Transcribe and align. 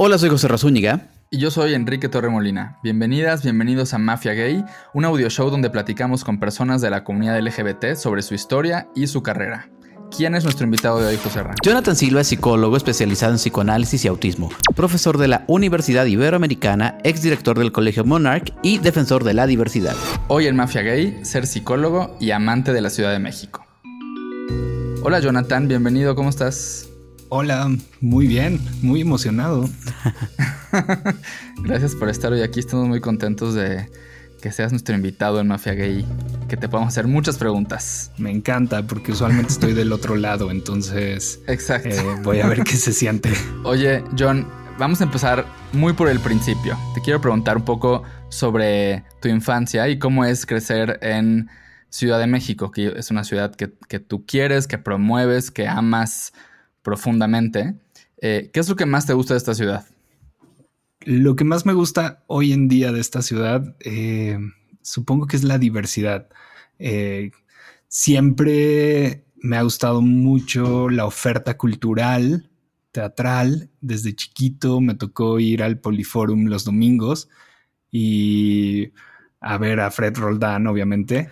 Hola, 0.00 0.16
soy 0.16 0.28
José 0.28 0.46
Razúñiga. 0.46 1.08
Y 1.28 1.38
yo 1.38 1.50
soy 1.50 1.74
Enrique 1.74 2.08
Torremolina. 2.08 2.78
Bienvenidas, 2.84 3.42
bienvenidos 3.42 3.94
a 3.94 3.98
Mafia 3.98 4.32
Gay, 4.32 4.64
un 4.94 5.04
audio 5.04 5.28
show 5.28 5.50
donde 5.50 5.70
platicamos 5.70 6.22
con 6.22 6.38
personas 6.38 6.80
de 6.80 6.88
la 6.88 7.02
comunidad 7.02 7.40
LGBT 7.40 7.96
sobre 7.96 8.22
su 8.22 8.32
historia 8.34 8.86
y 8.94 9.08
su 9.08 9.24
carrera. 9.24 9.70
¿Quién 10.16 10.36
es 10.36 10.44
nuestro 10.44 10.66
invitado 10.66 11.00
de 11.00 11.08
hoy, 11.08 11.16
José 11.16 11.42
Ra? 11.42 11.56
Jonathan 11.64 11.96
Silva 11.96 12.20
es 12.20 12.28
psicólogo 12.28 12.76
especializado 12.76 13.32
en 13.32 13.38
psicoanálisis 13.38 14.04
y 14.04 14.08
autismo, 14.08 14.50
profesor 14.76 15.18
de 15.18 15.26
la 15.26 15.44
Universidad 15.48 16.06
Iberoamericana, 16.06 16.98
exdirector 17.02 17.58
del 17.58 17.72
Colegio 17.72 18.04
Monarch 18.04 18.54
y 18.62 18.78
defensor 18.78 19.24
de 19.24 19.34
la 19.34 19.48
diversidad. 19.48 19.96
Hoy 20.28 20.46
en 20.46 20.54
Mafia 20.54 20.82
Gay, 20.82 21.24
ser 21.24 21.44
psicólogo 21.44 22.16
y 22.20 22.30
amante 22.30 22.72
de 22.72 22.82
la 22.82 22.90
Ciudad 22.90 23.10
de 23.10 23.18
México. 23.18 23.66
Hola 25.02 25.18
Jonathan, 25.18 25.66
bienvenido, 25.66 26.14
¿cómo 26.14 26.30
estás? 26.30 26.88
Hola, 27.30 27.70
muy 28.00 28.26
bien, 28.26 28.58
muy 28.80 29.02
emocionado. 29.02 29.68
Gracias 31.62 31.94
por 31.94 32.08
estar 32.08 32.32
hoy 32.32 32.40
aquí. 32.40 32.58
Estamos 32.58 32.88
muy 32.88 33.02
contentos 33.02 33.52
de 33.52 33.90
que 34.40 34.50
seas 34.50 34.72
nuestro 34.72 34.94
invitado 34.94 35.38
en 35.38 35.48
Mafia 35.48 35.74
Gay, 35.74 36.06
que 36.48 36.56
te 36.56 36.70
podamos 36.70 36.94
hacer 36.94 37.06
muchas 37.06 37.36
preguntas. 37.36 38.12
Me 38.16 38.30
encanta 38.30 38.86
porque 38.86 39.12
usualmente 39.12 39.52
estoy 39.52 39.74
del 39.74 39.92
otro 39.92 40.16
lado, 40.16 40.50
entonces 40.50 41.40
Exacto. 41.46 41.90
Eh, 41.90 42.02
voy 42.22 42.40
a 42.40 42.46
ver 42.46 42.64
qué 42.64 42.76
se 42.76 42.94
siente. 42.94 43.30
Oye, 43.62 44.02
John, 44.18 44.48
vamos 44.78 45.02
a 45.02 45.04
empezar 45.04 45.44
muy 45.74 45.92
por 45.92 46.08
el 46.08 46.20
principio. 46.20 46.78
Te 46.94 47.02
quiero 47.02 47.20
preguntar 47.20 47.58
un 47.58 47.64
poco 47.64 48.04
sobre 48.30 49.04
tu 49.20 49.28
infancia 49.28 49.86
y 49.88 49.98
cómo 49.98 50.24
es 50.24 50.46
crecer 50.46 50.98
en 51.02 51.50
Ciudad 51.90 52.18
de 52.18 52.26
México, 52.26 52.70
que 52.70 52.94
es 52.96 53.10
una 53.10 53.22
ciudad 53.22 53.54
que, 53.54 53.70
que 53.86 53.98
tú 53.98 54.24
quieres, 54.24 54.66
que 54.66 54.78
promueves, 54.78 55.50
que 55.50 55.68
amas 55.68 56.32
profundamente. 56.82 57.74
Eh, 58.20 58.50
¿Qué 58.52 58.60
es 58.60 58.68
lo 58.68 58.76
que 58.76 58.86
más 58.86 59.06
te 59.06 59.12
gusta 59.12 59.34
de 59.34 59.38
esta 59.38 59.54
ciudad? 59.54 59.86
Lo 61.00 61.36
que 61.36 61.44
más 61.44 61.64
me 61.64 61.72
gusta 61.72 62.24
hoy 62.26 62.52
en 62.52 62.68
día 62.68 62.92
de 62.92 63.00
esta 63.00 63.22
ciudad, 63.22 63.76
eh, 63.80 64.38
supongo 64.82 65.26
que 65.26 65.36
es 65.36 65.44
la 65.44 65.58
diversidad. 65.58 66.28
Eh, 66.78 67.30
siempre 67.86 69.24
me 69.36 69.56
ha 69.56 69.62
gustado 69.62 70.02
mucho 70.02 70.88
la 70.88 71.06
oferta 71.06 71.56
cultural, 71.56 72.50
teatral. 72.92 73.70
Desde 73.80 74.14
chiquito 74.14 74.80
me 74.80 74.94
tocó 74.94 75.38
ir 75.38 75.62
al 75.62 75.78
Poliforum 75.78 76.46
los 76.46 76.64
domingos 76.64 77.28
y 77.90 78.92
a 79.40 79.56
ver 79.56 79.80
a 79.80 79.90
Fred 79.90 80.16
Roldán, 80.16 80.66
obviamente 80.66 81.28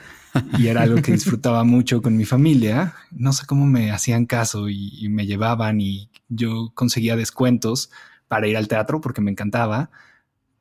y 0.59 0.69
era 0.69 0.83
algo 0.83 1.03
que 1.03 1.12
disfrutaba 1.12 1.65
mucho 1.65 2.03
con 2.03 2.17
mi 2.17 2.25
familia. 2.25 2.95
No 3.11 3.33
sé 3.33 3.47
cómo 3.47 3.67
me 3.67 3.91
hacían 3.91 4.27
caso 4.27 4.69
y, 4.69 5.09
me 5.09 5.27
llevaban 5.27 5.81
y 5.81 6.11
yo 6.28 6.70
conseguía 6.75 7.17
descuentos 7.17 7.91
para 8.28 8.48
ir 8.48 8.56
al 8.56 8.69
teatro 8.69 9.01
porque 9.01 9.20
me 9.20 9.31
encantaba. 9.31 9.91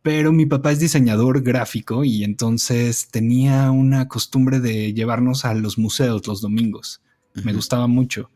Pero 0.01 0.31
mi 0.31 0.45
papá 0.45 0.71
es 0.71 0.79
diseñador 0.79 1.41
gráfico 1.41 2.03
y 2.03 2.23
entonces 2.23 3.09
tenía 3.09 3.71
una 3.71 4.07
costumbre 4.07 4.59
de 4.59 4.93
llevarnos 4.93 5.45
a 5.45 5.53
los 5.53 5.77
museos 5.77 6.27
los 6.27 6.41
domingos. 6.41 7.01
Me 7.43 7.53
gustaba 7.53 7.87
mucho. 7.87 8.29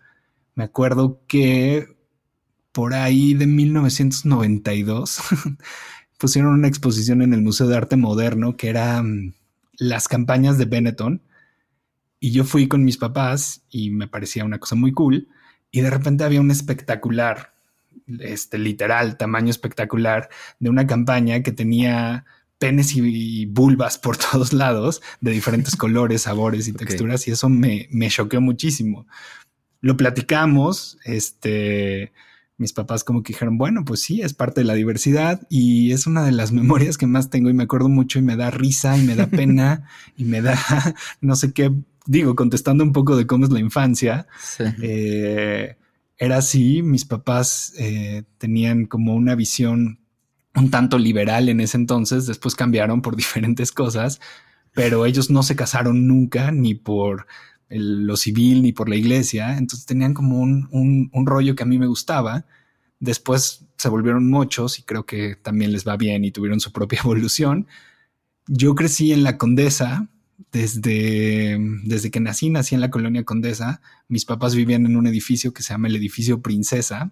Me 0.56 0.64
acuerdo 0.64 1.22
que 1.28 1.88
por 2.72 2.94
ahí 2.94 3.34
de 3.34 3.48
1992 3.48 5.20
pusieron 6.18 6.54
una 6.54 6.68
exposición 6.68 7.22
en 7.22 7.34
el 7.34 7.42
Museo 7.42 7.68
de 7.68 7.78
Arte 7.78 7.96
Moderno 7.96 8.58
que 8.58 8.70
era 8.70 9.02
mm, 9.02 9.34
las 9.78 10.08
campañas 10.08 10.58
de 10.58 10.66
Benetton 10.66 11.22
y 12.20 12.32
yo 12.32 12.44
fui 12.44 12.68
con 12.68 12.84
mis 12.84 12.98
papás 12.98 13.62
y 13.70 13.92
me 13.92 14.08
parecía 14.08 14.46
una 14.46 14.60
cosa 14.60 14.76
muy 14.76 14.92
cool. 14.92 15.28
Y 15.72 15.82
de 15.82 15.90
repente 15.90 16.24
había 16.24 16.42
un 16.42 16.52
espectacular, 16.52 17.54
este 18.20 18.58
literal, 18.58 19.18
tamaño 19.18 19.50
espectacular, 19.50 20.30
de 20.60 20.70
una 20.70 20.88
campaña 20.88 21.44
que 21.44 21.52
tenía 21.52 22.26
penes 22.58 22.96
y, 22.96 23.46
vulvas 23.46 23.98
por 23.98 24.18
todos 24.32 24.54
lados, 24.54 25.02
de 25.22 25.32
diferentes 25.32 25.76
colores, 25.78 26.24
sabores 26.24 26.68
y 26.68 26.74
texturas, 26.74 27.28
y 27.28 27.32
eso 27.32 27.50
me, 27.50 27.88
me 27.92 28.10
choqueó 28.10 28.42
muchísimo. 28.42 29.08
Lo 29.82 29.96
platicamos, 29.96 30.98
este, 31.06 32.12
mis 32.58 32.74
papás 32.74 33.06
como 33.06 33.24
que 33.24 33.32
dijeron, 33.32 33.58
bueno, 33.58 33.86
pues 33.86 34.02
sí, 34.02 34.22
es 34.22 34.34
parte 34.34 34.62
de 34.62 34.66
la 34.66 34.74
diversidad 34.74 35.48
y 35.50 35.94
es 35.94 36.06
una 36.06 36.26
de 36.26 36.34
las 36.34 36.52
memorias 36.52 36.98
que 36.98 37.08
más 37.08 37.30
tengo 37.30 37.50
y 37.50 37.54
me 37.54 37.64
acuerdo 37.64 37.88
mucho 37.88 38.20
y 38.20 38.24
me 38.24 38.36
da 38.36 38.52
risa 38.52 38.98
y 38.98 39.04
me 39.04 39.16
da 39.16 39.28
pena 39.28 39.88
y 40.18 40.26
me 40.26 40.42
da 40.42 40.58
no 41.22 41.38
sé 41.38 41.54
qué 41.54 41.72
digo, 42.06 42.36
contestando 42.36 42.84
un 42.84 42.94
poco 42.94 43.16
de 43.16 43.28
cómo 43.28 43.46
es 43.46 43.52
la 43.52 43.60
infancia, 43.60 44.28
eh, 44.82 45.78
era 46.18 46.38
así, 46.38 46.82
mis 46.82 47.06
papás 47.06 47.74
eh, 47.78 48.24
tenían 48.38 48.86
como 48.86 49.16
una 49.16 49.36
visión 49.36 50.00
un 50.56 50.72
tanto 50.72 50.98
liberal 50.98 51.48
en 51.48 51.62
ese 51.62 51.78
entonces, 51.78 52.26
después 52.26 52.56
cambiaron 52.56 53.02
por 53.02 53.16
diferentes 53.18 53.72
cosas, 53.72 54.20
pero 54.74 55.06
ellos 55.06 55.30
no 55.30 55.44
se 55.44 55.56
casaron 55.56 56.08
nunca, 56.08 56.52
ni 56.52 56.76
por 56.76 57.28
lo 57.70 58.18
civil, 58.18 58.64
ni 58.64 58.74
por 58.74 58.90
la 58.90 58.96
iglesia, 58.96 59.58
entonces 59.58 59.86
tenían 59.86 60.14
como 60.14 60.40
un, 60.40 60.68
un 60.72 61.26
rollo 61.28 61.56
que 61.56 61.64
a 61.64 61.68
mí 61.68 61.78
me 61.78 61.86
gustaba. 61.86 62.46
Después 63.00 63.66
se 63.78 63.90
volvieron 63.90 64.30
muchos 64.30 64.78
y 64.80 64.84
creo 64.84 65.06
que 65.06 65.36
también 65.36 65.72
les 65.72 65.88
va 65.88 65.96
bien 65.96 66.26
y 66.26 66.32
tuvieron 66.32 66.60
su 66.60 66.72
propia 66.74 67.00
evolución. 67.04 67.68
Yo 68.48 68.76
crecí 68.76 69.14
en 69.14 69.24
la 69.24 69.38
Condesa, 69.38 70.10
desde, 70.52 71.58
desde 71.84 72.12
que 72.12 72.20
nací, 72.20 72.50
nací 72.50 72.76
en 72.76 72.82
la 72.82 72.90
colonia 72.90 73.24
Condesa. 73.24 73.82
Mis 74.08 74.26
papás 74.26 74.56
vivían 74.56 74.86
en 74.86 74.96
un 74.96 75.08
edificio 75.08 75.54
que 75.54 75.64
se 75.64 75.74
llama 75.74 75.88
el 75.88 75.96
edificio 75.96 76.42
Princesa. 76.42 77.12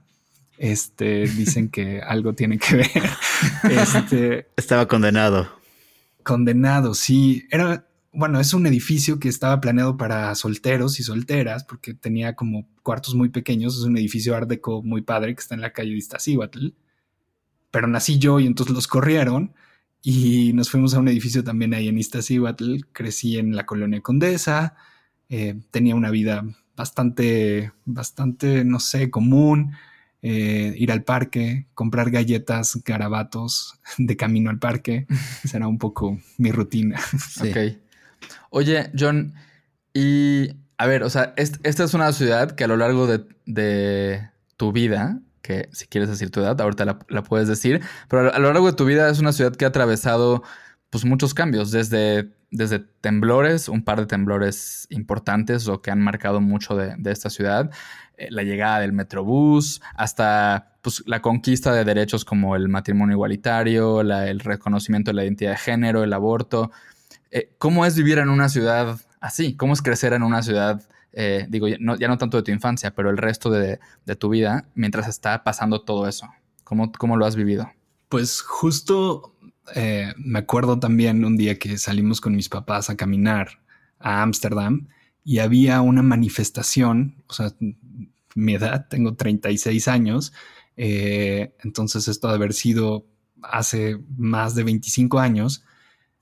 Este, 0.57 1.27
dicen 1.27 1.69
que 1.69 2.01
algo 2.01 2.33
tiene 2.33 2.57
que 2.57 2.77
ver. 2.77 3.09
Este, 3.69 4.47
estaba 4.55 4.88
condenado. 4.88 5.49
Condenado, 6.23 6.93
sí. 6.93 7.45
Era, 7.51 7.88
bueno, 8.11 8.39
es 8.39 8.53
un 8.53 8.65
edificio 8.65 9.19
que 9.19 9.29
estaba 9.29 9.61
planeado 9.61 9.97
para 9.97 10.33
solteros 10.35 10.99
y 10.99 11.03
solteras 11.03 11.63
porque 11.63 11.94
tenía 11.94 12.35
como 12.35 12.67
cuartos 12.81 13.13
muy 13.13 13.29
pequeños. 13.29 13.77
Es 13.77 13.83
un 13.83 13.97
edificio 13.97 14.35
art 14.35 14.49
deco 14.49 14.81
muy 14.81 15.01
padre 15.01 15.35
que 15.35 15.41
está 15.41 15.55
en 15.55 15.61
la 15.61 15.73
calle 15.73 15.91
de 15.91 15.97
Iztaccíhuatl. 15.97 16.69
Pero 17.69 17.88
nací 17.88 18.17
yo 18.17 18.39
y 18.39 18.47
entonces 18.47 18.73
los 18.73 18.88
corrieron 18.88 19.53
y 20.09 20.53
nos 20.53 20.69
fuimos 20.69 20.94
a 20.94 21.00
un 21.00 21.09
edificio 21.09 21.44
también 21.44 21.73
ahí 21.73 21.90
en 21.90 21.97
Iztaccíhuatl. 21.97 22.78
Crecí 22.94 23.38
en 23.38 23.57
la 23.57 23.66
colonia 23.66 24.00
Condesa. 24.00 24.73
Eh, 25.28 25.59
tenía 25.69 25.95
una 25.95 26.12
vida 26.12 26.45
bastante, 26.78 27.73
bastante, 27.84 28.63
no 28.63 28.79
sé, 28.79 29.12
común. 29.12 29.73
Eh, 30.22 30.73
ir 30.78 30.94
al 30.94 31.03
parque, 31.03 31.68
comprar 31.73 32.09
galletas, 32.09 32.81
garabatos 32.85 33.81
de 33.97 34.16
camino 34.16 34.50
al 34.50 34.59
parque. 34.59 35.07
Será 35.44 35.68
un 35.68 35.78
poco 35.78 36.18
mi 36.38 36.53
rutina. 36.53 37.01
Ok. 37.41 37.78
Oye, 38.50 38.89
John, 38.97 39.34
y 39.94 40.51
a 40.78 40.88
ver, 40.88 41.03
o 41.03 41.09
sea, 41.09 41.34
esta 41.35 41.84
es 41.84 41.94
una 41.94 42.13
ciudad 42.13 42.51
que 42.51 42.63
a 42.63 42.68
lo 42.68 42.78
largo 42.78 43.07
de, 43.07 43.25
de 43.45 44.29
tu 44.56 44.72
vida 44.72 45.19
que 45.47 45.69
si 45.72 45.88
quieres 45.88 46.09
decir 46.09 46.30
tu 46.30 46.41
edad, 46.41 46.59
ahorita 46.59 47.00
la, 47.08 47.24
puedes 47.24 47.47
decir, 47.47 47.81
pero 48.09 48.34
a 48.34 48.38
lo 48.38 48.52
largo 48.52 48.68
de 48.68 48.74
tu 48.74 48.84
vida 48.84 49.09
es 49.09 49.19
una 49.19 49.31
ciudad 49.31 49.56
que 49.56 49.63
ha 49.63 49.69
atravesado 49.69 50.44
pues 50.90 51.06
muchos 51.06 51.34
cambios, 51.34 51.72
desde, 51.72 52.30
desde 52.52 52.80
temblores, 52.80 53.69
un 53.69 53.81
par 53.84 54.02
de 54.02 54.07
temblores 54.07 54.88
importantes 54.90 55.69
o 55.69 55.81
que 55.81 55.90
han 55.90 56.02
marcado 56.02 56.41
mucho 56.41 56.75
de, 56.75 56.97
esta 57.09 57.30
ciudad, 57.30 57.72
eh, 58.18 58.28
la 58.30 58.44
llegada 58.44 58.81
del 58.81 58.91
metrobús, 58.91 59.81
hasta 59.96 60.75
pues, 60.81 61.03
la 61.06 61.22
conquista 61.22 61.72
de 61.74 61.86
derechos 61.86 62.25
como 62.25 62.57
el 62.57 62.68
matrimonio 62.68 63.16
igualitario, 63.16 64.02
el 64.02 64.40
reconocimiento 64.41 65.12
de 65.12 65.16
la 65.16 65.24
identidad 65.24 65.52
de 65.52 65.57
género, 65.57 66.03
el 66.03 66.12
aborto. 66.12 66.72
Eh, 67.31 67.53
¿Cómo 67.57 67.86
es 67.86 67.96
vivir 67.96 68.18
en 68.18 68.30
una 68.30 68.50
ciudad 68.50 68.97
así? 69.22 69.56
¿Cómo 69.56 69.74
es 69.74 69.81
crecer 69.81 70.12
en 70.12 70.24
una 70.24 70.44
ciudad 70.44 70.81
eh, 71.19 71.47
digo, 71.50 71.67
ya 71.67 71.78
no, 71.79 72.17
tanto 72.19 72.38
de 72.38 72.44
tu 72.44 72.51
infancia, 72.51 72.94
pero 72.94 73.09
el 73.09 73.17
resto 73.17 73.50
de, 73.50 73.79
tu 74.19 74.29
vida 74.29 74.67
mientras 74.75 75.07
está 75.07 75.44
pasando 75.44 75.81
todo 75.81 76.07
eso? 76.07 76.28
¿Cómo, 76.63 76.91
cómo 76.91 77.17
lo 77.17 77.25
has 77.25 77.35
vivido? 77.35 77.72
Pues 78.07 78.42
justo 78.42 79.33
eh, 79.74 80.13
me 80.18 80.38
acuerdo 80.38 80.77
también 80.77 81.25
un 81.25 81.36
día 81.36 81.57
que 81.57 81.80
salimos 81.80 82.21
con 82.21 82.36
mis 82.36 82.50
papás 82.50 82.92
a 82.92 82.95
caminar 82.95 83.63
a 83.97 84.21
Ámsterdam 84.21 84.89
y 85.24 85.39
había 85.39 85.81
una 85.81 86.03
manifestación, 86.03 87.15
o 87.25 87.33
sea, 87.33 87.51
mi 88.36 88.53
edad, 88.53 88.86
tengo 88.88 89.15
36 89.15 89.88
años, 89.88 90.33
eh, 90.75 91.56
entonces 91.63 92.07
esto 92.07 92.27
de 92.27 92.36
haber 92.36 92.53
sido 92.53 93.07
hace 93.42 93.97
más 94.18 94.53
de 94.53 94.65
25 94.65 95.18
años, 95.18 95.63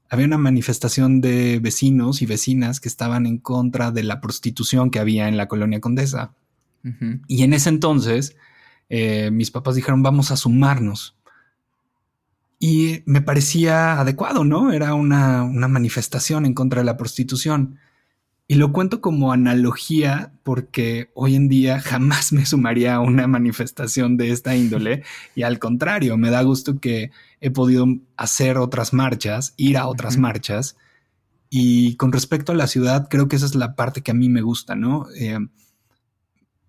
había 0.10 0.26
una 0.26 0.38
manifestación 0.38 1.22
de 1.22 1.60
vecinos 1.60 2.22
y 2.22 2.26
vecinas 2.26 2.80
que 2.80 2.90
estaban 2.90 3.26
en 3.26 3.38
contra 3.38 3.92
de 3.92 4.04
la 4.04 4.22
prostitución 4.22 4.92
que 4.92 5.00
había 5.00 5.28
en 5.28 5.38
la 5.38 5.48
colonia 5.48 5.82
Condesa. 5.82 6.34
Y 7.28 7.42
en 7.42 7.54
ese 7.54 7.70
entonces, 7.70 8.36
eh, 8.90 9.32
mis 9.32 9.50
papás 9.50 9.74
dijeron, 9.74 10.04
vamos 10.04 10.30
a 10.30 10.38
sumarnos. 10.38 11.16
Y 12.60 13.02
me 13.06 13.22
parecía 13.22 14.00
adecuado, 14.00 14.44
¿no? 14.44 14.72
Era 14.72 14.94
una, 14.94 15.46
manifestación 15.46 16.46
en 16.46 16.54
contra 16.54 16.82
de 16.82 16.86
la 16.86 16.98
prostitución. 16.98 17.80
Y 18.48 18.56
lo 18.56 18.72
cuento 18.72 19.02
como 19.02 19.32
analogía 19.32 20.32
porque 20.44 21.10
hoy 21.16 21.36
en 21.36 21.50
día 21.50 21.80
jamás 21.82 22.32
me 22.32 22.46
sumaría 22.46 22.96
a 22.96 23.00
una 23.00 23.28
manifestación 23.28 24.18
de 24.18 24.32
esta 24.32 24.56
índole 24.56 25.04
y 25.34 25.42
al 25.44 25.58
contrario, 25.58 26.16
me 26.18 26.30
da 26.30 26.44
gusto 26.44 26.80
que 26.80 27.12
he 27.42 27.50
podido 27.50 27.88
hacer 28.18 28.58
otras 28.58 28.94
marchas, 28.94 29.54
ir 29.58 29.78
a 29.78 29.88
otras 29.88 30.18
marchas. 30.18 30.78
Y 31.50 31.96
con 31.96 32.12
respecto 32.12 32.52
a 32.52 32.56
la 32.56 32.68
ciudad, 32.68 33.08
creo 33.10 33.28
que 33.28 33.36
esa 33.38 33.46
es 33.46 33.56
la 33.56 33.76
parte 33.76 34.02
que 34.02 34.12
a 34.12 34.16
mí 34.16 34.30
me 34.30 34.42
gusta, 34.42 34.76
¿no? 34.76 35.08
Eh, 35.18 35.40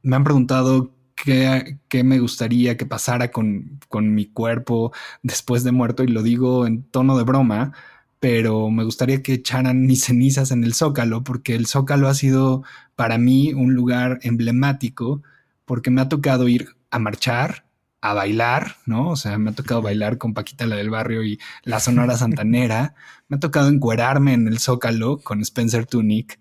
me 0.03 0.17
han 0.17 0.25
preguntado 0.25 0.95
qué, 1.15 1.79
qué, 1.89 2.05
me 2.05 2.21
gustaría 2.21 2.77
que 2.77 2.87
pasara 2.87 3.31
con, 3.31 3.81
con 3.89 4.15
mi 4.15 4.27
cuerpo 4.27 4.93
después 5.23 5.65
de 5.65 5.73
muerto 5.73 6.05
y 6.05 6.09
lo 6.09 6.23
digo 6.23 6.67
en 6.67 6.85
tono 6.85 7.19
de 7.19 7.25
broma 7.25 7.73
pero 8.21 8.71
me 8.71 8.85
gustaría 8.85 9.23
que 9.23 9.35
echaran 9.35 9.87
mis 9.87 10.05
cenizas 10.05 10.51
en 10.51 10.65
el 10.65 10.75
Zócalo, 10.75 11.25
porque 11.25 11.55
el 11.55 11.67
Zócalo 11.67 12.09
ha 12.09 12.15
sido 12.15 12.65
para 12.95 13.19
mí 13.19 13.53
un 13.53 13.75
lugar 13.75 14.19
emblemático, 14.23 15.23
porque 15.65 15.91
me 15.91 16.01
ha 16.01 16.09
tocado 16.09 16.49
ir 16.49 16.77
a 16.91 16.99
marchar, 16.99 17.67
a 18.01 18.15
bailar, 18.15 18.77
¿no? 18.87 19.11
O 19.11 19.17
sea, 19.17 19.39
me 19.39 19.51
ha 19.51 19.55
tocado 19.55 19.83
bailar 19.83 20.19
con 20.19 20.35
Paquita 20.35 20.67
la 20.67 20.77
del 20.77 20.91
barrio 20.91 21.25
y 21.25 21.39
la 21.65 21.81
Sonora 21.81 22.17
Santanera, 22.17 22.95
me 23.29 23.37
ha 23.37 23.41
tocado 23.41 23.69
encuerarme 23.69 24.33
en 24.33 24.49
el 24.49 24.59
Zócalo 24.59 25.19
con 25.19 25.41
Spencer 25.41 25.87
Tunic, 25.87 26.39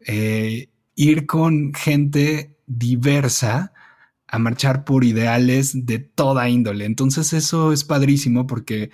eh, 0.00 0.70
ir 0.94 1.26
con 1.26 1.74
gente 1.74 2.56
diversa 2.66 3.72
a 4.28 4.38
marchar 4.38 4.84
por 4.84 5.04
ideales 5.04 5.86
de 5.86 5.98
toda 5.98 6.48
índole. 6.48 6.84
Entonces 6.84 7.32
eso 7.32 7.72
es 7.72 7.84
padrísimo 7.84 8.46
porque 8.46 8.90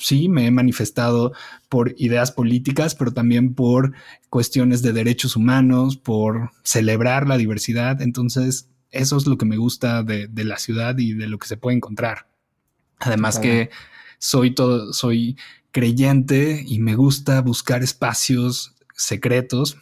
sí, 0.00 0.28
me 0.28 0.46
he 0.46 0.50
manifestado 0.50 1.32
por 1.68 1.94
ideas 1.98 2.32
políticas, 2.32 2.94
pero 2.94 3.12
también 3.12 3.54
por 3.54 3.92
cuestiones 4.30 4.82
de 4.82 4.92
derechos 4.92 5.36
humanos, 5.36 5.96
por 5.96 6.50
celebrar 6.62 7.28
la 7.28 7.36
diversidad. 7.36 8.02
Entonces, 8.02 8.68
eso 8.90 9.16
es 9.16 9.26
lo 9.26 9.38
que 9.38 9.46
me 9.46 9.56
gusta 9.56 10.02
de, 10.02 10.28
la 10.44 10.58
ciudad 10.58 10.98
y 10.98 11.14
de 11.14 11.28
lo 11.28 11.38
que 11.38 11.48
se 11.48 11.56
puede 11.56 11.76
encontrar. 11.76 12.26
Además 13.00 13.38
que 13.38 13.70
soy 14.18 14.54
todo, 14.54 14.92
soy 14.92 15.36
creyente 15.72 16.62
y 16.64 16.78
me 16.78 16.94
gusta 16.94 17.40
buscar 17.40 17.82
espacios 17.82 18.74
secretos 18.94 19.78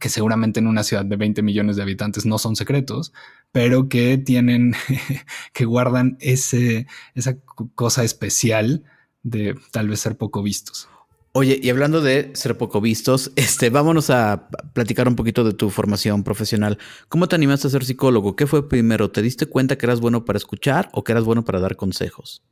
que 0.00 0.08
seguramente 0.08 0.58
en 0.58 0.66
una 0.66 0.82
ciudad 0.82 1.04
de 1.04 1.16
20 1.16 1.42
millones 1.42 1.76
de 1.76 1.82
habitantes 1.82 2.26
no 2.26 2.38
son 2.38 2.56
secretos, 2.56 3.12
pero 3.52 3.88
que 3.88 4.18
tienen, 4.18 4.74
que 5.52 5.64
guardan 5.64 6.16
ese, 6.18 6.86
esa 7.14 7.36
cosa 7.74 8.02
especial 8.02 8.84
de 9.22 9.56
tal 9.70 9.88
vez 9.88 10.00
ser 10.00 10.16
poco 10.16 10.42
vistos. 10.42 10.88
Oye, 11.34 11.58
y 11.62 11.70
hablando 11.70 12.02
de 12.02 12.30
ser 12.34 12.58
poco 12.58 12.82
vistos, 12.82 13.32
este, 13.36 13.70
vámonos 13.70 14.10
a 14.10 14.48
platicar 14.74 15.08
un 15.08 15.16
poquito 15.16 15.44
de 15.44 15.54
tu 15.54 15.70
formación 15.70 16.24
profesional. 16.24 16.76
¿Cómo 17.08 17.26
te 17.26 17.36
animaste 17.36 17.68
a 17.68 17.70
ser 17.70 17.86
psicólogo? 17.86 18.36
¿Qué 18.36 18.46
fue 18.46 18.68
primero? 18.68 19.10
¿Te 19.10 19.22
diste 19.22 19.46
cuenta 19.46 19.78
que 19.78 19.86
eras 19.86 20.00
bueno 20.00 20.26
para 20.26 20.36
escuchar 20.36 20.90
o 20.92 21.04
que 21.04 21.12
eras 21.12 21.24
bueno 21.24 21.42
para 21.42 21.58
dar 21.58 21.76
consejos? 21.76 22.42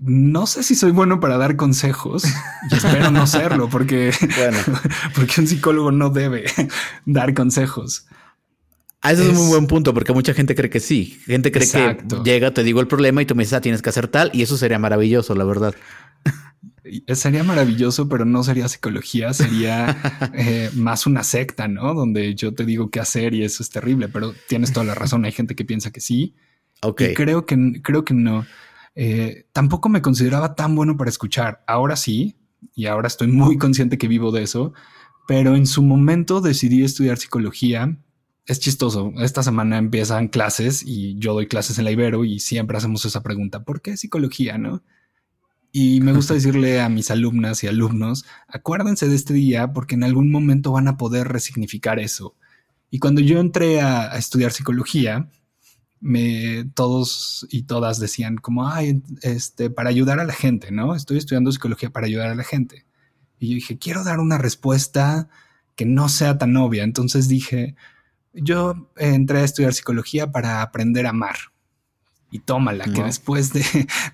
No 0.00 0.46
sé 0.46 0.62
si 0.62 0.74
soy 0.74 0.92
bueno 0.92 1.18
para 1.18 1.38
dar 1.38 1.56
consejos 1.56 2.24
y 2.70 2.74
espero 2.74 3.10
no 3.10 3.26
serlo 3.26 3.68
porque, 3.68 4.12
porque 5.14 5.40
un 5.40 5.46
psicólogo 5.46 5.90
no 5.90 6.10
debe 6.10 6.44
dar 7.06 7.34
consejos. 7.34 8.06
Ah, 9.04 9.12
ese 9.12 9.24
es, 9.24 9.28
un 9.28 9.36
muy 9.36 9.48
buen 9.48 9.66
punto, 9.66 9.92
porque 9.92 10.14
mucha 10.14 10.32
gente 10.32 10.54
cree 10.54 10.70
que 10.70 10.80
sí. 10.80 11.20
Gente 11.26 11.52
cree 11.52 11.70
que 11.70 11.98
llega, 12.24 12.54
te 12.54 12.62
digo 12.62 12.80
el 12.80 12.88
problema 12.88 13.20
y 13.20 13.26
tú 13.26 13.34
me 13.34 13.42
dices, 13.42 13.52
ah, 13.52 13.60
tienes 13.60 13.82
que 13.82 13.90
hacer 13.90 14.08
tal, 14.08 14.30
y 14.32 14.40
eso 14.40 14.56
sería 14.56 14.78
maravilloso, 14.78 15.34
la 15.34 15.44
verdad. 15.44 15.74
Sería 17.12 17.44
maravilloso, 17.44 18.08
pero 18.08 18.24
no 18.24 18.42
sería 18.42 18.66
psicología, 18.66 19.34
sería 19.34 19.94
eh, 20.34 20.70
más 20.72 21.06
una 21.06 21.22
secta, 21.22 21.68
¿no? 21.68 21.92
Donde 21.92 22.34
yo 22.34 22.54
te 22.54 22.64
digo 22.64 22.88
qué 22.88 22.98
hacer 22.98 23.34
y 23.34 23.44
eso 23.44 23.62
es 23.62 23.68
terrible, 23.68 24.08
pero 24.08 24.32
tienes 24.48 24.72
toda 24.72 24.86
la 24.86 24.94
razón. 24.94 25.26
Hay 25.26 25.32
gente 25.32 25.54
que 25.54 25.66
piensa 25.66 25.90
que 25.90 26.00
sí. 26.00 26.34
Ok. 26.80 27.02
Y 27.02 27.14
creo 27.14 27.44
que, 27.44 27.82
creo 27.82 28.06
que 28.06 28.14
no. 28.14 28.46
Eh, 28.94 29.46
tampoco 29.52 29.90
me 29.90 30.00
consideraba 30.00 30.54
tan 30.54 30.74
bueno 30.74 30.96
para 30.96 31.10
escuchar. 31.10 31.62
Ahora 31.66 31.96
sí, 31.96 32.38
y 32.74 32.86
ahora 32.86 33.08
estoy 33.08 33.28
muy 33.28 33.58
consciente 33.58 33.98
que 33.98 34.08
vivo 34.08 34.32
de 34.32 34.44
eso, 34.44 34.72
pero 35.28 35.56
en 35.56 35.66
su 35.66 35.82
momento 35.82 36.40
decidí 36.40 36.84
estudiar 36.84 37.18
psicología 37.18 37.98
es 38.46 38.60
chistoso. 38.60 39.12
Esta 39.18 39.42
semana 39.42 39.78
empiezan 39.78 40.28
clases 40.28 40.82
y 40.84 41.18
yo 41.18 41.32
doy 41.34 41.46
clases 41.46 41.78
en 41.78 41.84
la 41.84 41.90
Ibero 41.90 42.24
y 42.24 42.40
siempre 42.40 42.76
hacemos 42.76 43.04
esa 43.04 43.22
pregunta, 43.22 43.64
¿por 43.64 43.80
qué 43.80 43.96
psicología, 43.96 44.58
no? 44.58 44.82
Y 45.72 46.00
me 46.00 46.12
gusta 46.12 46.34
decirle 46.34 46.80
a 46.80 46.88
mis 46.88 47.10
alumnas 47.10 47.64
y 47.64 47.68
alumnos, 47.68 48.24
acuérdense 48.48 49.08
de 49.08 49.16
este 49.16 49.34
día 49.34 49.72
porque 49.72 49.94
en 49.94 50.04
algún 50.04 50.30
momento 50.30 50.72
van 50.72 50.88
a 50.88 50.96
poder 50.96 51.28
resignificar 51.28 51.98
eso. 51.98 52.36
Y 52.90 52.98
cuando 52.98 53.20
yo 53.20 53.40
entré 53.40 53.80
a, 53.80 54.16
estudiar 54.16 54.52
psicología, 54.52 55.28
me, 56.00 56.64
todos 56.74 57.46
y 57.50 57.62
todas 57.64 57.98
decían 57.98 58.36
como, 58.36 58.68
ay, 58.68 59.02
este, 59.22 59.70
para 59.70 59.90
ayudar 59.90 60.20
a 60.20 60.24
la 60.24 60.34
gente, 60.34 60.70
¿no? 60.70 60.94
Estoy 60.94 61.18
estudiando 61.18 61.50
psicología 61.50 61.90
para 61.90 62.06
ayudar 62.06 62.30
a 62.30 62.34
la 62.34 62.44
gente. 62.44 62.86
Y 63.38 63.48
yo 63.48 63.54
dije, 63.54 63.78
quiero 63.78 64.04
dar 64.04 64.20
una 64.20 64.38
respuesta 64.38 65.28
que 65.74 65.86
no 65.86 66.08
sea 66.08 66.38
tan 66.38 66.56
obvia. 66.56 66.84
Entonces 66.84 67.26
dije, 67.26 67.74
yo 68.34 68.88
entré 68.96 69.38
a 69.38 69.44
estudiar 69.44 69.74
psicología 69.74 70.30
para 70.30 70.62
aprender 70.62 71.06
a 71.06 71.10
amar. 71.10 71.36
Y 72.30 72.40
tómala, 72.40 72.86
que 72.86 73.00
después 73.04 73.52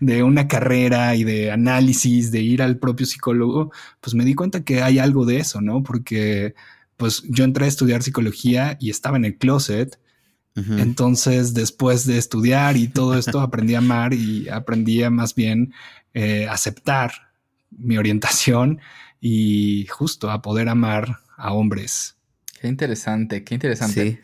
de, 0.00 0.22
una 0.22 0.46
carrera 0.46 1.16
y 1.16 1.24
de 1.24 1.50
análisis, 1.50 2.30
de 2.30 2.42
ir 2.42 2.60
al 2.60 2.76
propio 2.76 3.06
psicólogo, 3.06 3.72
pues 4.02 4.14
me 4.14 4.26
di 4.26 4.34
cuenta 4.34 4.62
que 4.62 4.82
hay 4.82 4.98
algo 4.98 5.24
de 5.24 5.38
eso, 5.38 5.62
¿no? 5.62 5.82
Porque 5.82 6.54
pues 6.98 7.22
yo 7.30 7.44
entré 7.44 7.64
a 7.64 7.68
estudiar 7.68 8.02
psicología 8.02 8.76
y 8.78 8.90
estaba 8.90 9.16
en 9.16 9.24
el 9.24 9.38
closet. 9.38 9.98
Entonces, 10.54 11.54
después 11.54 12.04
de 12.04 12.18
estudiar 12.18 12.76
y 12.76 12.88
todo 12.88 13.16
esto, 13.16 13.40
aprendí 13.40 13.74
a 13.74 13.78
amar 13.78 14.12
y 14.12 14.50
aprendí 14.50 15.02
a 15.02 15.08
más 15.08 15.34
bien 15.34 15.72
eh, 16.12 16.46
aceptar 16.46 17.12
mi 17.70 17.96
orientación 17.96 18.80
y 19.18 19.86
justo 19.86 20.30
a 20.30 20.42
poder 20.42 20.68
amar 20.68 21.20
a 21.38 21.54
hombres 21.54 22.19
Qué 22.60 22.68
interesante, 22.68 23.42
qué 23.42 23.54
interesante. 23.54 24.20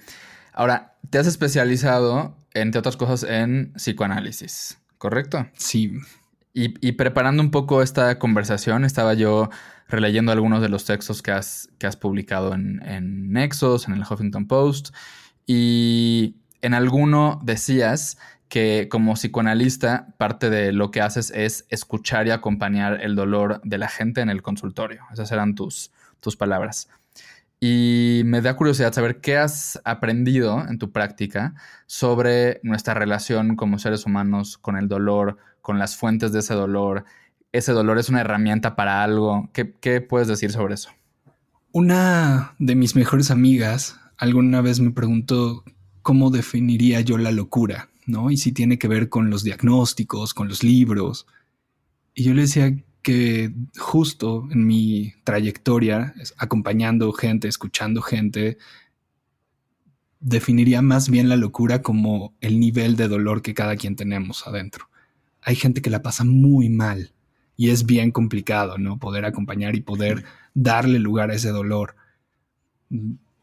Ahora, 0.52 0.98
te 1.08 1.18
has 1.18 1.26
especializado, 1.26 2.36
entre 2.52 2.78
otras 2.78 2.96
cosas, 2.96 3.22
en 3.22 3.72
psicoanálisis, 3.74 4.78
¿correcto? 4.98 5.46
Sí. 5.56 5.92
Y, 6.52 6.92
preparando 6.92 7.42
un 7.42 7.50
poco 7.50 7.82
esta 7.82 8.18
conversación, 8.18 8.86
estaba 8.86 9.12
yo 9.12 9.50
releyendo 9.88 10.32
algunos 10.32 10.62
de 10.62 10.70
los 10.70 10.86
textos 10.86 11.20
que 11.20 11.30
has, 11.30 11.68
que 11.78 11.86
has 11.86 11.96
publicado 11.96 12.54
en, 12.54 12.82
en 12.82 13.30
Nexos, 13.30 13.88
en 13.88 13.94
el 13.94 14.02
Huffington 14.02 14.46
Post, 14.46 14.94
y 15.46 16.36
en 16.62 16.72
alguno 16.72 17.40
decías 17.44 18.16
que 18.48 18.88
como 18.90 19.14
psicoanalista 19.14 20.14
parte 20.18 20.48
de 20.48 20.72
lo 20.72 20.90
que 20.90 21.02
haces 21.02 21.30
es 21.30 21.66
escuchar 21.68 22.26
y 22.26 22.30
acompañar 22.30 23.02
el 23.02 23.16
dolor 23.16 23.60
de 23.64 23.76
la 23.78 23.88
gente 23.88 24.22
en 24.22 24.30
el 24.30 24.40
consultorio. 24.42 25.02
Esas 25.12 25.30
eran 25.32 25.54
tus, 25.54 25.90
tus 26.20 26.36
palabras. 26.36 26.88
Y 27.58 28.22
me 28.26 28.42
da 28.42 28.54
curiosidad 28.56 28.92
saber 28.92 29.20
qué 29.20 29.38
has 29.38 29.80
aprendido 29.84 30.66
en 30.68 30.78
tu 30.78 30.92
práctica 30.92 31.54
sobre 31.86 32.60
nuestra 32.62 32.94
relación 32.94 33.56
como 33.56 33.78
seres 33.78 34.04
humanos 34.04 34.58
con 34.58 34.76
el 34.76 34.88
dolor, 34.88 35.38
con 35.62 35.78
las 35.78 35.96
fuentes 35.96 36.32
de 36.32 36.40
ese 36.40 36.54
dolor. 36.54 37.04
¿Ese 37.52 37.72
dolor 37.72 37.98
es 37.98 38.10
una 38.10 38.20
herramienta 38.20 38.76
para 38.76 39.02
algo? 39.02 39.48
¿Qué, 39.54 40.00
puedes 40.02 40.28
decir 40.28 40.52
sobre 40.52 40.74
eso? 40.74 40.90
Una 41.72 42.54
de 42.58 42.74
mis 42.74 42.94
mejores 42.94 43.30
amigas 43.30 43.98
alguna 44.18 44.60
vez 44.60 44.80
me 44.80 44.90
preguntó 44.90 45.64
cómo 46.02 46.30
definiría 46.30 47.00
yo 47.00 47.16
la 47.16 47.32
locura, 47.32 47.88
¿no? 48.06 48.30
Y 48.30 48.36
si 48.36 48.52
tiene 48.52 48.78
que 48.78 48.88
ver 48.88 49.08
con 49.08 49.30
los 49.30 49.42
diagnósticos, 49.42 50.34
con 50.34 50.48
los 50.48 50.62
libros. 50.62 51.26
Y 52.14 52.24
yo 52.24 52.34
le 52.34 52.42
decía 52.42 52.76
que 53.06 53.54
justo 53.78 54.48
en 54.50 54.66
mi 54.66 55.12
trayectoria, 55.22 56.12
acompañando 56.38 57.12
gente, 57.12 57.46
escuchando 57.46 58.02
gente, 58.02 58.58
definiría 60.18 60.82
más 60.82 61.08
bien 61.08 61.28
la 61.28 61.36
locura 61.36 61.82
como 61.82 62.34
el 62.40 62.58
nivel 62.58 62.96
de 62.96 63.06
dolor 63.06 63.42
que 63.42 63.54
cada 63.54 63.76
quien 63.76 63.94
tenemos 63.94 64.48
adentro. 64.48 64.88
Hay 65.40 65.54
gente 65.54 65.82
que 65.82 65.90
la 65.90 66.02
pasa 66.02 66.24
muy 66.24 66.68
mal 66.68 67.12
y 67.56 67.70
es 67.70 67.86
bien 67.86 68.10
complicado, 68.10 68.76
¿no? 68.76 68.98
Poder 68.98 69.24
acompañar 69.24 69.76
y 69.76 69.82
poder 69.82 70.24
darle 70.52 70.98
lugar 70.98 71.30
a 71.30 71.34
ese 71.34 71.50
dolor. 71.50 71.94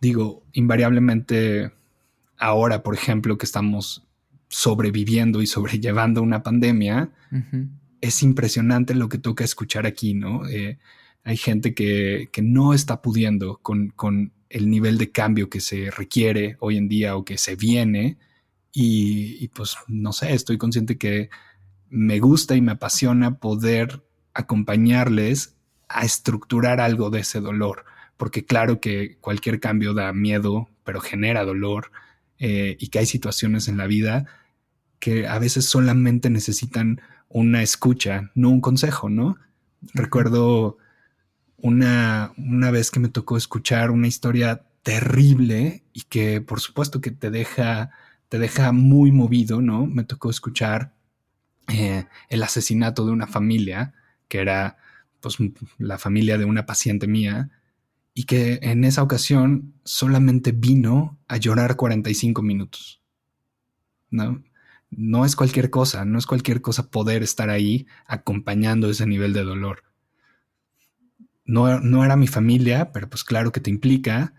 Digo, 0.01 0.43
invariablemente 0.51 1.71
ahora, 2.37 2.83
por 2.83 2.95
ejemplo, 2.95 3.37
que 3.37 3.45
estamos 3.45 4.05
sobreviviendo 4.49 5.41
y 5.41 5.47
sobrellevando 5.47 6.21
una 6.21 6.43
pandemia, 6.43 7.11
es 8.03 8.21
impresionante 8.21 8.95
lo 8.95 9.07
que 9.07 9.17
toca 9.17 9.45
escuchar 9.45 9.85
aquí, 9.85 10.13
¿no? 10.13 10.45
Eh, 10.49 10.77
hay 11.23 11.37
gente 11.37 11.73
que, 11.73 12.29
no 12.43 12.73
está 12.73 13.01
pudiendo 13.01 13.59
con, 13.61 13.93
el 14.49 14.69
nivel 14.69 14.97
de 14.97 15.09
cambio 15.11 15.49
que 15.49 15.61
se 15.61 15.89
requiere 15.89 16.57
hoy 16.59 16.75
en 16.75 16.89
día 16.89 17.15
o 17.15 17.23
que 17.23 17.37
se 17.37 17.55
viene. 17.55 18.17
Y, 18.73 19.47
pues 19.49 19.77
no 19.87 20.11
sé, 20.11 20.33
estoy 20.33 20.57
consciente 20.57 20.97
que 20.97 21.29
me 21.89 22.19
gusta 22.19 22.55
y 22.57 22.61
me 22.61 22.73
apasiona 22.73 23.39
poder 23.39 24.03
acompañarles 24.33 25.55
a 25.87 26.03
estructurar 26.03 26.81
algo 26.81 27.09
de 27.09 27.21
ese 27.21 27.39
dolor, 27.39 27.85
porque 28.17 28.43
claro 28.43 28.81
que 28.81 29.15
cualquier 29.21 29.61
cambio 29.61 29.93
da 29.93 30.11
miedo, 30.11 30.67
pero 30.83 30.99
genera 30.99 31.45
dolor 31.45 31.91
eh, 32.37 32.75
y 32.79 32.89
que 32.89 32.99
hay 32.99 33.05
situaciones 33.05 33.69
en 33.69 33.77
la 33.77 33.87
vida 33.87 34.25
que 34.99 35.25
a 35.25 35.39
veces 35.39 35.65
solamente 35.69 36.29
necesitan 36.29 36.99
una 37.33 37.63
escucha, 37.63 38.31
no 38.35 38.49
un 38.49 38.61
consejo, 38.61 39.09
¿no? 39.09 39.37
Recuerdo 39.93 40.77
una, 41.57 42.31
una 42.37 42.71
vez 42.71 42.91
que 42.91 42.99
me 42.99 43.09
tocó 43.09 43.37
escuchar 43.37 43.91
una 43.91 44.07
historia 44.07 44.63
terrible 44.83 45.83
y 45.93 46.01
que 46.03 46.41
por 46.41 46.59
supuesto 46.59 47.01
que 47.01 47.11
te 47.11 47.31
deja, 47.31 47.89
te 48.29 48.37
deja 48.37 48.71
muy 48.71 49.11
movido, 49.11 49.61
¿no? 49.61 49.87
Me 49.87 50.03
tocó 50.03 50.29
escuchar 50.29 50.93
eh, 51.67 52.05
el 52.29 52.43
asesinato 52.43 53.05
de 53.05 53.11
una 53.11 53.27
familia, 53.27 53.93
que 54.27 54.39
era 54.39 54.77
pues 55.19 55.37
la 55.79 55.97
familia 55.97 56.37
de 56.37 56.45
una 56.45 56.65
paciente 56.65 57.07
mía, 57.07 57.49
y 58.13 58.25
que 58.25 58.59
en 58.61 58.83
esa 58.83 59.01
ocasión 59.01 59.73
solamente 59.83 60.51
vino 60.51 61.17
a 61.27 61.37
llorar 61.37 61.77
45 61.77 62.43
minutos. 62.43 63.01
¿No? 64.11 64.43
No 64.97 65.25
es 65.25 65.35
cualquier 65.35 65.69
cosa, 65.69 66.05
no 66.05 66.17
es 66.17 66.25
cualquier 66.25 66.61
cosa 66.61 66.89
poder 66.89 67.23
estar 67.23 67.49
ahí 67.49 67.87
acompañando 68.05 68.89
ese 68.89 69.05
nivel 69.05 69.33
de 69.33 69.43
dolor. 69.43 69.83
No, 71.45 71.79
no 71.79 72.05
era 72.05 72.15
mi 72.15 72.27
familia, 72.27 72.91
pero 72.91 73.09
pues 73.09 73.23
claro 73.23 73.51
que 73.51 73.59
te 73.59 73.69
implica, 73.69 74.33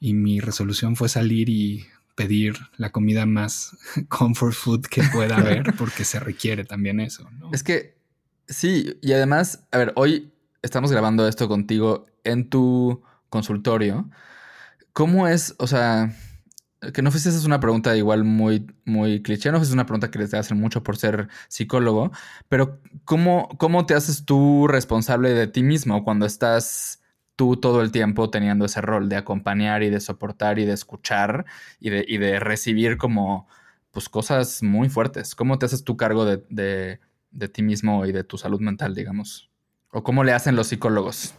y 0.00 0.14
mi 0.14 0.40
resolución 0.40 0.96
fue 0.96 1.08
salir 1.08 1.48
y 1.48 1.86
pedir 2.14 2.56
la 2.76 2.90
comida 2.90 3.26
más 3.26 3.76
comfort 4.08 4.54
food 4.54 4.82
que 4.82 5.02
pueda 5.12 5.36
haber, 5.38 5.74
porque 5.76 6.04
se 6.04 6.20
requiere 6.20 6.64
también 6.64 7.00
eso. 7.00 7.28
¿no? 7.38 7.50
Es 7.52 7.62
que 7.62 7.96
sí, 8.48 8.98
y 9.02 9.12
además, 9.12 9.64
a 9.70 9.78
ver, 9.78 9.92
hoy 9.96 10.32
estamos 10.62 10.90
grabando 10.90 11.28
esto 11.28 11.48
contigo 11.48 12.06
en 12.24 12.48
tu 12.48 13.02
consultorio. 13.28 14.10
¿Cómo 14.92 15.28
es, 15.28 15.54
o 15.58 15.66
sea, 15.66 16.16
que 16.92 17.02
no 17.02 17.10
sé 17.10 17.18
esa 17.18 17.30
es 17.30 17.44
una 17.44 17.60
pregunta 17.60 17.96
igual 17.96 18.24
muy, 18.24 18.66
muy 18.84 19.22
cliché, 19.22 19.50
no 19.50 19.58
sé 19.58 19.64
si 19.64 19.70
es 19.70 19.74
una 19.74 19.86
pregunta 19.86 20.10
que 20.10 20.18
les 20.18 20.34
hacen 20.34 20.60
mucho 20.60 20.82
por 20.82 20.96
ser 20.96 21.28
psicólogo, 21.48 22.12
pero 22.48 22.80
¿cómo, 23.04 23.48
¿cómo 23.58 23.86
te 23.86 23.94
haces 23.94 24.24
tú 24.24 24.68
responsable 24.68 25.30
de 25.30 25.46
ti 25.46 25.62
mismo 25.62 26.04
cuando 26.04 26.26
estás 26.26 27.02
tú 27.36 27.56
todo 27.56 27.82
el 27.82 27.92
tiempo 27.92 28.30
teniendo 28.30 28.64
ese 28.64 28.80
rol 28.80 29.08
de 29.08 29.16
acompañar 29.16 29.82
y 29.82 29.90
de 29.90 30.00
soportar 30.00 30.58
y 30.58 30.64
de 30.64 30.72
escuchar 30.72 31.44
y 31.78 31.90
de, 31.90 32.04
y 32.08 32.18
de 32.18 32.40
recibir 32.40 32.96
como 32.96 33.46
pues 33.90 34.08
cosas 34.08 34.62
muy 34.62 34.88
fuertes. 34.88 35.34
¿Cómo 35.34 35.58
te 35.58 35.66
haces 35.66 35.84
tú 35.84 35.96
cargo 35.96 36.24
de, 36.24 36.44
de, 36.50 37.00
de, 37.30 37.48
ti 37.48 37.62
mismo 37.62 38.04
y 38.04 38.12
de 38.12 38.24
tu 38.24 38.36
salud 38.36 38.60
mental, 38.60 38.94
digamos? 38.94 39.50
¿O 39.90 40.02
cómo 40.02 40.24
le 40.24 40.32
hacen 40.32 40.56
los 40.56 40.66
psicólogos? 40.66 41.34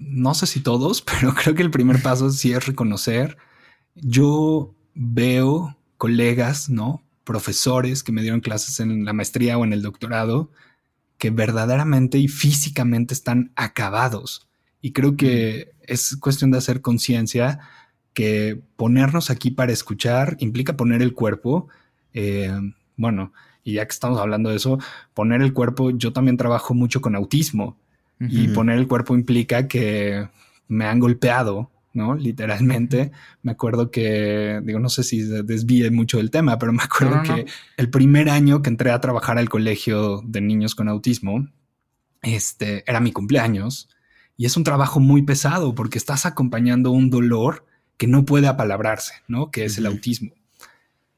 No 0.00 0.34
sé 0.34 0.46
si 0.46 0.60
todos, 0.60 1.02
pero 1.20 1.34
creo 1.34 1.54
que 1.54 1.62
el 1.62 1.70
primer 1.70 2.00
paso 2.02 2.30
sí 2.30 2.52
es 2.52 2.66
reconocer. 2.66 3.36
Yo 3.94 4.74
veo 4.94 5.76
colegas, 5.96 6.68
¿no? 6.68 7.02
Profesores 7.24 8.02
que 8.02 8.12
me 8.12 8.22
dieron 8.22 8.40
clases 8.40 8.80
en 8.80 9.04
la 9.04 9.12
maestría 9.12 9.58
o 9.58 9.64
en 9.64 9.72
el 9.72 9.82
doctorado, 9.82 10.50
que 11.18 11.30
verdaderamente 11.30 12.18
y 12.18 12.28
físicamente 12.28 13.14
están 13.14 13.52
acabados 13.56 14.48
y 14.84 14.92
creo 14.92 15.16
que 15.16 15.72
es 15.80 16.14
cuestión 16.18 16.50
de 16.50 16.58
hacer 16.58 16.82
conciencia 16.82 17.60
que 18.12 18.60
ponernos 18.76 19.30
aquí 19.30 19.50
para 19.50 19.72
escuchar 19.72 20.36
implica 20.40 20.76
poner 20.76 21.00
el 21.00 21.14
cuerpo. 21.14 21.68
Eh, 22.12 22.52
bueno, 22.98 23.32
y 23.62 23.72
ya 23.72 23.86
que 23.86 23.92
estamos 23.92 24.20
hablando 24.20 24.50
de 24.50 24.56
eso, 24.56 24.78
poner 25.14 25.40
el 25.40 25.54
cuerpo, 25.54 25.88
yo 25.88 26.12
también 26.12 26.36
trabajo 26.36 26.74
mucho 26.74 27.00
con 27.00 27.16
autismo 27.16 27.78
y 28.20 28.48
poner 28.48 28.76
el 28.76 28.86
cuerpo 28.86 29.14
implica 29.14 29.68
que 29.68 30.28
me 30.68 30.84
han 30.84 31.00
golpeado, 31.00 31.70
¿no? 31.94 32.14
Literalmente. 32.14 33.12
Me 33.42 33.52
acuerdo 33.52 33.90
que, 33.90 34.60
digo, 34.62 34.78
no 34.80 34.88
sé 34.88 35.02
si 35.02 35.22
desvíe 35.22 35.90
mucho 35.90 36.18
del 36.18 36.30
tema, 36.30 36.58
pero 36.58 36.72
me 36.72 36.82
acuerdo 36.82 37.22
que 37.22 37.46
el 37.76 37.90
primer 37.90 38.28
año 38.28 38.60
que 38.60 38.68
entré 38.68 38.90
a 38.90 39.00
trabajar 39.00 39.38
al 39.38 39.48
colegio 39.48 40.20
de 40.26 40.40
niños 40.40 40.74
con 40.74 40.88
autismo, 40.88 41.48
este, 42.22 42.84
era 42.86 43.00
mi 43.00 43.12
cumpleaños 43.12 43.88
y 44.36 44.46
es 44.46 44.56
un 44.56 44.64
trabajo 44.64 45.00
muy 45.00 45.22
pesado 45.22 45.74
porque 45.74 45.98
estás 45.98 46.26
acompañando 46.26 46.90
un 46.90 47.10
dolor 47.10 47.64
que 47.96 48.06
no 48.06 48.24
puede 48.24 48.48
apalabrarse, 48.48 49.14
¿no? 49.28 49.50
Que 49.50 49.64
es 49.64 49.78
el 49.78 49.86
autismo. 49.86 50.32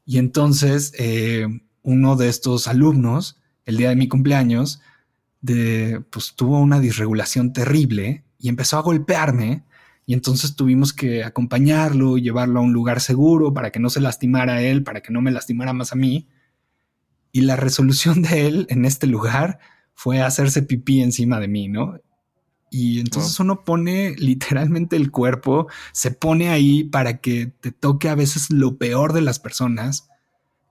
Y 0.05 0.19
entonces, 0.19 0.93
eh, 0.99 1.47
uno 1.83 2.17
de 2.17 2.29
estos 2.29 2.69
alumnos, 2.69 3.39
el 3.65 3.77
día 3.79 3.89
de 3.89 3.97
mi 3.97 4.09
cumpleaños, 4.09 4.81
de, 5.41 6.03
pues 6.11 6.35
tuvo 6.35 6.61
una 6.61 6.81
disregulación 6.81 7.53
terrible 7.53 8.25
y 8.39 8.49
empezó 8.49 8.79
a 8.79 8.83
golpearme. 8.83 9.65
Y 10.07 10.15
entonces 10.15 10.55
tuvimos 10.55 10.93
que 10.93 11.25
acompañarlo, 11.25 12.17
llevarlo 12.17 12.61
a 12.61 12.63
un 12.63 12.73
lugar 12.73 13.01
seguro 13.01 13.53
para 13.53 13.73
que 13.73 13.81
no 13.81 13.91
se 13.91 14.01
lastimara 14.01 14.55
a 14.55 14.63
él, 14.63 14.85
para 14.85 15.01
que 15.01 15.13
no 15.13 15.21
me 15.21 15.33
lastimara 15.33 15.73
más 15.73 15.93
a 15.93 15.97
mí. 15.97 16.29
Y 17.33 17.41
la 17.41 17.57
resolución 17.57 18.23
de 18.23 18.47
él 18.47 18.67
en 18.71 18.85
este 18.85 19.09
lugar 19.09 19.59
fue 19.95 20.23
hacerse 20.23 20.63
pipí 20.63 21.03
encima 21.03 21.41
de 21.41 21.49
mí, 21.49 21.69
¿no? 21.69 21.99
Y 22.71 23.01
entonces 23.01 23.39
uno 23.41 23.65
pone 23.65 24.15
literalmente 24.17 24.97
el 24.97 25.11
cuerpo, 25.11 25.67
se 25.93 26.11
pone 26.11 26.51
ahí 26.51 26.85
para 26.85 27.19
que 27.19 27.47
te 27.47 27.73
toque 27.73 28.09
a 28.09 28.15
veces 28.15 28.51
lo 28.51 28.77
peor 28.77 29.13
de 29.13 29.23
las 29.23 29.39
personas. 29.39 30.09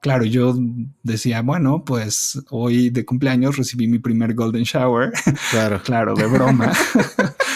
Claro, 0.01 0.24
yo 0.24 0.56
decía, 1.04 1.42
bueno, 1.42 1.84
pues 1.84 2.44
hoy 2.51 2.89
de 2.89 3.06
cumpleaños 3.06 3.58
recibí 3.58 3.88
mi 3.88 3.98
primer 3.98 4.36
golden 4.36 4.63
shower. 4.63 5.12
Claro, 5.50 5.82
claro, 5.84 6.13
de 6.13 6.27
broma. 6.27 6.72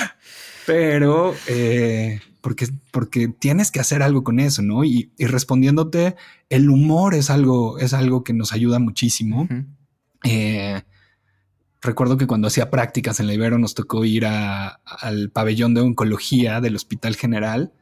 Pero 0.70 1.34
eh, 1.48 2.22
porque, 2.42 2.68
porque 2.92 3.28
tienes 3.28 3.72
que 3.72 3.80
hacer 3.80 4.04
algo 4.04 4.24
con 4.24 4.40
eso, 4.40 4.62
¿no? 4.62 4.84
Y, 4.84 5.12
respondiéndote, 5.18 6.16
el 6.48 6.70
humor 6.70 7.16
es 7.16 7.32
algo, 7.32 7.80
es 7.80 7.96
algo 7.96 8.24
que 8.24 8.34
nos 8.34 8.54
ayuda 8.54 8.78
muchísimo. 8.78 9.48
eh, 10.24 10.84
recuerdo 11.82 12.18
que 12.18 12.28
cuando 12.28 12.50
hacía 12.50 12.70
prácticas 12.70 13.20
en 13.20 13.26
la 13.26 13.34
Ibero 13.34 13.58
nos 13.58 13.74
tocó 13.74 14.06
ir 14.06 14.28
al 14.28 15.32
pabellón 15.34 15.74
de 15.74 15.82
oncología 15.82 16.62
del 16.62 16.76
Hospital 16.76 17.16
General. 17.16 17.74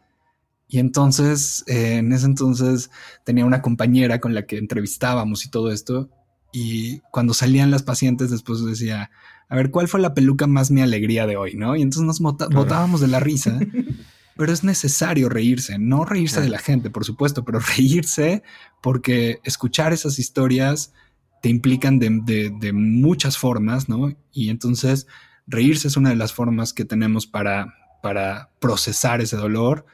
Y 0.70 0.80
entonces, 0.80 1.66
eh, 1.68 1.98
en 1.98 2.14
ese 2.14 2.26
entonces 2.26 2.90
tenía 3.26 3.44
una 3.44 3.62
compañera 3.62 4.22
con 4.22 4.34
la 4.34 4.46
que 4.46 4.58
entrevistábamos 4.60 5.46
y 5.46 5.50
todo 5.50 5.74
esto. 5.74 6.10
Y 6.54 7.00
cuando 7.12 7.34
salían 7.34 7.70
las 7.70 7.84
pacientes, 7.84 8.32
después 8.32 8.64
decía, 8.64 9.12
a 9.50 9.56
ver, 9.56 9.72
¿cuál 9.72 9.88
fue 9.88 10.00
la 10.00 10.14
peluca 10.14 10.48
más 10.48 10.72
mi 10.72 10.82
alegría 10.82 11.26
de 11.26 11.38
hoy? 11.38 11.56
¿No? 11.56 11.76
Y 11.76 11.82
entonces 11.82 12.04
nos 12.04 12.20
botábamos 12.20 13.02
de 13.02 13.08
la 13.08 13.20
risa. 13.20 13.60
pero 14.38 14.54
es 14.54 14.64
necesario 14.64 15.30
reírse, 15.30 15.80
no 15.80 16.06
reírse 16.06 16.40
de 16.40 16.50
la 16.50 16.60
gente, 16.60 16.92
por 16.92 17.04
supuesto, 17.04 17.44
pero 17.44 17.60
reírse 17.78 18.44
porque 18.82 19.40
escuchar 19.44 19.94
esas 19.94 20.20
historias 20.20 20.94
te 21.42 21.50
implican 21.50 22.00
de, 22.00 22.72
muchas 22.74 23.38
formas, 23.38 23.90
¿no? 23.90 24.16
Y 24.32 24.50
entonces 24.50 25.08
reírse 25.48 25.88
es 25.88 25.98
una 25.98 26.10
de 26.10 26.16
las 26.16 26.34
formas 26.34 26.74
que 26.74 26.86
tenemos 26.86 27.26
para, 27.26 27.74
para 28.02 28.52
procesar 28.60 29.22
ese 29.22 29.38
dolor. 29.38 29.86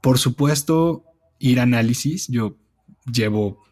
Por 0.00 0.18
supuesto, 0.18 1.04
ir 1.38 1.60
a 1.60 1.64
análisis. 1.64 2.28
Yo 2.28 2.56
llevo 3.10 3.62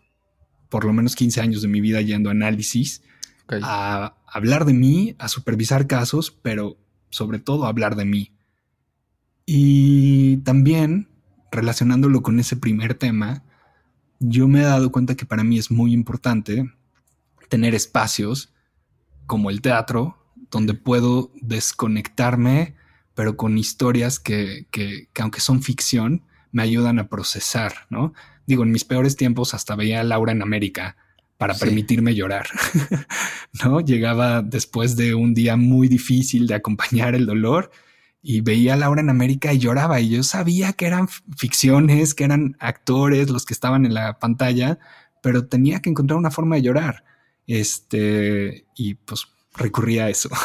por 0.68 0.84
lo 0.84 0.92
menos 0.92 1.14
15 1.14 1.40
años 1.40 1.62
de 1.62 1.68
mi 1.68 1.80
vida 1.80 2.00
yendo 2.00 2.30
a 2.30 2.32
análisis, 2.32 3.02
a 3.62 4.14
hablar 4.26 4.64
de 4.64 4.74
mí, 4.74 5.14
a 5.18 5.28
supervisar 5.28 5.86
casos, 5.86 6.30
pero 6.30 6.76
sobre 7.10 7.38
todo 7.38 7.66
hablar 7.66 7.96
de 7.96 8.04
mí. 8.04 8.32
Y 9.46 10.38
también, 10.38 11.08
relacionándolo 11.50 12.22
con 12.22 12.40
ese 12.40 12.56
primer 12.56 12.94
tema, 12.94 13.44
yo 14.18 14.48
me 14.48 14.60
he 14.60 14.64
dado 14.64 14.90
cuenta 14.90 15.14
que 15.14 15.26
para 15.26 15.44
mí 15.44 15.58
es 15.58 15.70
muy 15.70 15.92
importante 15.92 16.72
tener 17.48 17.74
espacios 17.74 18.52
como 19.26 19.50
el 19.50 19.60
teatro, 19.60 20.16
donde 20.50 20.74
puedo 20.74 21.30
desconectarme, 21.40 22.74
pero 23.14 23.36
con 23.36 23.58
historias 23.58 24.18
que, 24.18 24.66
que, 24.70 25.08
aunque 25.20 25.40
son 25.40 25.62
ficción, 25.62 26.22
me 26.52 26.62
ayudan 26.62 26.98
a 26.98 27.08
procesar, 27.08 27.72
¿no? 27.90 28.12
Digo, 28.46 28.62
en 28.62 28.72
mis 28.72 28.84
peores 28.84 29.16
tiempos 29.16 29.54
hasta 29.54 29.76
veía 29.76 30.00
a 30.00 30.04
Laura 30.04 30.32
en 30.32 30.42
América 30.42 30.96
para 31.36 31.54
permitirme 31.54 32.14
llorar, 32.14 32.46
¿no? 33.64 33.80
Llegaba 33.80 34.42
después 34.42 34.96
de 34.96 35.14
un 35.14 35.34
día 35.34 35.56
muy 35.56 35.88
difícil 35.88 36.46
de 36.46 36.54
acompañar 36.54 37.14
el 37.14 37.26
dolor 37.26 37.70
y 38.22 38.40
veía 38.40 38.74
a 38.74 38.76
Laura 38.76 39.02
en 39.02 39.10
América 39.10 39.52
y 39.52 39.58
lloraba 39.58 40.00
y 40.00 40.10
yo 40.10 40.22
sabía 40.22 40.72
que 40.72 40.86
eran 40.86 41.08
ficciones, 41.36 42.14
que 42.14 42.24
eran 42.24 42.56
actores 42.58 43.28
los 43.28 43.44
que 43.44 43.52
estaban 43.52 43.84
en 43.84 43.94
la 43.94 44.18
pantalla, 44.18 44.78
pero 45.22 45.46
tenía 45.46 45.80
que 45.80 45.90
encontrar 45.90 46.18
una 46.18 46.30
forma 46.30 46.56
de 46.56 46.62
llorar. 46.62 47.04
Este, 47.46 48.66
y 48.74 48.94
pues 48.94 49.26
recurría 49.56 50.06
a 50.06 50.10
eso. 50.10 50.28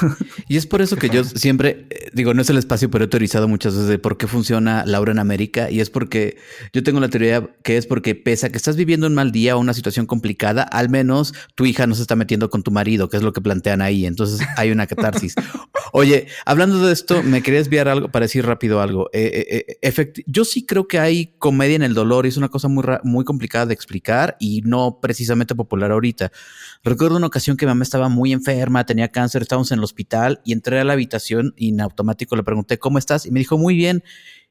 Y 0.47 0.57
es 0.57 0.65
por 0.65 0.81
eso 0.81 0.95
que 0.95 1.09
yo 1.09 1.23
siempre, 1.23 1.85
eh, 1.89 2.09
digo, 2.13 2.33
no 2.33 2.41
es 2.41 2.49
el 2.49 2.57
espacio, 2.57 2.89
pero 2.89 3.05
he 3.05 3.07
teorizado 3.07 3.47
muchas 3.47 3.73
veces 3.75 3.87
de 3.87 3.99
por 3.99 4.17
qué 4.17 4.25
funciona 4.25 4.83
Laura 4.85 5.11
en 5.11 5.19
América. 5.19 5.69
Y 5.69 5.79
es 5.79 5.89
porque 5.89 6.37
yo 6.73 6.81
tengo 6.81 6.99
la 6.99 7.09
teoría 7.09 7.47
que 7.63 7.77
es 7.77 7.85
porque 7.85 8.15
pese 8.15 8.47
a 8.47 8.49
que 8.49 8.57
estás 8.57 8.75
viviendo 8.75 9.05
un 9.05 9.13
mal 9.13 9.31
día 9.31 9.55
o 9.55 9.59
una 9.59 9.73
situación 9.75 10.07
complicada, 10.07 10.63
al 10.63 10.89
menos 10.89 11.33
tu 11.55 11.65
hija 11.65 11.85
no 11.85 11.93
se 11.93 12.01
está 12.01 12.15
metiendo 12.15 12.49
con 12.49 12.63
tu 12.63 12.71
marido, 12.71 13.09
que 13.09 13.17
es 13.17 13.23
lo 13.23 13.31
que 13.31 13.41
plantean 13.41 13.81
ahí. 13.81 14.05
Entonces 14.05 14.39
hay 14.57 14.71
una 14.71 14.87
catarsis. 14.87 15.35
Oye, 15.93 16.27
hablando 16.45 16.85
de 16.85 16.93
esto, 16.93 17.21
me 17.21 17.43
quería 17.43 17.59
desviar 17.59 17.87
algo 17.87 18.09
para 18.09 18.25
decir 18.25 18.45
rápido 18.45 18.81
algo. 18.81 19.09
Eh, 19.13 19.67
eh, 19.81 20.13
yo 20.25 20.45
sí 20.45 20.65
creo 20.65 20.87
que 20.87 20.99
hay 20.99 21.35
comedia 21.37 21.75
en 21.75 21.83
el 21.83 21.93
dolor 21.93 22.25
y 22.25 22.29
es 22.29 22.37
una 22.37 22.49
cosa 22.49 22.67
muy, 22.67 22.83
muy 23.03 23.25
complicada 23.25 23.67
de 23.67 23.73
explicar 23.73 24.35
y 24.39 24.61
no 24.61 24.99
precisamente 25.01 25.55
popular 25.55 25.91
ahorita. 25.91 26.31
Recuerdo 26.83 27.17
una 27.17 27.27
ocasión 27.27 27.57
que 27.57 27.65
mi 27.65 27.71
mamá 27.71 27.83
estaba 27.83 28.09
muy 28.09 28.33
enferma, 28.33 28.85
tenía 28.85 28.98
cáncer, 29.07 29.41
estábamos 29.41 29.71
en 29.71 29.79
el 29.79 29.83
hospital 29.83 30.41
y 30.43 30.51
entré 30.51 30.79
a 30.79 30.83
la 30.83 30.93
habitación 30.93 31.53
y 31.55 31.69
en 31.69 31.81
automático 31.81 32.35
le 32.35 32.43
pregunté, 32.43 32.77
¿cómo 32.77 32.97
estás? 32.97 33.25
Y 33.25 33.31
me 33.31 33.39
dijo, 33.39 33.57
muy 33.57 33.75
bien. 33.75 34.03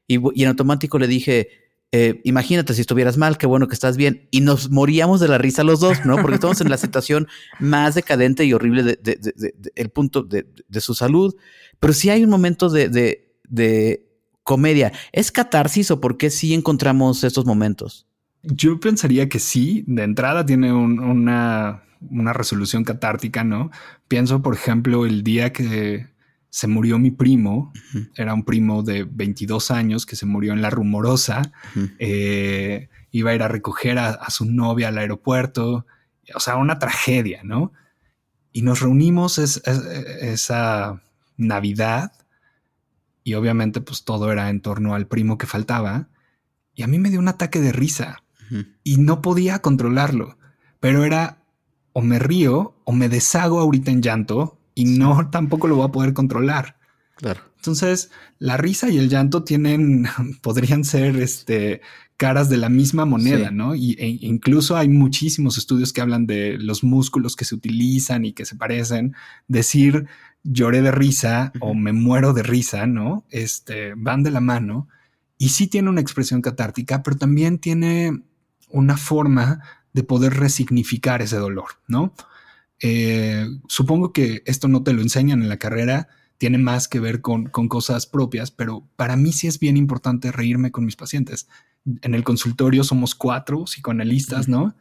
Y, 0.07 0.15
en 0.41 0.47
automático 0.47 0.97
le 0.97 1.07
dije, 1.07 1.49
eh, 1.91 2.19
imagínate 2.23 2.73
si 2.73 2.81
estuvieras 2.81 3.17
mal, 3.17 3.37
qué 3.37 3.45
bueno 3.45 3.67
que 3.67 3.75
estás 3.75 3.95
bien. 3.95 4.27
Y 4.31 4.41
nos 4.41 4.71
moríamos 4.71 5.19
de 5.19 5.27
la 5.27 5.37
risa 5.37 5.63
los 5.63 5.79
dos, 5.79 6.03
¿no? 6.05 6.17
Porque 6.17 6.35
estamos 6.35 6.59
en 6.61 6.69
la 6.69 6.77
situación 6.77 7.27
más 7.59 7.95
decadente 7.95 8.43
y 8.43 8.53
horrible 8.53 8.83
del 8.83 8.99
de, 9.01 9.53
el 9.75 9.89
punto 9.89 10.23
de, 10.23 10.45
su 10.79 10.95
salud. 10.95 11.35
Pero 11.79 11.93
si 11.93 12.09
hay 12.09 12.23
un 12.23 12.29
momento 12.29 12.69
de, 12.69 13.25
comedia. 14.43 14.91
¿Es 15.11 15.31
catarsis 15.31 15.91
o 15.91 16.01
por 16.01 16.17
qué 16.17 16.31
sí 16.31 16.55
encontramos 16.55 17.23
estos 17.23 17.45
momentos? 17.45 18.07
Yo 18.41 18.79
pensaría 18.79 19.29
que 19.29 19.37
sí. 19.37 19.83
De 19.85 20.01
entrada 20.01 20.43
tiene 20.43 20.73
una 20.73 21.83
una 22.01 22.33
resolución 22.33 22.83
catártica, 22.83 23.43
¿no? 23.43 23.71
Pienso, 24.07 24.41
por 24.41 24.53
ejemplo, 24.53 25.05
el 25.05 25.23
día 25.23 25.51
que 25.51 26.07
se 26.49 26.67
murió 26.67 26.97
mi 26.97 27.11
primo, 27.11 27.71
era 28.15 28.33
un 28.33 28.43
primo 28.43 28.81
de 28.81 29.03
22 29.03 29.71
años 29.71 30.05
que 30.05 30.15
se 30.15 30.25
murió 30.25 30.53
en 30.53 30.61
La 30.61 30.69
Rumorosa, 30.69 31.51
eh, 31.99 32.89
iba 33.11 33.31
a 33.31 33.35
ir 33.35 33.43
a 33.43 33.47
recoger 33.47 33.99
a, 33.99 34.29
su 34.29 34.45
novia 34.45 34.87
al 34.87 34.97
aeropuerto, 34.97 35.85
o 36.33 36.39
sea, 36.39 36.55
una 36.55 36.79
tragedia, 36.79 37.41
¿no? 37.43 37.71
Y 38.51 38.63
nos 38.63 38.79
reunimos 38.79 39.37
esa 39.37 41.01
Navidad 41.37 42.11
y 43.23 43.35
obviamente 43.35 43.79
pues 43.79 44.03
todo 44.03 44.31
era 44.31 44.49
en 44.49 44.61
torno 44.61 44.95
al 44.95 45.07
primo 45.07 45.37
que 45.37 45.45
faltaba 45.45 46.09
y 46.73 46.83
a 46.83 46.87
mí 46.87 46.97
me 46.97 47.09
dio 47.09 47.19
un 47.19 47.27
ataque 47.27 47.61
de 47.61 47.71
risa 47.71 48.23
y 48.83 48.97
no 48.97 49.21
podía 49.21 49.59
controlarlo, 49.59 50.37
pero 50.79 51.03
era 51.05 51.38
o 51.99 52.01
me 52.01 52.17
río 52.17 52.75
o 52.85 52.93
me 52.93 53.09
deshago 53.09 53.59
ahorita 53.59 53.91
en 53.91 54.01
llanto 54.01 54.57
y 54.73 54.85
no 54.85 55.29
tampoco 55.29 55.67
lo 55.67 55.75
voy 55.75 55.85
a 55.85 55.91
poder 55.91 56.13
controlar. 56.13 56.77
Claro. 57.15 57.41
Entonces, 57.57 58.09
la 58.37 58.55
risa 58.55 58.89
y 58.89 58.97
el 58.97 59.09
llanto 59.09 59.43
tienen, 59.43 60.07
podrían 60.41 60.85
ser 60.85 61.17
este, 61.17 61.81
caras 62.15 62.47
de 62.47 62.55
la 62.55 62.69
misma 62.69 63.03
moneda, 63.03 63.51
¿no? 63.51 63.75
Y, 63.75 63.97
e 63.99 64.07
incluso 64.21 64.77
hay 64.77 64.87
muchísimos 64.87 65.57
estudios 65.57 65.91
que 65.91 65.99
hablan 65.99 66.25
de 66.25 66.57
los 66.57 66.85
músculos 66.85 67.35
que 67.35 67.43
se 67.43 67.55
utilizan 67.55 68.23
y 68.23 68.31
que 68.31 68.45
se 68.45 68.55
parecen. 68.55 69.13
Decir 69.49 70.05
lloré 70.43 70.81
de 70.81 70.91
risa 70.91 71.51
o 71.59 71.73
me 71.73 71.91
muero 71.91 72.31
de 72.31 72.43
risa, 72.43 72.87
¿no? 72.87 73.25
Este, 73.29 73.93
van 73.97 74.23
de 74.23 74.31
la 74.31 74.39
mano 74.39 74.87
y 75.37 75.49
sí 75.49 75.67
tiene 75.67 75.89
una 75.89 75.99
expresión 75.99 76.41
catártica, 76.41 77.03
pero 77.03 77.17
también 77.17 77.57
tiene 77.57 78.23
una 78.69 78.95
forma 78.95 79.61
de 79.99 80.03
poder 80.05 80.35
resignificar 80.35 81.21
ese 81.21 81.35
dolor, 81.35 81.71
¿no? 81.89 82.13
Eh, 82.79 83.45
supongo 83.67 84.13
que 84.13 84.43
esto 84.45 84.69
no 84.69 84.81
te 84.81 84.93
lo 84.93 85.01
enseñan 85.01 85.41
en 85.41 85.49
la 85.49 85.57
carrera, 85.57 86.07
tiene 86.37 86.57
más 86.57 86.87
que 86.87 87.01
ver 87.01 87.19
con, 87.19 87.47
cosas 87.49 88.05
propias, 88.05 88.49
pero 88.49 88.87
para 88.95 89.17
mí 89.17 89.33
sí 89.33 89.47
es 89.47 89.59
bien 89.59 89.75
importante 89.75 90.31
reírme 90.31 90.71
con 90.71 90.85
mis 90.85 90.95
pacientes. 90.95 91.49
En 92.01 92.15
el 92.15 92.23
consultorio 92.23 92.85
somos 92.85 93.13
cuatro 93.13 93.65
psicoanalistas, 93.65 94.47
¿no? 94.47 94.73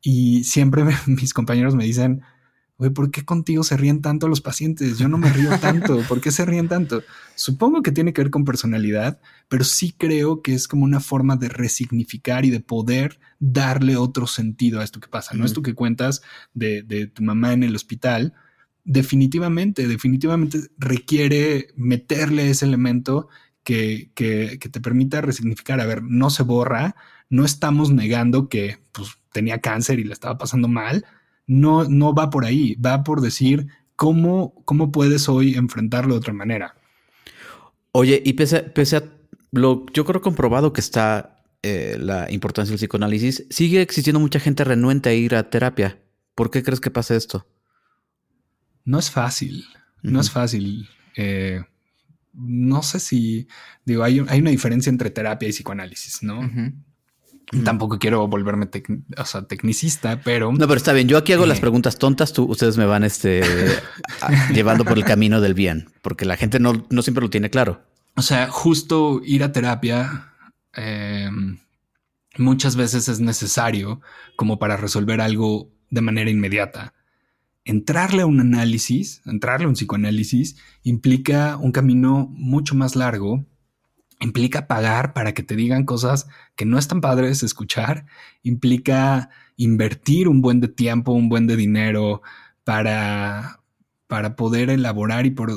Y 0.00 0.44
siempre 0.44 0.84
mis 1.06 1.34
compañeros 1.34 1.74
me 1.74 1.84
dicen, 1.84 2.22
¿por 2.90 3.10
qué 3.10 3.24
contigo 3.24 3.62
se 3.64 3.76
ríen 3.76 4.00
tanto 4.00 4.28
los 4.28 4.40
pacientes? 4.40 4.98
Yo 4.98 5.08
no 5.08 5.18
me 5.18 5.32
río 5.32 5.50
tanto. 5.60 6.00
¿Por 6.08 6.20
qué 6.20 6.30
se 6.30 6.44
ríen 6.44 6.68
tanto? 6.68 7.02
Supongo 7.34 7.82
que 7.82 7.92
tiene 7.92 8.12
que 8.12 8.22
ver 8.22 8.30
con 8.30 8.44
personalidad, 8.44 9.20
pero 9.48 9.64
sí 9.64 9.94
creo 9.96 10.42
que 10.42 10.54
es 10.54 10.68
como 10.68 10.84
una 10.84 11.00
forma 11.00 11.36
de 11.36 11.48
resignificar 11.48 12.44
y 12.44 12.50
de 12.50 12.60
poder 12.60 13.20
darle 13.38 13.96
otro 13.96 14.26
sentido 14.26 14.80
a 14.80 14.84
esto 14.84 15.00
que 15.00 15.08
pasa. 15.08 15.34
¿No? 15.34 15.44
Esto 15.44 15.62
que 15.62 15.74
cuentas 15.74 16.22
de, 16.54 17.10
tu 17.12 17.22
mamá 17.22 17.52
en 17.52 17.62
el 17.62 17.76
hospital, 17.76 18.34
definitivamente, 18.84 19.86
definitivamente 19.86 20.58
requiere 20.78 21.68
meterle 21.76 22.50
ese 22.50 22.64
elemento 22.64 23.28
que, 23.64 24.10
que, 24.14 24.58
te 24.58 24.80
permita 24.80 25.20
resignificar. 25.20 25.80
A 25.80 25.86
ver, 25.86 26.02
no 26.02 26.30
se 26.30 26.42
borra, 26.42 26.96
no 27.28 27.44
estamos 27.44 27.90
negando 27.90 28.48
que 28.48 28.78
pues, 28.92 29.18
tenía 29.32 29.60
cáncer 29.60 30.00
y 30.00 30.04
le 30.04 30.12
estaba 30.12 30.38
pasando 30.38 30.68
mal 30.68 31.04
no, 31.46 31.84
no 31.84 32.14
va 32.14 32.30
por 32.30 32.44
ahí, 32.44 32.74
va 32.74 33.04
por 33.04 33.20
decir 33.20 33.68
cómo, 33.96 34.54
cómo 34.64 34.92
puedes 34.92 35.28
hoy 35.28 35.54
enfrentarlo 35.54 36.14
de 36.14 36.18
otra 36.18 36.32
manera. 36.32 36.74
Oye, 37.92 38.22
y 38.24 38.32
pese, 38.32 38.62
pese 38.62 38.96
a 38.96 39.04
lo, 39.52 39.86
yo 39.92 40.04
creo 40.04 40.20
comprobado 40.20 40.72
que 40.72 40.80
está 40.80 41.44
eh, 41.62 41.96
la 42.00 42.30
importancia 42.30 42.72
del 42.72 42.78
psicoanálisis, 42.78 43.46
sigue 43.50 43.82
existiendo 43.82 44.18
mucha 44.18 44.40
gente 44.40 44.64
renuente 44.64 45.10
a 45.10 45.14
ir 45.14 45.34
a 45.34 45.50
terapia. 45.50 45.98
¿Por 46.34 46.50
qué 46.50 46.62
crees 46.62 46.80
que 46.80 46.90
pasa 46.90 47.14
esto? 47.14 47.46
No 48.84 48.98
es 48.98 49.10
fácil, 49.10 49.64
no 50.02 50.20
es 50.20 50.30
fácil. 50.30 50.88
Eh, 51.16 51.62
no 52.32 52.82
sé 52.82 52.98
si, 52.98 53.46
digo, 53.84 54.02
hay, 54.02 54.24
hay, 54.26 54.40
una 54.40 54.50
diferencia 54.50 54.90
entre 54.90 55.10
terapia 55.10 55.48
y 55.48 55.52
psicoanálisis, 55.52 56.22
¿no? 56.22 56.50
Tampoco 57.64 57.98
quiero 57.98 58.26
volverme 58.28 58.68
o 59.18 59.24
sea, 59.26 59.42
tecnicista, 59.42 60.20
pero. 60.24 60.52
No, 60.52 60.66
pero 60.66 60.74
está 60.74 60.94
bien. 60.94 61.06
Yo 61.06 61.18
aquí 61.18 61.34
hago 61.34 61.44
las 61.44 61.58
eh, 61.58 61.60
preguntas 61.60 61.98
tontas. 61.98 62.32
Tú, 62.32 62.44
ustedes 62.44 62.78
me 62.78 62.86
van 62.86 63.04
este, 63.04 63.42
llevando 64.54 64.84
por 64.86 64.96
el 64.96 65.04
camino 65.04 65.40
del 65.42 65.52
bien, 65.52 65.90
porque 66.00 66.24
la 66.24 66.38
gente 66.38 66.58
no, 66.60 66.86
no 66.88 67.02
siempre 67.02 67.22
lo 67.22 67.28
tiene 67.28 67.50
claro. 67.50 67.82
O 68.16 68.22
sea, 68.22 68.48
justo 68.48 69.20
ir 69.24 69.44
a 69.44 69.52
terapia 69.52 70.32
em, 70.72 71.58
muchas 72.38 72.76
veces 72.76 73.08
es 73.08 73.20
necesario 73.20 74.00
como 74.36 74.58
para 74.58 74.78
resolver 74.78 75.20
algo 75.20 75.70
de 75.90 76.00
manera 76.00 76.30
inmediata. 76.30 76.94
Entrarle 77.64 78.22
a 78.22 78.26
un 78.26 78.40
análisis, 78.40 79.20
entrarle 79.26 79.66
a 79.66 79.68
un 79.68 79.74
psicoanálisis, 79.74 80.56
implica 80.82 81.58
un 81.58 81.70
camino 81.70 82.28
mucho 82.32 82.74
más 82.74 82.96
largo 82.96 83.44
implica 84.22 84.66
pagar 84.66 85.12
para 85.12 85.34
que 85.34 85.42
te 85.42 85.56
digan 85.56 85.84
cosas 85.84 86.28
que 86.54 86.64
no 86.64 86.78
están 86.78 87.00
padres 87.00 87.42
escuchar, 87.42 88.06
implica 88.42 89.30
invertir 89.56 90.28
un 90.28 90.40
buen 90.40 90.60
de 90.60 90.68
tiempo, 90.68 91.12
un 91.12 91.28
buen 91.28 91.46
de 91.46 91.56
dinero 91.56 92.22
para, 92.64 93.60
para 94.06 94.36
poder 94.36 94.70
elaborar 94.70 95.26
y 95.26 95.30
por, 95.30 95.50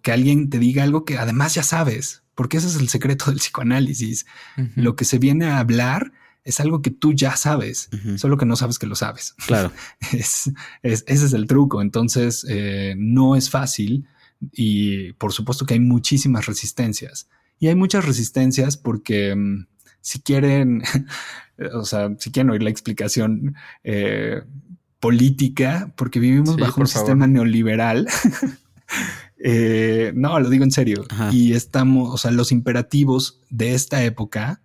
que 0.00 0.12
alguien 0.12 0.50
te 0.50 0.58
diga 0.58 0.82
algo 0.82 1.04
que 1.04 1.18
además 1.18 1.54
ya 1.54 1.62
sabes, 1.62 2.22
porque 2.34 2.56
ese 2.56 2.68
es 2.68 2.76
el 2.76 2.88
secreto 2.88 3.26
del 3.26 3.38
psicoanálisis. 3.38 4.26
Lo 4.74 4.96
que 4.96 5.04
se 5.04 5.18
viene 5.18 5.46
a 5.46 5.58
hablar 5.58 6.12
es 6.44 6.60
algo 6.60 6.80
que 6.80 6.90
tú 6.90 7.12
ya 7.12 7.36
sabes, 7.36 7.90
solo 8.16 8.36
que 8.36 8.46
no 8.46 8.56
sabes 8.56 8.78
que 8.78 8.86
lo 8.86 8.94
sabes. 8.94 9.34
Claro. 9.46 9.72
es, 10.12 10.52
ese 10.82 11.04
es 11.06 11.32
el 11.32 11.46
truco. 11.46 11.82
Entonces, 11.82 12.46
eh, 12.48 12.94
no 12.96 13.36
es 13.36 13.50
fácil 13.50 14.06
y 14.52 15.12
por 15.14 15.32
supuesto 15.32 15.66
que 15.66 15.74
hay 15.74 15.80
muchísimas 15.80 16.46
resistencias. 16.46 17.28
Y 17.58 17.68
hay 17.68 17.74
muchas 17.74 18.04
resistencias 18.04 18.76
porque 18.76 19.34
mm, 19.34 19.66
si 20.00 20.20
quieren, 20.20 20.82
o 21.74 21.84
sea, 21.84 22.10
si 22.18 22.30
quieren 22.30 22.50
oír 22.50 22.62
la 22.62 22.70
explicación 22.70 23.56
eh, 23.84 24.42
política, 25.00 25.92
porque 25.96 26.20
vivimos 26.20 26.56
bajo 26.56 26.80
un 26.80 26.86
sistema 26.86 27.26
neoliberal. 27.26 28.08
Eh, 29.38 30.12
no, 30.14 30.40
lo 30.40 30.48
digo 30.48 30.64
en 30.64 30.70
serio. 30.70 31.04
Y 31.30 31.52
estamos, 31.52 32.14
o 32.14 32.16
sea, 32.16 32.30
los 32.30 32.52
imperativos 32.52 33.42
de 33.50 33.74
esta 33.74 34.02
época 34.02 34.62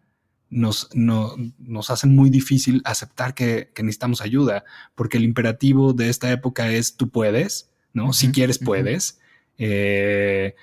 nos, 0.50 0.90
nos 0.94 1.90
hacen 1.90 2.16
muy 2.16 2.30
difícil 2.30 2.82
aceptar 2.86 3.34
que, 3.34 3.72
necesitamos 3.78 4.22
ayuda, 4.22 4.64
porque 4.96 5.18
el 5.18 5.24
imperativo 5.24 5.94
de 5.94 6.10
esta 6.10 6.32
época 6.32 6.72
es 6.72 6.96
tú 6.98 7.10
puedes, 7.10 7.70
¿no? 7.94 8.14
si 8.14 8.32
quieres, 8.32 8.60
puedes. 8.60 9.20
Eh, 9.58 10.56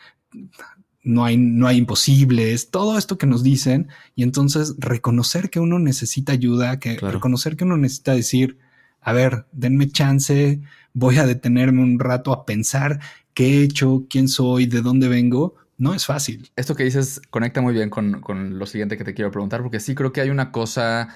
no 1.09 1.25
hay, 1.25 1.39
no 1.39 1.67
hay 1.67 1.79
imposibles, 1.79 2.71
todo 2.71 2.99
esto 2.99 3.17
que 3.17 3.27
nos 3.27 3.43
dicen, 3.43 3.89
y 4.15 4.25
entonces 4.25 4.75
reconocer 4.77 5.49
que 5.49 5.59
uno 5.59 5.79
necesita 5.79 6.33
ayuda, 6.33 6.79
que 6.79 6.99
reconocer 6.99 7.57
que 7.57 7.65
uno 7.65 7.79
necesita 7.79 8.13
decir, 8.13 8.59
a 9.01 9.15
ver, 9.15 9.47
denme 9.53 9.89
chance, 9.89 10.61
voy 10.93 11.17
a 11.17 11.27
detenerme 11.27 11.83
un 11.83 11.99
rato 11.99 12.31
a 12.31 12.45
pensar 12.45 13.01
qué 13.33 13.61
he 13.61 13.63
hecho, 13.63 14.05
quién 14.11 14.29
soy, 14.29 14.67
de 14.67 14.83
dónde 14.83 15.09
vengo, 15.09 15.55
no 15.79 15.95
es 15.95 16.05
fácil. 16.05 16.51
Esto 16.57 16.75
que 16.75 16.85
dices 16.85 17.23
conecta 17.31 17.63
muy 17.63 17.73
bien 17.73 17.89
con, 17.89 18.21
con 18.21 18.59
lo 18.59 18.67
siguiente 18.67 18.99
que 18.99 19.05
te 19.05 19.15
quiero 19.15 19.31
preguntar, 19.31 19.63
porque 19.63 19.81
sí 19.81 19.95
creo 19.95 20.13
que 20.13 20.21
hay 20.21 20.29
una 20.29 20.53
cosa 20.53 21.09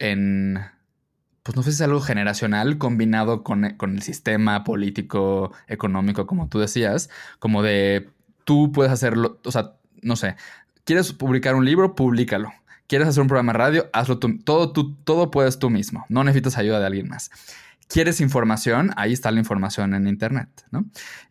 en 0.00 0.58
pues 1.44 1.56
no 1.56 1.62
sé 1.62 1.70
si 1.70 1.76
es 1.76 1.80
algo 1.82 2.00
generacional 2.00 2.78
combinado 2.78 3.44
con, 3.44 3.76
con 3.76 3.94
el 3.94 4.02
sistema 4.02 4.64
político, 4.64 5.52
económico, 5.68 6.26
como 6.26 6.48
tú 6.48 6.58
decías, 6.58 7.08
como 7.38 7.62
de 7.62 8.10
tú 8.50 8.72
puedes 8.72 8.92
hacerlo, 8.92 9.38
o 9.44 9.52
sea, 9.52 9.74
no 10.02 10.16
sé, 10.16 10.34
quieres 10.82 11.12
publicar 11.12 11.54
un 11.54 11.64
libro, 11.64 11.94
públicalo. 11.94 12.52
Quieres 12.88 13.06
hacer 13.06 13.22
un 13.22 13.28
programa 13.28 13.52
de 13.52 13.58
radio, 13.58 13.90
hazlo 13.92 14.18
tú. 14.18 14.40
Todo, 14.42 14.72
tú, 14.72 14.96
todo 15.04 15.30
puedes 15.30 15.60
tú 15.60 15.70
mismo. 15.70 16.04
No 16.08 16.24
necesitas 16.24 16.58
ayuda 16.58 16.80
de 16.80 16.86
alguien 16.86 17.08
más. 17.08 17.30
¿Quieres 17.86 18.20
información? 18.20 18.90
Ahí 18.96 19.12
está 19.12 19.30
la 19.30 19.38
información 19.38 19.94
en 19.94 20.08
Internet, 20.08 20.48
¿no? 20.72 20.84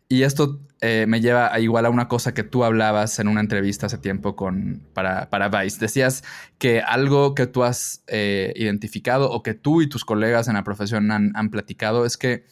Y 0.08 0.22
esto 0.22 0.62
eh, 0.80 1.04
me 1.06 1.20
lleva 1.20 1.60
igual 1.60 1.84
a 1.84 1.90
una 1.90 2.08
cosa 2.08 2.32
que 2.32 2.42
tú 2.42 2.64
hablabas 2.64 3.18
en 3.18 3.28
una 3.28 3.42
entrevista 3.42 3.84
hace 3.84 3.98
tiempo 3.98 4.34
con, 4.34 4.82
para, 4.94 5.28
para 5.28 5.50
Vice. 5.50 5.78
Decías 5.78 6.24
que 6.56 6.80
algo 6.80 7.34
que 7.34 7.46
tú 7.46 7.64
has 7.64 8.02
eh, 8.06 8.54
identificado 8.56 9.30
o 9.30 9.42
que 9.42 9.52
tú 9.52 9.82
y 9.82 9.90
tus 9.90 10.06
colegas 10.06 10.48
en 10.48 10.54
la 10.54 10.64
profesión 10.64 11.10
han, 11.10 11.36
han 11.36 11.50
platicado 11.50 12.06
es 12.06 12.16
que 12.16 12.46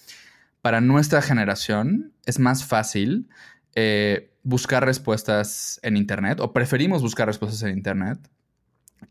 para 0.61 0.83
nuestra 0.83 1.23
generación 1.23 2.13
es 2.27 2.39
más 2.39 2.67
fácil 2.67 3.31
eh, 3.81 4.33
buscar 4.49 4.83
respuestas 4.83 5.79
en 5.83 5.99
Internet 5.99 6.41
o 6.41 6.55
preferimos 6.55 7.03
buscar 7.03 7.29
respuestas 7.29 7.63
en 7.65 7.77
Internet 7.77 8.19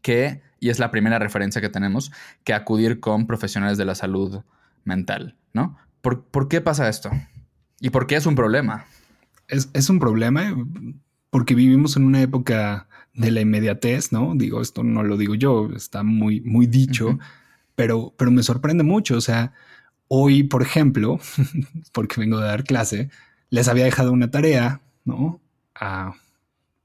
que, 0.01 0.41
y 0.59 0.69
es 0.69 0.79
la 0.79 0.89
primera 0.89 1.19
referencia 1.19 1.61
que 1.61 1.69
tenemos, 1.69 2.11
que 2.43 2.55
acudir 2.55 2.99
con 2.99 3.27
profesionales 3.27 3.77
de 3.77 3.85
la 3.85 3.93
salud 3.93 4.41
mental, 4.83 5.35
¿no? 5.53 5.77
¿Por, 6.01 6.23
¿por 6.23 6.47
qué 6.47 6.59
pasa 6.59 6.89
esto? 6.89 7.11
¿Y 7.79 7.91
por 7.91 8.07
qué 8.07 8.15
es 8.15 8.25
un 8.25 8.33
problema? 8.33 8.85
Es, 9.47 9.69
es, 9.73 9.91
un 9.91 9.99
problema 9.99 10.55
porque 11.29 11.53
vivimos 11.53 11.95
en 11.97 12.05
una 12.05 12.21
época 12.21 12.87
de 13.13 13.29
la 13.29 13.41
inmediatez, 13.41 14.11
¿no? 14.11 14.33
Digo, 14.35 14.59
esto 14.61 14.83
no 14.83 15.03
lo 15.03 15.17
digo 15.17 15.35
yo, 15.35 15.69
está 15.75 16.01
muy, 16.01 16.41
muy 16.41 16.65
dicho, 16.65 17.09
uh 17.09 17.11
-huh. 17.11 17.19
pero, 17.75 18.13
pero 18.17 18.31
me 18.31 18.41
sorprende 18.41 18.83
mucho. 18.83 19.17
O 19.17 19.21
sea, 19.21 19.53
hoy, 20.07 20.43
por 20.43 20.63
ejemplo, 20.63 21.19
porque 21.93 22.19
vengo 22.19 22.39
de 22.39 22.47
dar 22.47 22.63
clase, 22.63 23.09
les 23.51 23.67
había 23.67 23.85
dejado 23.85 24.11
una 24.11 24.31
tarea, 24.31 24.81
¿no? 25.07 25.41
A 25.73 26.13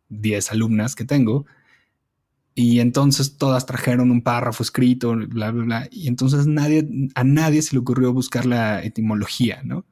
10 0.08 0.52
alumnas 0.52 0.94
que 0.94 1.04
tengo. 1.04 1.44
Y 2.54 2.80
entonces 2.80 3.36
todas 3.36 3.66
trajeron 3.66 4.10
un 4.10 4.22
párrafo 4.22 4.62
escrito, 4.62 5.14
bla, 5.14 5.50
bla, 5.50 5.64
bla. 5.64 5.88
Y 5.90 6.08
entonces 6.08 6.46
nadie, 6.46 6.86
a 7.14 7.24
nadie 7.24 7.62
se 7.62 7.74
le 7.74 7.80
ocurrió 7.80 8.12
buscar 8.12 8.46
la 8.46 8.82
etimología, 8.82 9.62
¿no? 9.64 9.84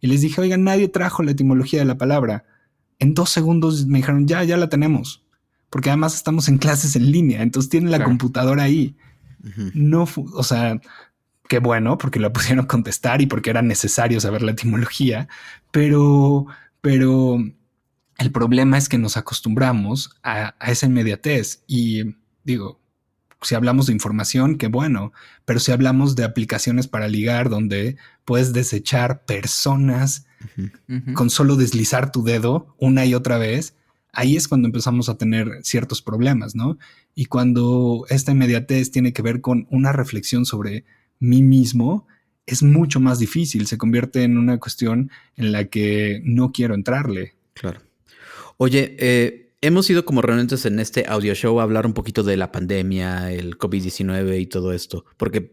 Y 0.00 0.06
les 0.06 0.20
dije, 0.20 0.40
oigan, 0.40 0.64
nadie 0.64 0.88
trajo 0.88 1.22
la 1.22 1.32
etimología 1.32 1.80
de 1.80 1.86
la 1.86 1.98
palabra. 1.98 2.44
En 2.98 3.14
dos 3.14 3.30
segundos 3.30 3.86
me 3.86 3.98
dijeron, 3.98 4.26
ya, 4.26 4.44
ya 4.44 4.56
la 4.56 4.68
tenemos. 4.68 5.24
Porque 5.70 5.90
además 5.90 6.14
estamos 6.14 6.48
en 6.48 6.58
clases 6.58 6.94
en 6.94 7.10
línea, 7.10 7.42
entonces 7.42 7.68
tienen 7.68 7.90
la 7.90 7.96
claro. 7.96 8.10
computadora 8.10 8.62
ahí. 8.62 8.96
Uh 9.42 9.48
-huh. 9.48 9.70
No, 9.74 10.08
o 10.34 10.42
sea, 10.44 10.80
qué 11.48 11.58
bueno, 11.58 11.98
porque 11.98 12.20
la 12.20 12.32
pusieron 12.32 12.64
a 12.64 12.68
contestar 12.68 13.22
y 13.22 13.26
porque 13.26 13.50
era 13.50 13.62
necesario 13.62 14.20
saber 14.20 14.42
la 14.42 14.52
etimología, 14.52 15.26
pero, 15.72 16.46
pero 16.80 17.38
el 18.18 18.30
problema 18.32 18.78
es 18.78 18.88
que 18.88 18.98
nos 18.98 19.16
acostumbramos 19.16 20.16
a, 20.22 20.54
a 20.58 20.70
esa 20.70 20.86
inmediatez 20.86 21.62
y 21.66 22.14
digo, 22.44 22.80
si 23.44 23.54
hablamos 23.54 23.86
de 23.86 23.92
información, 23.92 24.56
qué 24.56 24.68
bueno, 24.68 25.12
pero 25.44 25.60
si 25.60 25.72
hablamos 25.72 26.16
de 26.16 26.24
aplicaciones 26.24 26.88
para 26.88 27.08
ligar 27.08 27.50
donde 27.50 27.96
puedes 28.24 28.52
desechar 28.52 29.24
personas 29.24 30.26
uh 30.56 30.62
-huh. 30.88 31.12
con 31.14 31.30
solo 31.30 31.56
deslizar 31.56 32.10
tu 32.10 32.24
dedo 32.24 32.74
una 32.78 33.04
y 33.04 33.14
otra 33.14 33.38
vez, 33.38 33.76
ahí 34.12 34.36
es 34.36 34.48
cuando 34.48 34.66
empezamos 34.66 35.08
a 35.08 35.18
tener 35.18 35.48
ciertos 35.62 36.02
problemas, 36.02 36.54
¿no? 36.54 36.78
Y 37.14 37.26
cuando 37.26 38.06
esta 38.08 38.32
inmediatez 38.32 38.90
tiene 38.90 39.12
que 39.12 39.22
ver 39.22 39.40
con 39.40 39.66
una 39.70 39.92
reflexión 39.92 40.46
sobre 40.46 40.84
mí 41.20 41.42
mismo, 41.42 42.06
es 42.46 42.62
mucho 42.62 43.00
más 43.00 43.18
difícil, 43.18 43.66
se 43.66 43.78
convierte 43.78 44.22
en 44.22 44.36
una 44.36 44.58
cuestión 44.58 45.10
en 45.36 45.52
la 45.52 45.64
que 45.66 46.20
no 46.24 46.52
quiero 46.52 46.74
entrarle. 46.74 47.34
Claro. 47.54 47.80
Oye, 48.56 48.96
eh, 48.98 49.52
hemos 49.60 49.88
ido 49.90 50.04
como 50.04 50.22
reunentes 50.22 50.64
en 50.66 50.78
este 50.78 51.06
audio 51.08 51.34
show 51.34 51.58
a 51.58 51.64
hablar 51.64 51.86
un 51.86 51.94
poquito 51.94 52.22
de 52.22 52.36
la 52.36 52.52
pandemia, 52.52 53.32
el 53.32 53.58
COVID-19 53.58 54.40
y 54.40 54.46
todo 54.46 54.72
esto, 54.72 55.04
porque, 55.16 55.52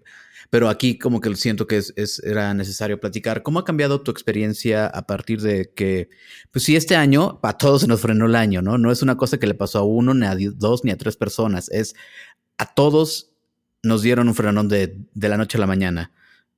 pero 0.49 0.69
aquí 0.69 0.97
como 0.97 1.21
que 1.21 1.33
siento 1.35 1.65
que 1.65 1.77
es, 1.77 1.93
es, 1.95 2.19
era 2.19 2.53
necesario 2.53 2.99
platicar. 2.99 3.41
¿Cómo 3.41 3.59
ha 3.59 3.65
cambiado 3.65 4.01
tu 4.01 4.11
experiencia 4.11 4.85
a 4.87 5.07
partir 5.07 5.41
de 5.41 5.71
que, 5.73 6.09
pues 6.51 6.65
si 6.65 6.75
este 6.75 6.95
año 6.95 7.39
a 7.41 7.57
todos 7.57 7.81
se 7.81 7.87
nos 7.87 8.01
frenó 8.01 8.25
el 8.25 8.35
año, 8.35 8.61
¿no? 8.61 8.77
No 8.77 8.91
es 8.91 9.01
una 9.01 9.17
cosa 9.17 9.39
que 9.39 9.47
le 9.47 9.55
pasó 9.55 9.79
a 9.79 9.83
uno, 9.83 10.13
ni 10.13 10.25
a 10.25 10.35
dos, 10.55 10.83
ni 10.83 10.91
a 10.91 10.97
tres 10.97 11.17
personas, 11.17 11.69
es 11.71 11.95
a 12.57 12.73
todos 12.73 13.31
nos 13.83 14.03
dieron 14.03 14.27
un 14.27 14.35
frenón 14.35 14.67
de, 14.67 14.95
de 15.13 15.29
la 15.29 15.37
noche 15.37 15.57
a 15.57 15.61
la 15.61 15.67
mañana. 15.67 16.11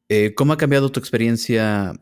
Eh, 0.10 0.34
¿Cómo 0.36 0.54
ha 0.54 0.58
cambiado 0.58 0.92
tu 0.92 1.00
experiencia 1.00 1.94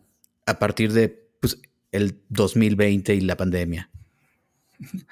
a 0.46 0.60
partir 0.60 0.94
de 0.94 1.30
pues, 1.40 1.62
el 1.92 2.20
2020 2.30 3.14
y 3.14 3.22
la 3.22 3.38
pandemia? 3.38 3.91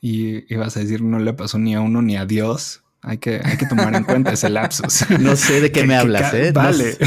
Y 0.00 0.52
ibas 0.52 0.76
a 0.76 0.80
decir, 0.80 1.00
no 1.00 1.18
le 1.18 1.32
pasó 1.32 1.58
ni 1.58 1.74
a 1.74 1.80
uno 1.80 2.02
ni 2.02 2.18
a 2.18 2.26
Dios. 2.26 2.82
Hay 3.00 3.16
que, 3.16 3.40
hay 3.42 3.56
que 3.56 3.64
tomar 3.64 3.94
en 3.94 4.04
cuenta 4.04 4.32
ese 4.32 4.50
lapsus. 4.50 5.06
No 5.18 5.34
sé 5.34 5.62
de 5.62 5.72
qué 5.72 5.80
que, 5.80 5.86
me 5.86 5.96
hablas, 5.96 6.30
que, 6.30 6.48
¿eh? 6.48 6.52
Vale, 6.52 6.98